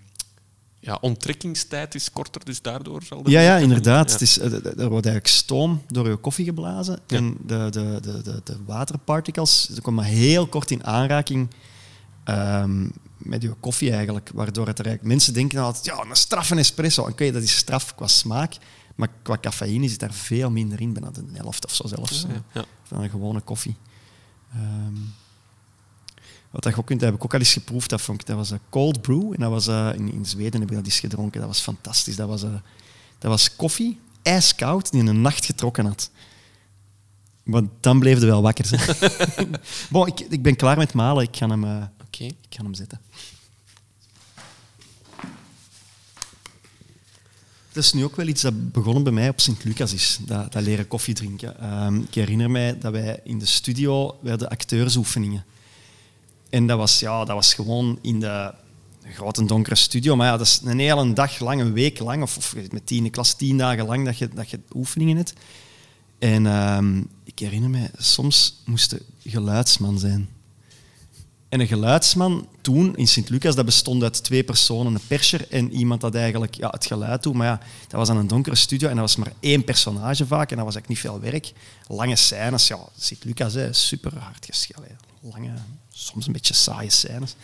[0.81, 4.07] ja, onttrekkingstijd is korter, dus daardoor zal Ja, ja, inderdaad.
[4.07, 4.12] Ja.
[4.12, 8.40] Het is, er wordt eigenlijk stoom door je koffie geblazen en de, de, de, de,
[8.44, 11.49] de waterparticles komen maar heel kort in aanraking
[12.24, 12.93] um,
[13.24, 15.15] met je koffie eigenlijk, waardoor het er eigenlijk...
[15.15, 17.03] Mensen denken altijd, ja, een straffe espresso.
[17.03, 18.57] Oké, dat is straf qua smaak,
[18.94, 22.65] maar qua cafeïne zit daar veel minder in, bijna de helft of zo zelfs, ja,
[22.82, 23.77] van een gewone koffie.
[24.57, 25.15] Um,
[26.53, 27.90] wat je ook kunt, heb ik ook al eens geproefd.
[27.90, 29.32] Dat, vond ik, dat was een cold brew.
[29.32, 31.40] En dat was uh, in, in Zweden heb ik dat eens gedronken.
[31.40, 32.16] Dat was fantastisch.
[32.16, 32.51] Dat was, uh,
[33.19, 36.11] dat was koffie, ijskoud, die in een nacht getrokken had.
[37.43, 38.97] Want dan bleef er wel wakker.
[39.90, 41.23] bon, ik, ik ben klaar met malen.
[41.23, 41.82] Ik ga hem, uh,
[42.14, 42.26] okay.
[42.26, 43.01] ik ga hem zetten.
[47.72, 50.62] dat is nu ook wel iets dat begonnen bij mij op Sint-Lucas is, dat, dat,
[50.62, 51.82] leren koffie drinken.
[51.84, 55.44] Um, ik herinner mij dat wij in de studio werden acteursoefeningen.
[56.51, 58.55] En dat was, ja, dat was gewoon in de
[59.05, 60.16] grote donkere studio.
[60.16, 63.10] Maar ja, dat is een hele dag lang, een week lang, of, of met tien
[63.10, 65.32] klas tien dagen lang dat je, dat je oefeningen hebt.
[66.18, 70.28] En um, ik herinner mij, soms moest geluidsman zijn.
[71.53, 76.01] En een geluidsman toen in Sint-Lucas, dat bestond uit twee personen, een perscher en iemand
[76.01, 77.35] dat eigenlijk ja, het geluid doet.
[77.35, 80.51] Maar ja, dat was aan een donkere studio en dat was maar één personage vaak
[80.51, 81.53] en dat was eigenlijk niet veel werk.
[81.89, 84.99] Lange scènes, ja, Sint-Lucas, super hard geschreven.
[85.20, 85.51] Lange,
[85.91, 87.35] soms een beetje saaie scènes.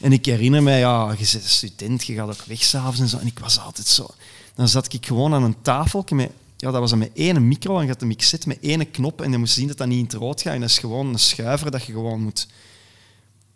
[0.00, 3.18] En ik herinner mij, ja, je bent student, je gaat ook weg s'avonds en zo.
[3.18, 4.06] En ik was altijd zo...
[4.54, 6.30] Dan zat ik gewoon aan een tafel met...
[6.56, 9.30] Ja, dat was met één micro en je had een mixet met één knop en
[9.30, 10.54] je moest zien dat dat niet in het rood gaat.
[10.54, 12.46] En dat is gewoon een schuiver dat je gewoon moet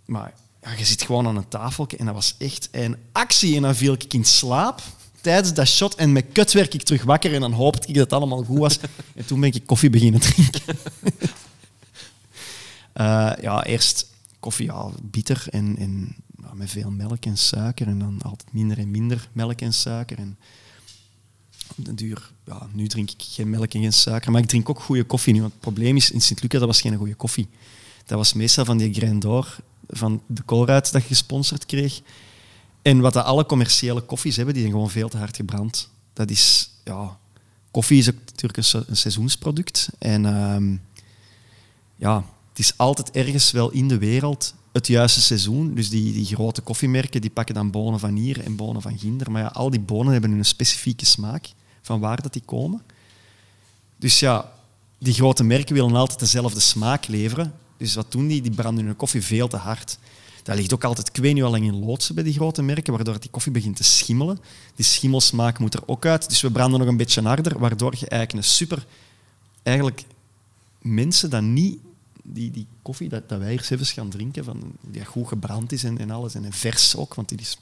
[0.08, 3.56] maar ja, je zit gewoon aan een tafel en dat was echt een actie.
[3.56, 4.82] En dan viel ik in slaap
[5.20, 8.04] tijdens dat shot en met kut werd ik terug wakker en dan hoopte ik dat
[8.04, 8.78] het allemaal goed was.
[9.14, 10.62] En toen ben ik koffie beginnen drinken.
[12.94, 14.06] uh, ja, eerst
[14.40, 16.16] koffie, ja, bitter en,
[16.52, 17.86] met veel melk en suiker.
[17.86, 20.18] En dan altijd minder en minder melk en suiker.
[20.18, 20.38] En
[21.76, 25.04] duur, ja, nu drink ik geen melk en geen suiker, maar ik drink ook goede
[25.04, 25.40] koffie nu.
[25.40, 27.48] Want het probleem is, in Sint-Lucas, dat was geen goede koffie.
[28.06, 29.56] Dat was meestal van die Grindor
[29.88, 32.00] van de Colruyt dat je gesponsord kreeg.
[32.82, 35.90] En wat alle commerciële koffies hebben, die zijn gewoon veel te hard gebrand.
[36.12, 37.18] Dat is, ja,
[37.70, 38.56] koffie is ook natuurlijk
[38.88, 39.88] een, seizoensproduct.
[39.98, 40.76] En ehm,
[41.96, 45.74] ja, het is altijd ergens wel in de wereld het juiste seizoen.
[45.74, 49.30] Dus die, die grote koffiemerken die pakken dan bonen van hier en bonen van ginder.
[49.30, 51.48] Maar ja, al die bonen hebben een specifieke smaak
[51.82, 52.82] van waar dat die komen.
[53.96, 54.52] Dus ja,
[54.98, 57.54] die grote merken willen altijd dezelfde smaak leveren.
[57.78, 58.42] Dus wat doen die?
[58.42, 59.98] Die branden hun koffie veel te hard.
[60.42, 63.20] Dat ligt ook altijd, ik weet niet lang in loodsen bij die grote merken, waardoor
[63.20, 64.38] die koffie begint te schimmelen.
[64.74, 66.28] Die schimmelsmaak moet er ook uit.
[66.28, 68.86] Dus we branden nog een beetje harder, waardoor je eigenlijk een super...
[69.62, 70.04] Eigenlijk
[70.78, 71.78] mensen dat niet...
[72.22, 75.84] Die, die koffie dat, dat wij hier zelfs gaan drinken, van, die goed gebrand is
[75.84, 77.58] en, en alles, en vers ook, want die is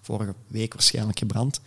[0.00, 1.60] vorige week waarschijnlijk gebrand.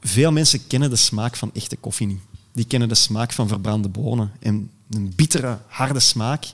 [0.00, 2.20] Veel mensen kennen de smaak van echte koffie niet.
[2.52, 4.32] Die kennen de smaak van verbrande bonen.
[4.40, 6.44] En een bittere, harde smaak.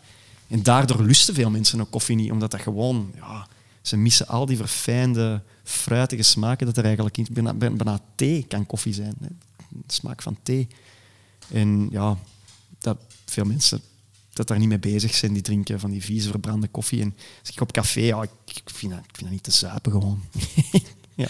[0.53, 3.12] En daardoor lusten veel mensen ook koffie niet, omdat dat gewoon...
[3.16, 3.49] Ja,
[3.83, 7.27] ze missen al die verfijnde, fruitige smaken dat er eigenlijk in...
[7.33, 9.15] Bijna, bijna thee kan koffie zijn.
[9.20, 9.29] Hè.
[9.69, 10.69] De smaak van thee.
[11.49, 12.19] En ja,
[12.79, 13.81] dat veel mensen
[14.33, 17.01] dat daar niet mee bezig zijn, die drinken van die vieze verbrande koffie.
[17.01, 19.93] En als ik op café, ja, ik vind dat, ik vind dat niet te zuipen
[19.93, 20.23] gewoon.
[21.15, 21.29] ja.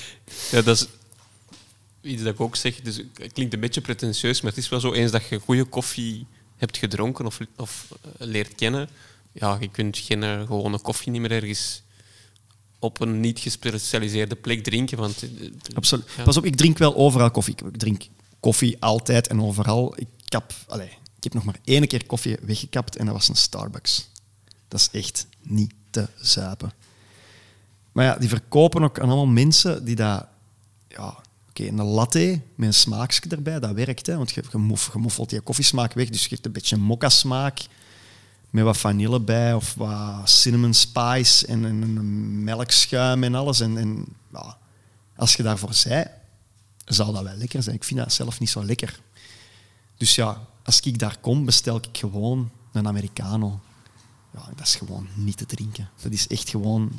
[0.51, 0.87] ja, dat is
[2.01, 2.81] iets dat ik ook zeg.
[2.81, 5.65] Dus het klinkt een beetje pretentieus, maar het is wel zo eens dat je goede
[5.65, 6.27] koffie
[6.57, 8.89] hebt gedronken of, of eh, leert kennen,
[9.33, 11.83] ja, je kunt geen uh, gewone koffie niet meer ergens
[12.79, 14.99] op een niet gespecialiseerde plek drinken.
[14.99, 16.05] Want, uh, Absoluut.
[16.25, 17.55] Pas op, ik drink wel overal koffie.
[17.73, 18.03] Ik drink
[18.41, 19.95] koffie altijd en overal.
[19.97, 23.37] Ik, kap, allez, ik heb nog maar één keer koffie weggekapt en dat was een
[23.37, 24.09] Starbucks.
[24.69, 26.73] Dat is echt niet te zuipen.
[27.93, 30.27] Maar ja, die verkopen ook aan allemaal mensen die dat
[30.89, 31.23] ja,
[31.53, 34.07] Oké, een latte met een smaakje erbij, dat werkt.
[34.07, 34.59] Hè, want je, je,
[34.99, 37.59] moffelt die koffiesmaak weg, dus je hebt een beetje mokka-smaak
[38.53, 43.61] met wat vanille bij of wat cinnamon spice en, een melkschuim en alles.
[43.61, 44.59] En, en ja,
[45.17, 46.05] als je daarvoor zei,
[46.85, 47.77] zal dat wel lekker zijn.
[47.77, 49.01] Ik vind dat zelf niet zo lekker.
[49.97, 53.61] Dus ja, als ik daar kom, bestel ik gewoon een Americano
[54.35, 55.89] ja, dat is gewoon niet te drinken.
[56.03, 56.93] Dat is echt gewoon...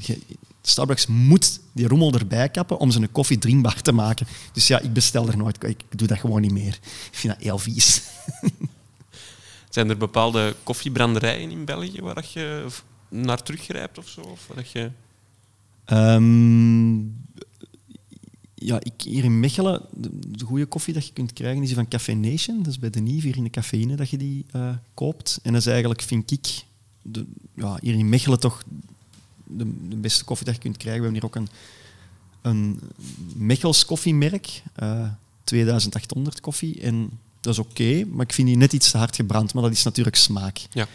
[0.61, 4.27] Starbucks moet die rommel erbij kappen om zijn koffie drinkbaar te maken.
[4.53, 5.63] Dus ja, ik bestel er nooit.
[5.63, 6.73] Ik doe dat gewoon niet meer.
[6.83, 8.01] Ik vind dat heel vies.
[9.73, 12.67] Zijn er bepaalde koffiebranderijen in België waar je
[13.09, 14.21] naar teruggrijpt of zo?
[14.21, 14.91] Of dat je...
[15.85, 16.95] Ehm,
[18.55, 21.87] ja, ik, hier in Mechelen, de, goede koffie dat je kunt krijgen is die van
[21.87, 22.57] Café Nation.
[22.57, 25.39] Dat is bij de Nieve hier in de cafeïne dat je die uh, koopt.
[25.43, 26.65] En dat is eigenlijk, vind ik,
[27.01, 27.25] de,
[27.55, 28.63] ja, hier in Mechelen toch
[29.43, 31.01] de, beste koffie dat je kunt krijgen.
[31.01, 31.49] We hebben hier ook een,
[32.41, 32.79] een
[33.35, 35.11] Mechels koffiemerk, uh, eh,
[35.43, 36.81] 2800 koffie.
[36.81, 39.53] En dat is oké, maar ik vind die net iets te hard gebrand.
[39.53, 40.61] Maar dat is natuurlijk smaak.
[40.71, 40.87] Ja.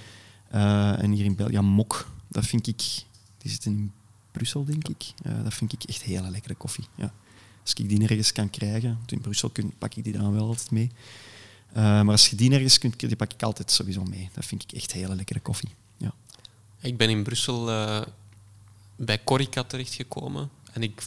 [0.54, 2.82] Uh, en hier in België, ja, Mok, dat vind ik...
[3.38, 3.92] Die zit in
[4.32, 5.04] Brussel, denk ik.
[5.26, 6.84] Uh, dat vind ik echt hele lekkere koffie.
[6.94, 7.12] Ja.
[7.62, 10.70] Als ik die nergens kan krijgen, in Brussel kun, pak ik die dan wel altijd
[10.70, 10.90] mee.
[11.72, 14.30] maar als je die nergens kunt, die pak ik altijd sowieso mee.
[14.34, 15.70] Dat vind ik echt hele lekkere koffie.
[16.80, 18.02] Ik ben in Brussel uh,
[18.96, 20.50] bij Corica terechtgekomen.
[20.72, 21.06] En ik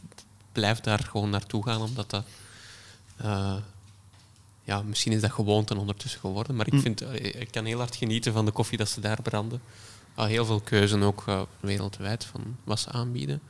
[0.51, 2.25] blijf daar gewoon naartoe gaan, omdat dat...
[3.21, 3.55] Uh,
[4.63, 6.79] ja, misschien is dat gewoonte ondertussen geworden, maar ik, hm.
[6.79, 9.61] vind, uh, ik kan heel hard genieten van de koffie dat ze daar branden.
[10.15, 11.23] heel veel keuze ook
[11.59, 13.41] wereldwijd van wat ze aanbieden.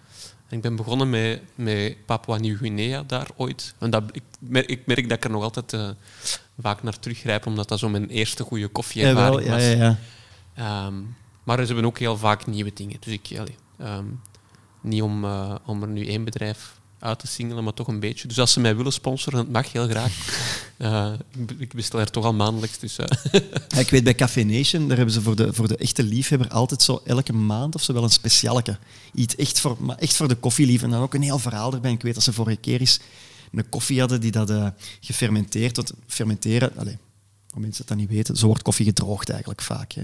[0.52, 3.74] Ik ben begonnen met, met Papua Nieuw-Guinea daar ooit.
[3.78, 5.90] En dat, ik, merk, ik merk dat ik er nog altijd uh,
[6.60, 9.62] vaak naar teruggrijp, omdat dat zo mijn eerste goede koffieervaring ja, was.
[9.62, 9.98] Ja, ja,
[10.56, 10.86] ja.
[10.86, 12.98] Um, maar ze hebben ook heel vaak nieuwe dingen.
[13.00, 13.56] Dus ik, allee,
[13.98, 14.22] um,
[14.82, 18.28] niet om, uh, om er nu één bedrijf uit te singelen, maar toch een beetje.
[18.28, 20.14] Dus als ze mij willen sponsoren, dat mag heel graag.
[20.82, 21.14] Uh,
[21.58, 22.80] ik bestel er toch al maandelijks.
[22.80, 22.98] Dus,
[23.78, 26.82] ik weet bij Café Nation, daar hebben ze voor de, voor de echte liefhebber altijd
[26.82, 28.78] zo elke maand of zo wel een specialeke.
[29.14, 30.84] Iets echt voor, maar echt voor de koffielief.
[30.84, 31.92] En dan ook een heel verhaal erbij.
[31.92, 33.00] Ik weet dat ze vorige keer eens
[33.52, 34.68] een koffie hadden die dat uh,
[35.02, 35.74] gefermenteerd...
[35.74, 36.96] Tot fermenteren, allez,
[37.48, 39.94] voor mensen dat niet weten, zo wordt koffie gedroogd eigenlijk vaak.
[39.94, 40.04] Hè.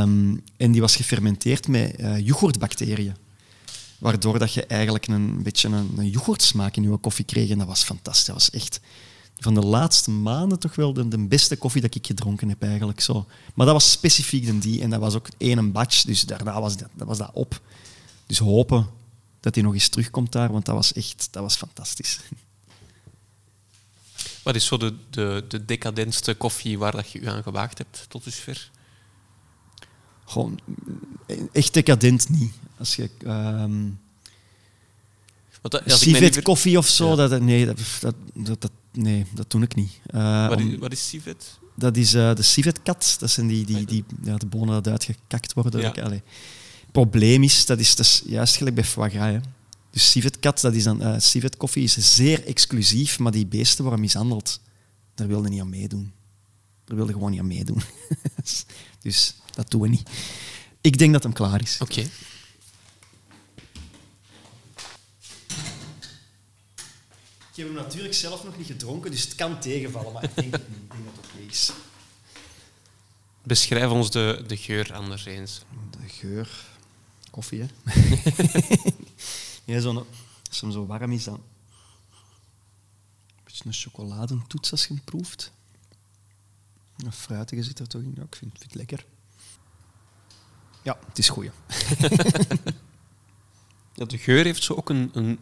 [0.00, 3.16] Um, en die was gefermenteerd met yoghurtbacteriën
[3.98, 7.50] waardoor dat je eigenlijk een beetje een, een yoghurtsmaak in je koffie kreeg.
[7.50, 8.24] En dat was fantastisch.
[8.24, 8.80] Dat was echt
[9.44, 13.00] van de laatste maanden toch wel de, de, beste koffie dat ik gedronken heb eigenlijk.
[13.00, 13.26] Zo.
[13.54, 14.80] Maar dat was specifiek dan die.
[14.82, 17.60] En dat was ook één batch, dus daarna was dat, dat was dat op.
[18.26, 18.86] Dus hopen
[19.40, 22.20] dat hij nog eens terugkomt daar, want dat was echt dat was fantastisch.
[24.42, 28.06] Wat is zo de, de, de decadentste koffie waar dat je u aan gewaagd hebt
[28.08, 28.70] tot dusver?
[30.24, 30.60] Gewoon
[31.52, 32.52] echt decadent niet.
[32.78, 33.10] Als je...
[35.84, 38.14] Civet koffie of zo, dat, nee, dat, dat,
[38.60, 40.00] dat, nee, dat doe ik niet.
[40.14, 41.58] Uh, wat, is, wat is Civet?
[41.76, 43.16] Dat is uh, de civetkat.
[43.18, 45.80] Dat zijn die, die, die ja, de bonen dat uitgekakt worden.
[45.80, 46.20] Ja.
[46.92, 49.24] Probleem is, dat is, dat is juist gelijk bij foie gras.
[49.24, 49.38] Hè.
[49.90, 54.00] Dus civetkat, dat is dan, uh, civet koffie is zeer exclusief, maar die beesten worden
[54.00, 54.60] mishandeld.
[55.14, 56.12] Daar wilde niet aan meedoen.
[56.84, 57.82] Daar wilde gewoon niet aan meedoen.
[59.02, 60.10] dus dat doen we niet.
[60.80, 61.78] Ik denk dat hem klaar is.
[61.80, 62.06] Oké.
[67.54, 70.50] Ik heb hem natuurlijk zelf nog niet gedronken, dus het kan tegenvallen, maar ik denk,
[70.50, 71.72] dat het oké is.
[73.42, 75.62] Beschrijf ons de, de geur anders eens.
[75.90, 76.48] De geur...
[77.30, 77.68] Koffie, hè?
[79.72, 80.06] ja, zo
[80.48, 81.34] als hem zo warm is, dan...
[81.34, 81.42] Een
[83.44, 85.52] beetje een chocoladentoets als je hem proeft.
[86.96, 88.12] Een fruitige zit er toch in.
[88.16, 89.06] Ja, ik vind, vind het lekker.
[90.82, 91.44] Ja, het is goed.
[93.94, 95.38] ja, de geur heeft zo ook een, een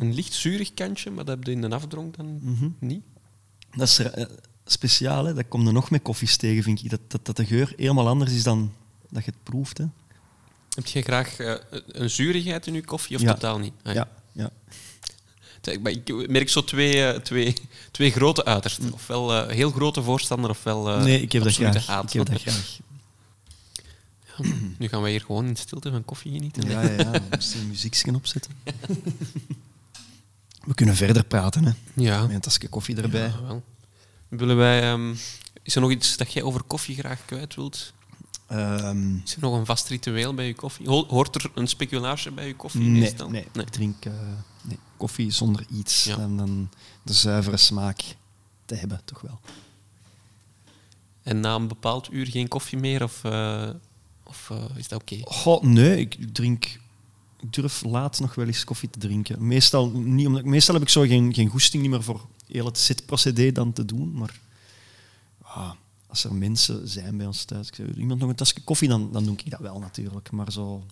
[0.00, 2.68] een licht zuurig kantje, maar dat heb je in de afdronk dan mhm.
[2.78, 3.02] niet.
[3.76, 4.06] Dat is uh,
[4.64, 5.34] speciaal, hè?
[5.34, 6.90] dat komt er nog met koffies tegen, vind ik.
[6.90, 8.72] Dat, dat, dat de geur helemaal anders is dan
[9.10, 9.78] dat je het proeft.
[9.78, 9.84] Hè?
[10.74, 11.54] Heb je graag uh,
[11.86, 13.72] een zuurigheid in je koffie of totaal niet?
[13.82, 14.08] Ah, ja.
[14.32, 14.50] ja.
[15.62, 17.54] Ik merk zo twee, uh, twee,
[17.90, 18.84] twee grote uitersten.
[18.84, 18.92] Mm.
[18.92, 22.02] Ofwel heel grote voorstander, ofwel Nee, ik heb dat graag.
[22.02, 22.78] Ik heb dat graag.
[24.26, 24.44] Ja,
[24.78, 26.68] nu gaan wij hier gewoon in stilte van koffie genieten.
[26.70, 27.10] Ja, ja, ja.
[27.10, 28.52] we moeten een muziekje opzetten.
[30.60, 31.72] We kunnen verder praten, hè.
[31.94, 32.22] Ja.
[32.22, 33.26] Met een tasje koffie erbij.
[33.26, 33.62] Ja, wel.
[34.28, 34.92] Willen wij...
[34.92, 35.18] Um,
[35.62, 37.92] is er nog iets dat jij over koffie graag kwijt wilt?
[38.52, 40.88] Um, is er nog een vast ritueel bij je koffie?
[40.88, 43.30] Hoort er een speculatie bij je koffie nee, meestal?
[43.30, 43.64] Nee, nee.
[43.64, 44.12] ik drink uh,
[44.62, 46.16] nee, koffie zonder iets ja.
[46.16, 46.70] dan, dan
[47.02, 48.00] de zuivere smaak
[48.64, 49.40] te hebben, toch wel.
[51.22, 53.02] En na een bepaald uur geen koffie meer?
[53.02, 53.70] Of, uh,
[54.24, 55.20] of uh, is dat oké?
[55.24, 55.68] Okay?
[55.70, 56.79] Nee, ik drink
[57.40, 59.46] ik durf laat nog wel eens koffie te drinken.
[59.46, 63.52] Meestal, niet, omdat, meestal heb ik zo geen, geen goesting meer voor heel het zitprocedé
[63.52, 64.12] dan te doen.
[64.12, 64.40] Maar
[65.42, 65.70] ah,
[66.06, 69.12] als er mensen zijn bij ons thuis, ik zeg, iemand nog een tasje koffie, dan,
[69.12, 70.30] dan doe ik dat wel natuurlijk.
[70.30, 70.84] Maar zo...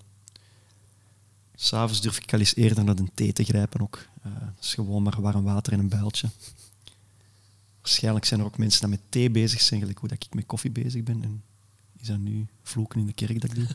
[1.55, 4.07] S'avonds durf ik al eens eerder naar een thee te grijpen ook.
[4.27, 6.29] Uh, is gewoon maar warm water in een builtje.
[7.81, 10.47] Waarschijnlijk zijn er ook mensen die met thee bezig zijn, gelijk hoe dat ik met
[10.47, 11.23] koffie bezig ben.
[11.23, 11.43] En
[11.97, 13.67] is dat nu vloeken in de kerk dat ik doe?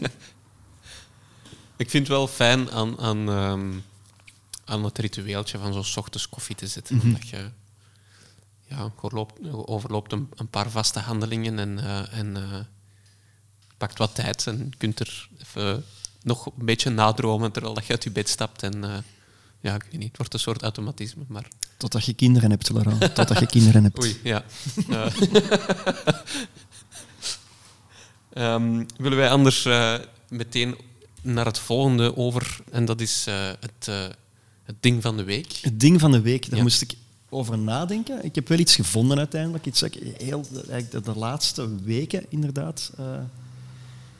[1.80, 3.84] Ik vind het wel fijn aan, aan, um,
[4.64, 6.96] aan het ritueeltje van zo'n ochtends koffie te zetten.
[6.96, 7.50] Mm Omdat je
[8.66, 8.92] ja,
[9.50, 12.60] overloopt een, een, paar vaste handelingen en, uh, en uh,
[13.76, 15.84] pakt wat tijd en kunt er even
[16.22, 18.62] nog een beetje nadromen terwijl dat je uit je bed stapt.
[18.62, 18.94] En, uh,
[19.60, 21.24] ja, ik weet niet, het wordt een soort automatisme.
[21.28, 21.48] Maar...
[21.76, 23.14] Totdat je kinderen hebt, Laurent.
[23.14, 23.98] Totdat je kinderen hebt.
[23.98, 24.44] Oei, ja.
[28.54, 29.68] um, willen wij anders
[30.28, 30.76] meteen
[31.22, 32.60] naar het volgende over.
[32.70, 34.04] En dat is uh, het, uh,
[34.64, 35.52] het ding van de week.
[35.62, 36.94] Het ding van de week, daar moest ik
[37.28, 38.24] over nadenken.
[38.24, 39.66] Ik heb wel iets gevonden uiteindelijk.
[39.66, 39.84] Iets
[40.16, 42.92] heel, eigenlijk de, laatste weken inderdaad.
[43.00, 43.06] Uh...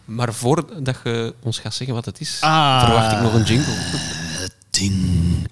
[0.05, 3.73] Maar voordat je ons gaat zeggen wat het is, ah, verwacht ik nog een jingle.
[3.73, 5.49] Het ding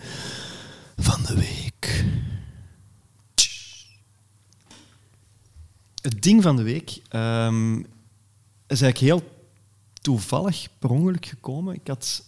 [0.96, 2.04] van de week.
[6.02, 7.78] Het ding van de week um,
[8.66, 9.37] is eigenlijk heel
[10.08, 11.74] toevallig per ongeluk gekomen.
[11.74, 12.24] Ik had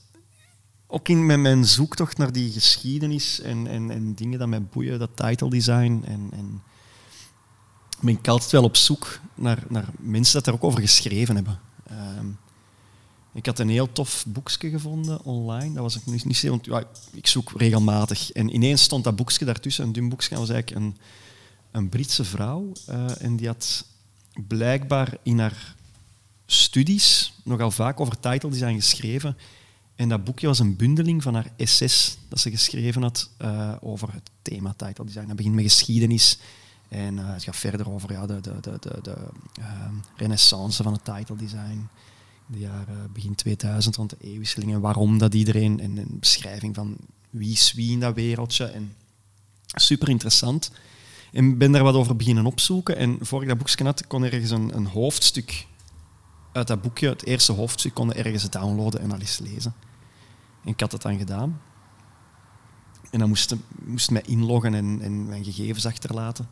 [0.87, 4.99] ook in met mijn zoektocht naar die geschiedenis en, en, en dingen dat mij boeien,
[4.99, 6.03] dat title design.
[6.05, 6.63] En, en
[8.01, 11.61] ben ik altijd wel op zoek naar, naar mensen dat er ook over geschreven hebben.
[12.19, 12.39] Um,
[13.33, 15.75] Ik had een heel tof boekje gevonden online.
[15.75, 16.69] Dat was ik niet, niet want
[17.13, 18.33] ik zoek regelmatig.
[18.33, 20.29] En ineens stond dat boekje daartussen, een dun boekje.
[20.29, 20.97] Dat was eigenlijk een,
[21.71, 22.73] een Britse vrouw.
[22.91, 23.85] Uh, en die had
[24.47, 25.79] blijkbaar in haar
[26.53, 29.37] studies nogal vaak over title design geschreven.
[29.97, 34.13] En dat boekje was een bundeling van haar essays dat ze geschreven had uh, over
[34.13, 35.27] het thema title design.
[35.27, 36.39] Dat begint met geschiedenis
[36.89, 39.17] en uh, het gaat verder over ja, de, de, de, de, de
[39.59, 39.67] uh,
[40.17, 41.89] renaissance van het title design.
[42.49, 44.73] In de jaren begin 2000, rond de eeuwwisseling.
[44.73, 46.97] En waarom dat iedereen, en een beschrijving van
[47.31, 48.65] wie is wie in dat wereldje.
[48.65, 48.95] En
[49.67, 50.71] super interessant.
[51.33, 52.97] En ben daar wat over beginnen opzoeken.
[52.97, 55.67] En voor ik dat boekje had, kon ergens een, een hoofdstuk
[56.53, 59.75] uit dat boekje, het eerste hoofdstuk, kon ergens downloaden en al eens lezen.
[60.65, 61.61] En ik had het dan gedaan.
[63.11, 66.49] En dan moest, moest mij inloggen en, mijn gegevens achterlaten.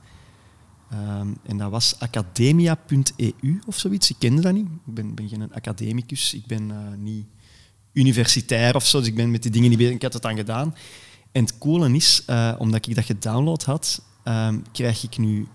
[0.93, 4.11] Um, en dat was academia.eu of zoiets.
[4.11, 4.67] Ik kende dat niet.
[4.67, 6.35] Ik ben, ben geen academicus.
[6.35, 7.27] Ik ben uh, niet
[7.93, 8.99] universitair of zo.
[8.99, 9.95] Dus ik ben met die dingen niet bezig.
[9.95, 10.75] Ik had het dan gedaan.
[11.33, 15.49] En het coole is, uh, omdat ik dat gedownload had, um, krijg ik nu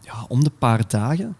[0.00, 1.36] ja, om de paar dagen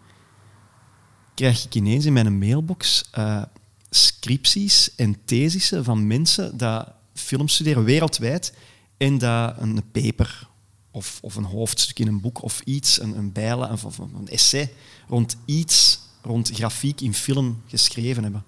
[1.40, 3.42] krijg ik ineens in mijn mailbox uh,
[3.90, 6.84] scripties en thesissen van mensen die
[7.14, 8.54] film studeren wereldwijd
[8.96, 10.48] en dat een paper
[10.90, 14.72] of, of een hoofdstuk in een boek of iets, een, een bijlen of, een essay
[15.08, 18.44] rond iets, rond grafiek in film geschreven hebben.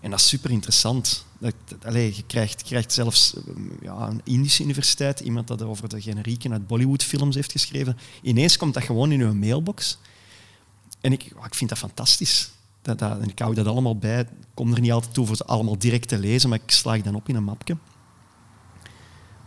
[0.00, 1.24] En dat is super interessant.
[1.38, 3.34] Dat, allez, je, krijgt, je krijgt zelfs
[3.82, 7.98] ja, een Indische universiteit, iemand dat over de generieken uit Bollywood-films heeft geschreven.
[8.22, 9.98] Ineens komt dat gewoon in uw mailbox.
[11.02, 12.50] En ik, ik vind dat fantastisch.
[12.82, 14.20] Dat, dat, en ik hou dat allemaal bij.
[14.20, 17.02] Ik kom er niet altijd toe voor ze allemaal direct te lezen, maar ik slaag
[17.02, 17.76] dan op in een mapje.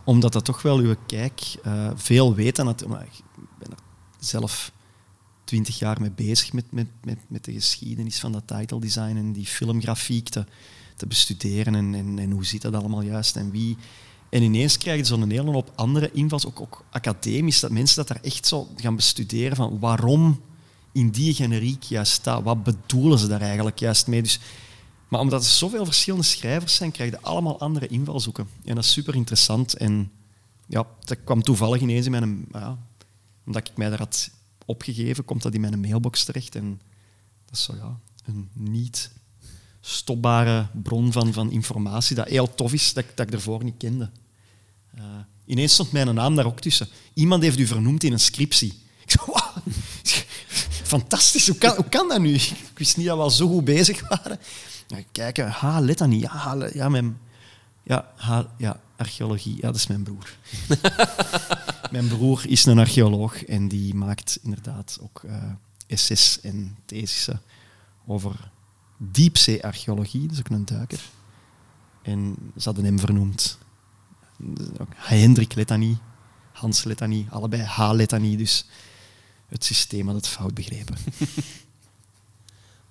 [0.04, 2.58] Omdat dat toch wel uw kijk uh, veel weet.
[2.58, 3.22] En dat, maar ik
[3.58, 3.78] ben er
[4.18, 4.72] zelf
[5.44, 9.32] twintig jaar mee bezig met, met, met, met de geschiedenis van dat title design en
[9.32, 10.44] die filmgrafiek te,
[10.96, 11.74] te bestuderen.
[11.74, 13.76] En, en, en hoe zit dat allemaal juist en wie.
[14.28, 18.08] En ineens krijg je zo'n hele hoop andere invals, ook, ook academisch, dat mensen dat
[18.08, 20.40] daar echt zo gaan bestuderen van waarom
[20.96, 22.42] in die generiek juist staat.
[22.42, 24.22] Wat bedoelen ze daar eigenlijk juist mee?
[24.22, 24.40] Dus,
[25.08, 28.48] maar omdat er zoveel verschillende schrijvers zijn, krijg je allemaal andere invalshoeken.
[28.64, 29.74] En dat is super interessant.
[29.74, 30.10] En
[30.66, 32.46] ja, dat kwam toevallig ineens in mijn...
[32.52, 32.78] Ja,
[33.46, 34.30] omdat ik mij daar had
[34.64, 36.54] opgegeven, komt dat in mijn mailbox terecht.
[36.54, 36.80] En
[37.44, 39.10] dat is zo, ja, een niet
[39.80, 44.10] stopbare bron van, van informatie dat heel tof is, dat, dat ik ervoor niet kende.
[44.98, 45.02] Uh,
[45.44, 46.88] ineens stond mijn naam daar ook tussen.
[47.14, 48.84] Iemand heeft u vernoemd in een scriptie.
[49.06, 49.45] Ik wow,
[50.86, 52.34] fantastisch, hoe kan, hoe kan dat nu?
[52.72, 54.38] Ik wist niet dat we zo goed bezig waren.
[54.86, 55.98] Ja, kijken, ha, let.
[56.08, 57.18] Ja, ja, mijn,
[57.82, 60.36] ja, ha, ja, archeologie, ja, dat is mijn broer.
[61.90, 65.42] mijn broer is een archeoloog en die maakt inderdaad ook uh,
[65.86, 67.40] essays en thesissen
[68.06, 68.50] over
[68.96, 71.00] diepzee-archeologie, dat is ook een duiker.
[72.02, 73.58] En ze hadden hem vernoemd.
[74.94, 75.98] Hendrik Letanie,
[76.52, 77.90] Hans Letanie, allebei H.
[77.92, 78.66] Letanie, dus
[79.48, 80.96] het systeem had het fout begrepen.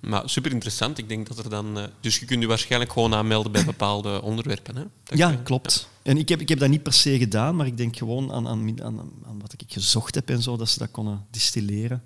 [0.00, 0.98] Maar super interessant.
[0.98, 1.78] Ik denk dat er dan.
[1.78, 4.76] Uh, dus je kunt je waarschijnlijk gewoon aanmelden bij bepaalde onderwerpen.
[4.76, 4.84] Hè?
[5.16, 5.88] ja, klopt.
[6.02, 8.48] En ik heb, ik heb dat niet per se gedaan, maar ik denk gewoon aan,
[8.48, 12.02] aan, aan, aan wat ik gezocht heb en zo, dat ze dat konden distilleren.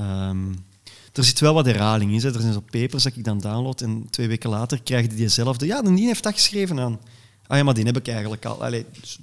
[0.00, 0.64] Um,
[1.12, 2.20] er zit wel wat herhaling in.
[2.20, 2.34] Hè.
[2.34, 5.66] Er zijn zo papers dat ik dan download en twee weken later krijg je diezelfde.
[5.66, 7.00] Ja, die heeft dat geschreven aan.
[7.46, 8.64] Ah ja, maar die heb ik eigenlijk al.
[8.64, 9.18] Allee, dus,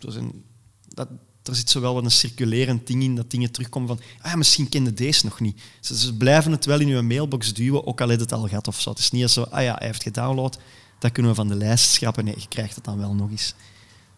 [0.88, 1.08] dat,
[1.48, 4.94] er zit zowel wat een circulerend ding in, dat dingen terugkomen van, ah misschien kende
[4.94, 5.62] deze nog niet.
[5.82, 8.82] Ze, blijven het wel in uw mailbox duwen, ook al heeft het al gehad of
[8.82, 8.90] zo.
[8.90, 10.60] Het is niet zo, ah ja, hij heeft gedownload,
[11.00, 12.26] dat kunnen we van de lijst schrappen.
[12.26, 13.54] Nee, je krijgt het dan wel nog eens.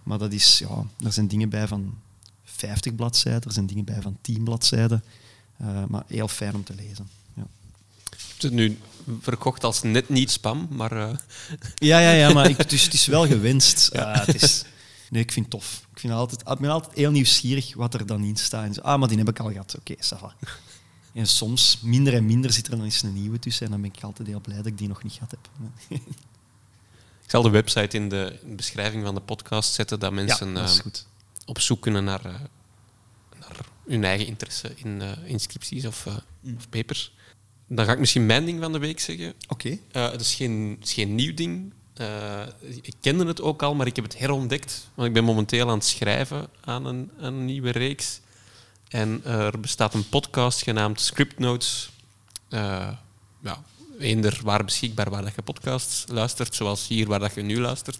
[0.04, 1.98] Maar dat is, ja, er zijn dingen bij van
[2.44, 5.04] 50 bladzijden, er zijn dingen bij van 10 bladzijden.
[5.62, 7.10] Uh, maar heel fijn om te lezen.
[7.34, 7.44] Ja.
[8.38, 8.78] Je het nu
[9.22, 10.92] verkocht als net niet spam, maar...
[10.92, 11.12] Uh...
[11.76, 13.90] Ja, ja, ja, maar ik, dus, het is wel gewenst.
[13.94, 14.64] Uh, het is,
[15.10, 15.88] Nee, ik vind het tof.
[15.92, 18.66] Ik, vind altijd, ik ben altijd heel nieuwsgierig wat er dan in staat.
[18.66, 19.76] En zo, ah, maar die heb ik al gehad.
[19.80, 20.32] Oké, okay,
[21.14, 23.66] En soms, minder en minder, zit er dan eens een nieuwe tussen.
[23.66, 25.50] En dan ben ik altijd heel blij dat ik die nog niet gehad heb.
[27.24, 30.92] ik zal de website in de beschrijving van de podcast zetten, dat mensen dat uh,
[31.46, 32.34] op zoek kunnen naar, uh,
[33.40, 33.58] naar,
[33.88, 36.06] hun eigen interesse in uh, inscripties of,
[36.42, 36.56] mm.
[36.56, 37.14] of, papers.
[37.68, 39.34] Dan ga ik misschien mijn ding van de week zeggen.
[39.48, 39.78] Oké.
[39.92, 42.42] het, is geen, het is geen nieuw ding, uh,
[42.82, 44.90] ik kende het ook al, maar ik heb het herontdekt.
[44.94, 48.20] Want ik ben momenteel aan het schrijven aan een, een nieuwe reeks.
[48.90, 51.90] En er bestaat een podcast genaamd Script Notes.
[52.50, 52.88] Uh,
[53.40, 53.64] ja,
[54.00, 57.98] eender waar beschikbaar waar dat je podcasts luistert, zoals hier waar dat je nu luistert.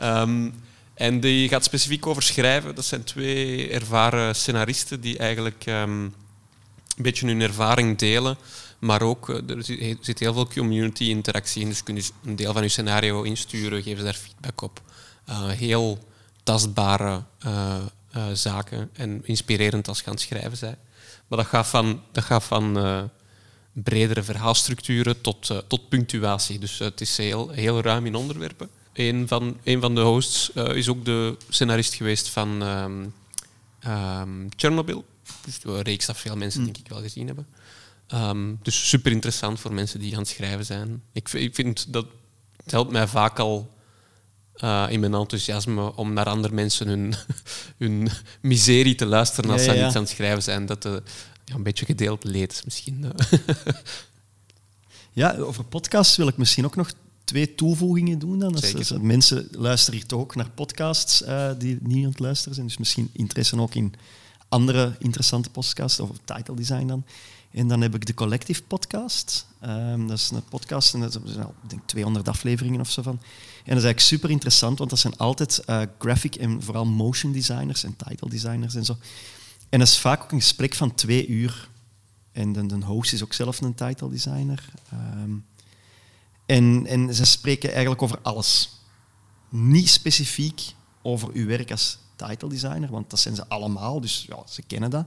[0.00, 0.54] Um,
[0.94, 2.74] en die gaat specifiek over schrijven.
[2.74, 6.02] Dat zijn twee ervaren scenaristen die eigenlijk um,
[6.96, 8.36] een beetje hun ervaring delen
[8.82, 9.64] Maar ook, er
[10.00, 11.68] zit heel veel community interactie in.
[11.68, 14.82] Dus kun je een deel van je scenario insturen, geven ze daar feedback op.
[15.46, 15.98] heel
[16.42, 17.22] tastbare
[18.32, 20.76] zaken en inspirerend als je aan het schrijven bent.
[21.28, 23.10] Maar dat gaat van, dat gaat van
[23.72, 26.58] bredere verhaalstructuren tot, tot punctuatie.
[26.58, 28.68] Dus het is heel, heel ruim in onderwerpen.
[28.92, 33.14] Een van, een van de hosts is ook de scenarist geweest van um,
[33.86, 35.04] um, Chernobyl.
[35.44, 36.66] Dus een reeks dat veel mensen mm.
[36.66, 37.46] denk ik wel gezien hebben.
[38.14, 41.02] Um, dus super interessant voor mensen die aan het schrijven zijn.
[41.12, 42.06] Ik, ik vind dat
[42.62, 43.70] het helpt mij vaak al
[44.88, 47.14] in mijn enthousiasme om naar andere mensen hun,
[47.78, 48.08] hun
[48.40, 50.66] miserie te luisteren als ze ja, iets aan het schrijven zijn.
[50.66, 50.86] Dat
[51.44, 53.04] ja, een beetje gedeeld leed misschien.
[53.04, 53.38] Eh.
[55.12, 56.92] ja, over podcasts wil ik misschien ook nog
[57.24, 58.38] twee toevoegingen doen.
[58.38, 58.54] Dan.
[58.54, 62.66] Als, mensen luisteren hier toch ook naar podcasts uh, die niet aan het luisteren zijn.
[62.66, 63.94] Dus misschien interesse ook in
[64.48, 67.04] andere interessante podcasts, of title design dan.
[67.52, 69.46] En dan heb ik de Collective Podcast.
[69.64, 73.12] Um, dat is een podcast en dat zijn al, denk 200 afleveringen of zo van.
[73.12, 73.18] En
[73.74, 77.84] dat is eigenlijk super interessant, want dat zijn altijd uh, graphic en vooral motion designers
[77.84, 78.96] en title designers en zo.
[79.68, 81.68] En dat is vaak ook een gesprek van twee uur.
[82.32, 84.64] En de, de host is ook zelf een title designer.
[84.90, 85.32] Ehm,
[86.46, 88.80] en, en ze spreken eigenlijk over alles.
[89.48, 90.60] Niet specifiek
[91.02, 94.90] over uw werk als title designer, want dat zijn ze allemaal, dus ja, ze kennen
[94.90, 95.06] dat.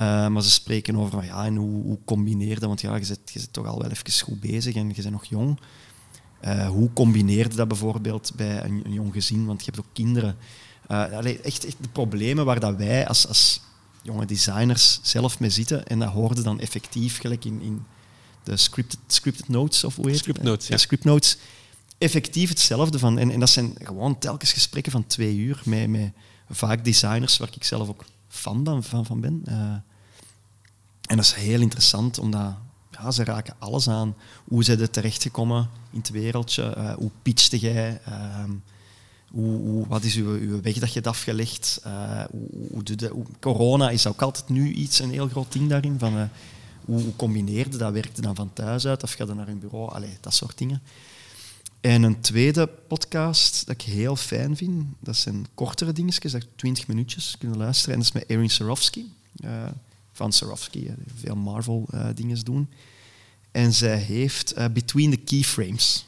[0.00, 3.20] Uh, maar ze spreken over ja, en hoe, hoe combineer dat, want ja, je, zit,
[3.24, 5.58] je zit toch al wel even goed bezig en je bent nog jong.
[6.44, 10.36] Uh, hoe combineerde dat bijvoorbeeld bij een, een, jong gezin, want je hebt ook kinderen.
[10.90, 13.60] Uh, echt, echt de problemen waar dat wij als, als
[14.02, 15.86] jonge designers zelf mee zitten.
[15.86, 17.82] En dat hoorde dan effectief, gelijk in, in
[18.42, 20.76] de scripted, scripted notes, of hoe heet Script notes, ja.
[20.76, 21.36] Script notes.
[21.98, 22.98] Effectief hetzelfde.
[22.98, 26.12] Van, en, en dat zijn gewoon telkens gesprekken van twee uur met, met
[26.50, 29.42] vaak designers waar ik zelf ook fan van, van ben.
[29.48, 29.74] Uh,
[31.08, 32.54] en dat is heel interessant, omdat
[32.90, 34.14] ja, ze raken alles aan.
[34.44, 36.74] Hoe zijn er terechtgekomen in het wereldje?
[36.76, 38.00] Uh, hoe pitchte jij?
[38.08, 38.44] Uh,
[39.30, 41.80] hoe, wat is uw, weg dat je hebt afgelegd?
[41.86, 42.24] Uh,
[42.70, 45.98] hoe, corona is ook altijd nu iets, een heel groot ding daarin.
[45.98, 46.22] Van, uh,
[46.84, 47.92] hoe, combineerde dat?
[47.92, 49.90] Werkte dan van thuis uit of ga je naar een bureau?
[49.90, 50.82] Allee, dat soort dingen.
[51.80, 56.86] En een tweede podcast dat ik heel fijn vind, dat zijn kortere dingetjes, dat 20
[56.86, 57.94] minuutjes kunnen luisteren.
[57.94, 59.04] En dat is met Erin Sarofsky,
[60.18, 60.90] van Sarofsky,
[61.20, 62.70] veel Marvel-dingen doen.
[63.50, 66.06] En zij heeft Between the Keyframes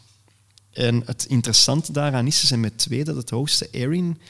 [0.73, 4.21] en het interessante daaraan is, ze met twee dat het hosten, Erin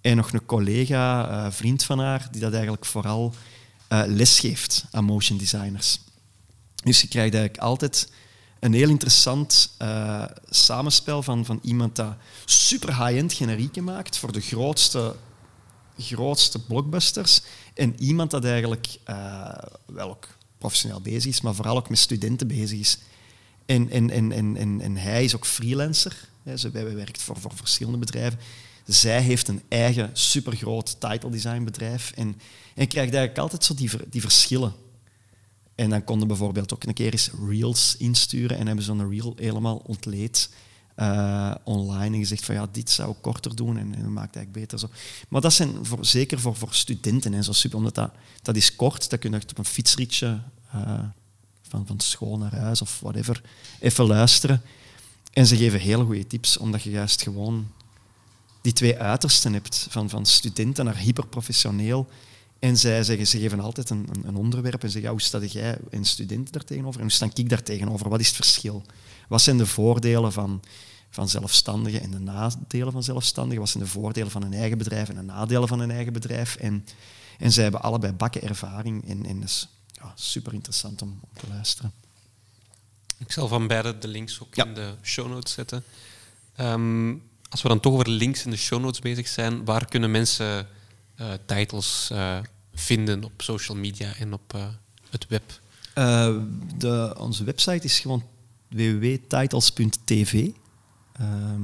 [0.00, 3.34] en nog een collega, uh, vriend van haar, die dat eigenlijk vooral
[3.88, 6.00] uh, les geeft aan motion designers.
[6.84, 8.12] Dus je krijgt eigenlijk altijd
[8.60, 9.76] een heel interessant
[10.48, 12.14] samenspel van, van iemand dat
[12.44, 15.16] super high-end generieken maakt voor de grootste,
[15.98, 17.42] grootste blockbusters
[17.74, 18.98] en iemand dat eigenlijk
[19.86, 22.98] wel ook professioneel bezig is, maar vooral ook met studenten bezig is.
[23.66, 26.28] En, en, en, en, en, hij is ook freelancer.
[26.42, 28.38] Hij werkt voor, voor verschillende bedrijven.
[28.86, 32.10] Zij heeft een eigen supergroot title design bedrijf.
[32.10, 32.26] En,
[32.74, 34.72] en krijgt eigenlijk altijd zo die, die verschillen.
[35.74, 39.32] En dan konden bijvoorbeeld ook een keer eens reels insturen en hebben ze een reel
[39.36, 40.50] helemaal ontleed
[41.00, 44.52] uh, online en gezegd van ja, dit zou ik korter doen en, en maakt eigenlijk
[44.52, 44.78] beter.
[44.78, 44.88] Zo.
[45.28, 48.10] Maar dat zijn zeker voor, voor studenten en zo super, omdat dat,
[48.42, 50.40] dat is kort, dat kun je op een fietsritje
[50.74, 50.98] uh,
[51.62, 53.42] van, van school naar huis of whatever,
[53.80, 54.62] even luisteren.
[55.32, 57.68] En ze geven hele goede tips, omdat je juist gewoon
[58.60, 62.08] die twee uitersten hebt, van, van studenten naar hyperprofessioneel.
[62.58, 65.78] En zij zeggen, ze geven altijd een, een, onderwerp en zeggen, ja, hoe sta jij
[65.90, 67.00] en studenten daar tegenover?
[67.00, 68.08] En hoe sta ik daar tegenover?
[68.08, 68.82] Wat is het verschil?
[69.28, 70.60] Wat zijn de voordelen van,
[71.10, 73.60] van zelfstandigen en de nadelen van zelfstandigen?
[73.60, 76.56] Wat zijn de voordelen van een eigen bedrijf en de nadelen van een eigen bedrijf?
[76.56, 76.86] En,
[77.38, 81.46] en zij hebben allebei bakken ervaring en, en dus ja, super interessant om, om, te
[81.48, 81.92] luisteren.
[83.18, 85.84] Ik zal van beide de links ook in de show notes zetten.
[86.56, 87.14] Ehm,
[87.48, 90.68] als we dan toch over links in de show notes bezig zijn, waar kunnen mensen
[91.20, 92.38] uh, titles uh,
[92.74, 94.66] vinden op social media en op uh,
[95.10, 95.60] het web?
[96.76, 98.24] de, onze website is gewoon
[98.68, 100.50] www.titles.tv.
[101.20, 101.62] Um, ehm,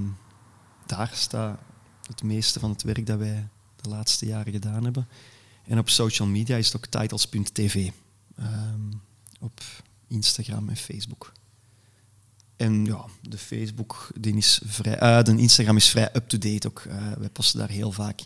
[0.86, 1.58] daar staat
[2.06, 5.08] het meeste van het werk dat wij de laatste jaren gedaan hebben.
[5.64, 7.90] En op social media is het ook titles.tv.
[8.36, 8.92] Ehm,
[9.40, 9.60] op
[10.06, 11.32] Instagram en Facebook.
[12.56, 16.84] En ja, de Facebook, die is vrij, uh, de Instagram is vrij up-to-date ook.
[16.86, 18.20] Uh, wij posten daar heel vaak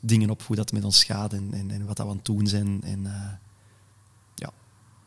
[0.00, 2.46] dingen op, hoe dat met ons gaat en, en, wat dat we aan het doen
[2.46, 2.82] zijn.
[2.82, 3.32] En uh,
[4.34, 4.52] ja,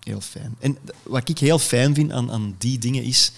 [0.03, 0.55] heel fijn.
[0.59, 3.31] En wat ik heel fijn vind aan, aan die dingen is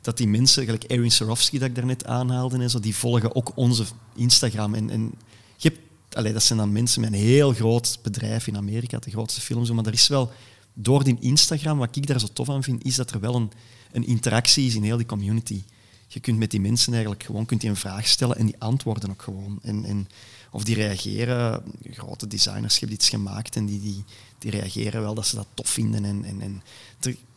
[0.00, 3.52] dat die mensen, gelijk Erin Sarofsky dat ik daarnet aanhaalde en zo, die volgen ook
[3.54, 3.84] onze
[4.14, 4.74] Instagram.
[4.74, 5.14] En, en
[5.56, 5.72] je
[6.08, 9.70] hebt, dat zijn dan mensen met een heel groot bedrijf in Amerika, de grootste films,
[9.70, 10.32] maar er is wel
[10.80, 13.50] door die Instagram, wat ik daar zo tof aan vind, is dat er wel een,
[13.92, 15.62] een interactie is in heel die community.
[16.06, 19.10] Je kunt met die mensen eigenlijk gewoon kunt die een vraag stellen en die antwoorden
[19.10, 19.58] ook gewoon.
[19.62, 20.08] En, en
[20.50, 24.04] of die reageren, grote designers hebben iets gemaakt en die, die,
[24.38, 26.04] die reageren wel dat ze dat tof vinden.
[26.04, 26.62] En, en, en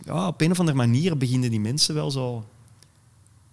[0.07, 2.45] op een of andere manier beginnen die mensen wel zo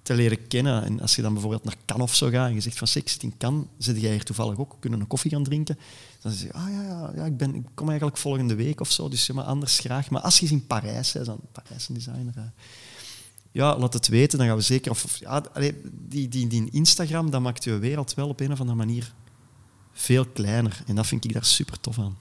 [0.03, 0.85] te leren kennen.
[0.85, 3.23] En als je dan bijvoorbeeld naar Cannes of zo gaat en je zegt van zit
[3.23, 5.79] in Cannes, zit jij hier toevallig ook, kunnen een koffie gaan drinken?
[6.21, 8.91] Dan zeg je, ah ja, ja, ja ik, ben, ik kom eigenlijk volgende week of
[8.91, 10.11] zo, dus ja, maar anders graag.
[10.11, 12.53] Maar als je in Parijs, hè, dan Parijs designer,
[13.53, 14.91] ja, laat het weten, dan gaan we zeker...
[14.91, 15.43] Of, ja,
[15.93, 19.13] die, die, die Instagram, dat maakt je wereld wel op een of andere manier
[19.93, 20.83] veel kleiner.
[20.87, 22.19] En dat vind ik daar super tof aan.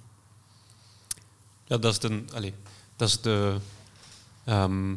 [1.66, 2.24] Ja, dat is de...
[2.34, 2.52] Allez,
[2.96, 3.58] dat is de
[4.48, 4.96] ehm,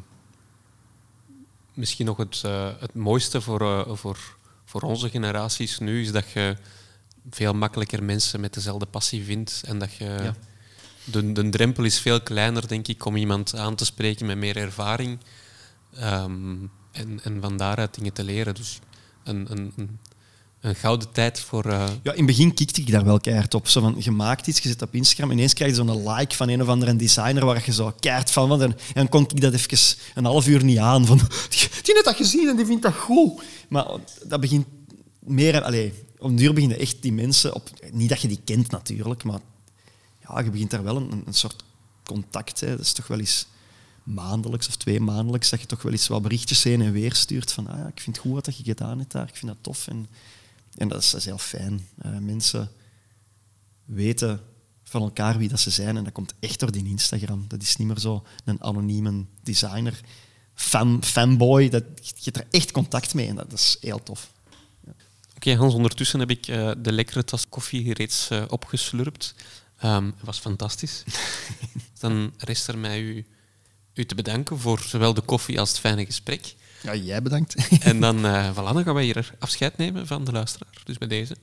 [1.75, 4.19] misschien nog het, uh, het mooiste voor, uh, voor,
[4.65, 6.57] voor onze generaties nu is dat je
[7.31, 10.05] veel makkelijker mensen met dezelfde passie vindt en dat je...
[10.05, 10.35] Ja.
[11.05, 14.57] De, de drempel is veel kleiner, denk ik, om iemand aan te spreken met meer
[14.57, 15.19] ervaring.
[16.03, 18.55] Um, en, en van daaruit dingen te leren.
[18.55, 18.79] Dus
[19.25, 19.99] een, een, een,
[20.61, 21.67] een gouden tijd voor...
[21.67, 21.89] Uh...
[22.03, 23.69] Ja, in het begin kikte ik daar wel keihard op.
[23.69, 26.49] Zo van, je maakt iets, je zet op Instagram, ineens krijg je zo'n like van
[26.49, 28.61] een of andere designer waar je zo keihard van was.
[28.61, 31.07] En, dan kon ik dat even een half uur niet aan.
[31.07, 31.19] Van,
[31.51, 33.43] die heeft dat gezien en die vindt dat goed.
[33.69, 33.87] Maar
[34.25, 34.67] dat begint
[35.19, 35.63] meer...
[35.63, 37.55] Allez, op een duur beginnen echt die mensen...
[37.55, 39.41] Op, niet dat je die kent natuurlijk, maar
[40.29, 41.65] ja, je begint daar wel een, een soort
[42.05, 42.61] contact.
[42.61, 42.69] Hè.
[42.71, 43.47] Dat is toch wel eens
[44.03, 47.53] maandelijks of twee maandelijks dat je toch wel eens wat berichtjes heen en weer stuurt
[47.53, 49.63] van ah ja, ik vind het goed wat je gedaan hebt daar, ik vind dat
[49.63, 49.87] tof.
[49.87, 50.07] En,
[50.75, 51.89] en dat, is, heel fijn.
[52.05, 52.71] Uh, mensen
[53.85, 54.41] weten
[54.83, 57.45] van elkaar wie dat ze zijn en dat komt echt door die Instagram.
[57.49, 60.01] Dat is niet meer zo een anonieme designer,
[60.55, 61.69] fan, fanboy.
[61.69, 64.33] Dat, je hebt er echt contact mee en dat, is heel tof.
[64.87, 64.93] Ja.
[65.37, 69.35] Oké, Hans, ondertussen heb ik uh, de lekkere tas koffie reeds uh, opgeslurpt.
[69.85, 71.05] Um, het was fantastisch.
[72.01, 73.27] Dan rest er mij u
[73.95, 76.55] u te bedanken voor zowel de koffie als het fijne gesprek.
[76.83, 77.55] Ja, jij bedankt.
[77.81, 80.83] en dan, uh, voilà, dan gaan wij hier afscheid nemen van de luisteraar.
[80.85, 81.37] Dus bij deze.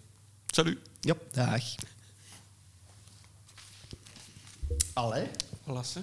[0.45, 0.77] Salut.
[1.01, 1.63] Ja, dag.
[4.93, 5.27] Allee.
[5.67, 6.01] Voilà,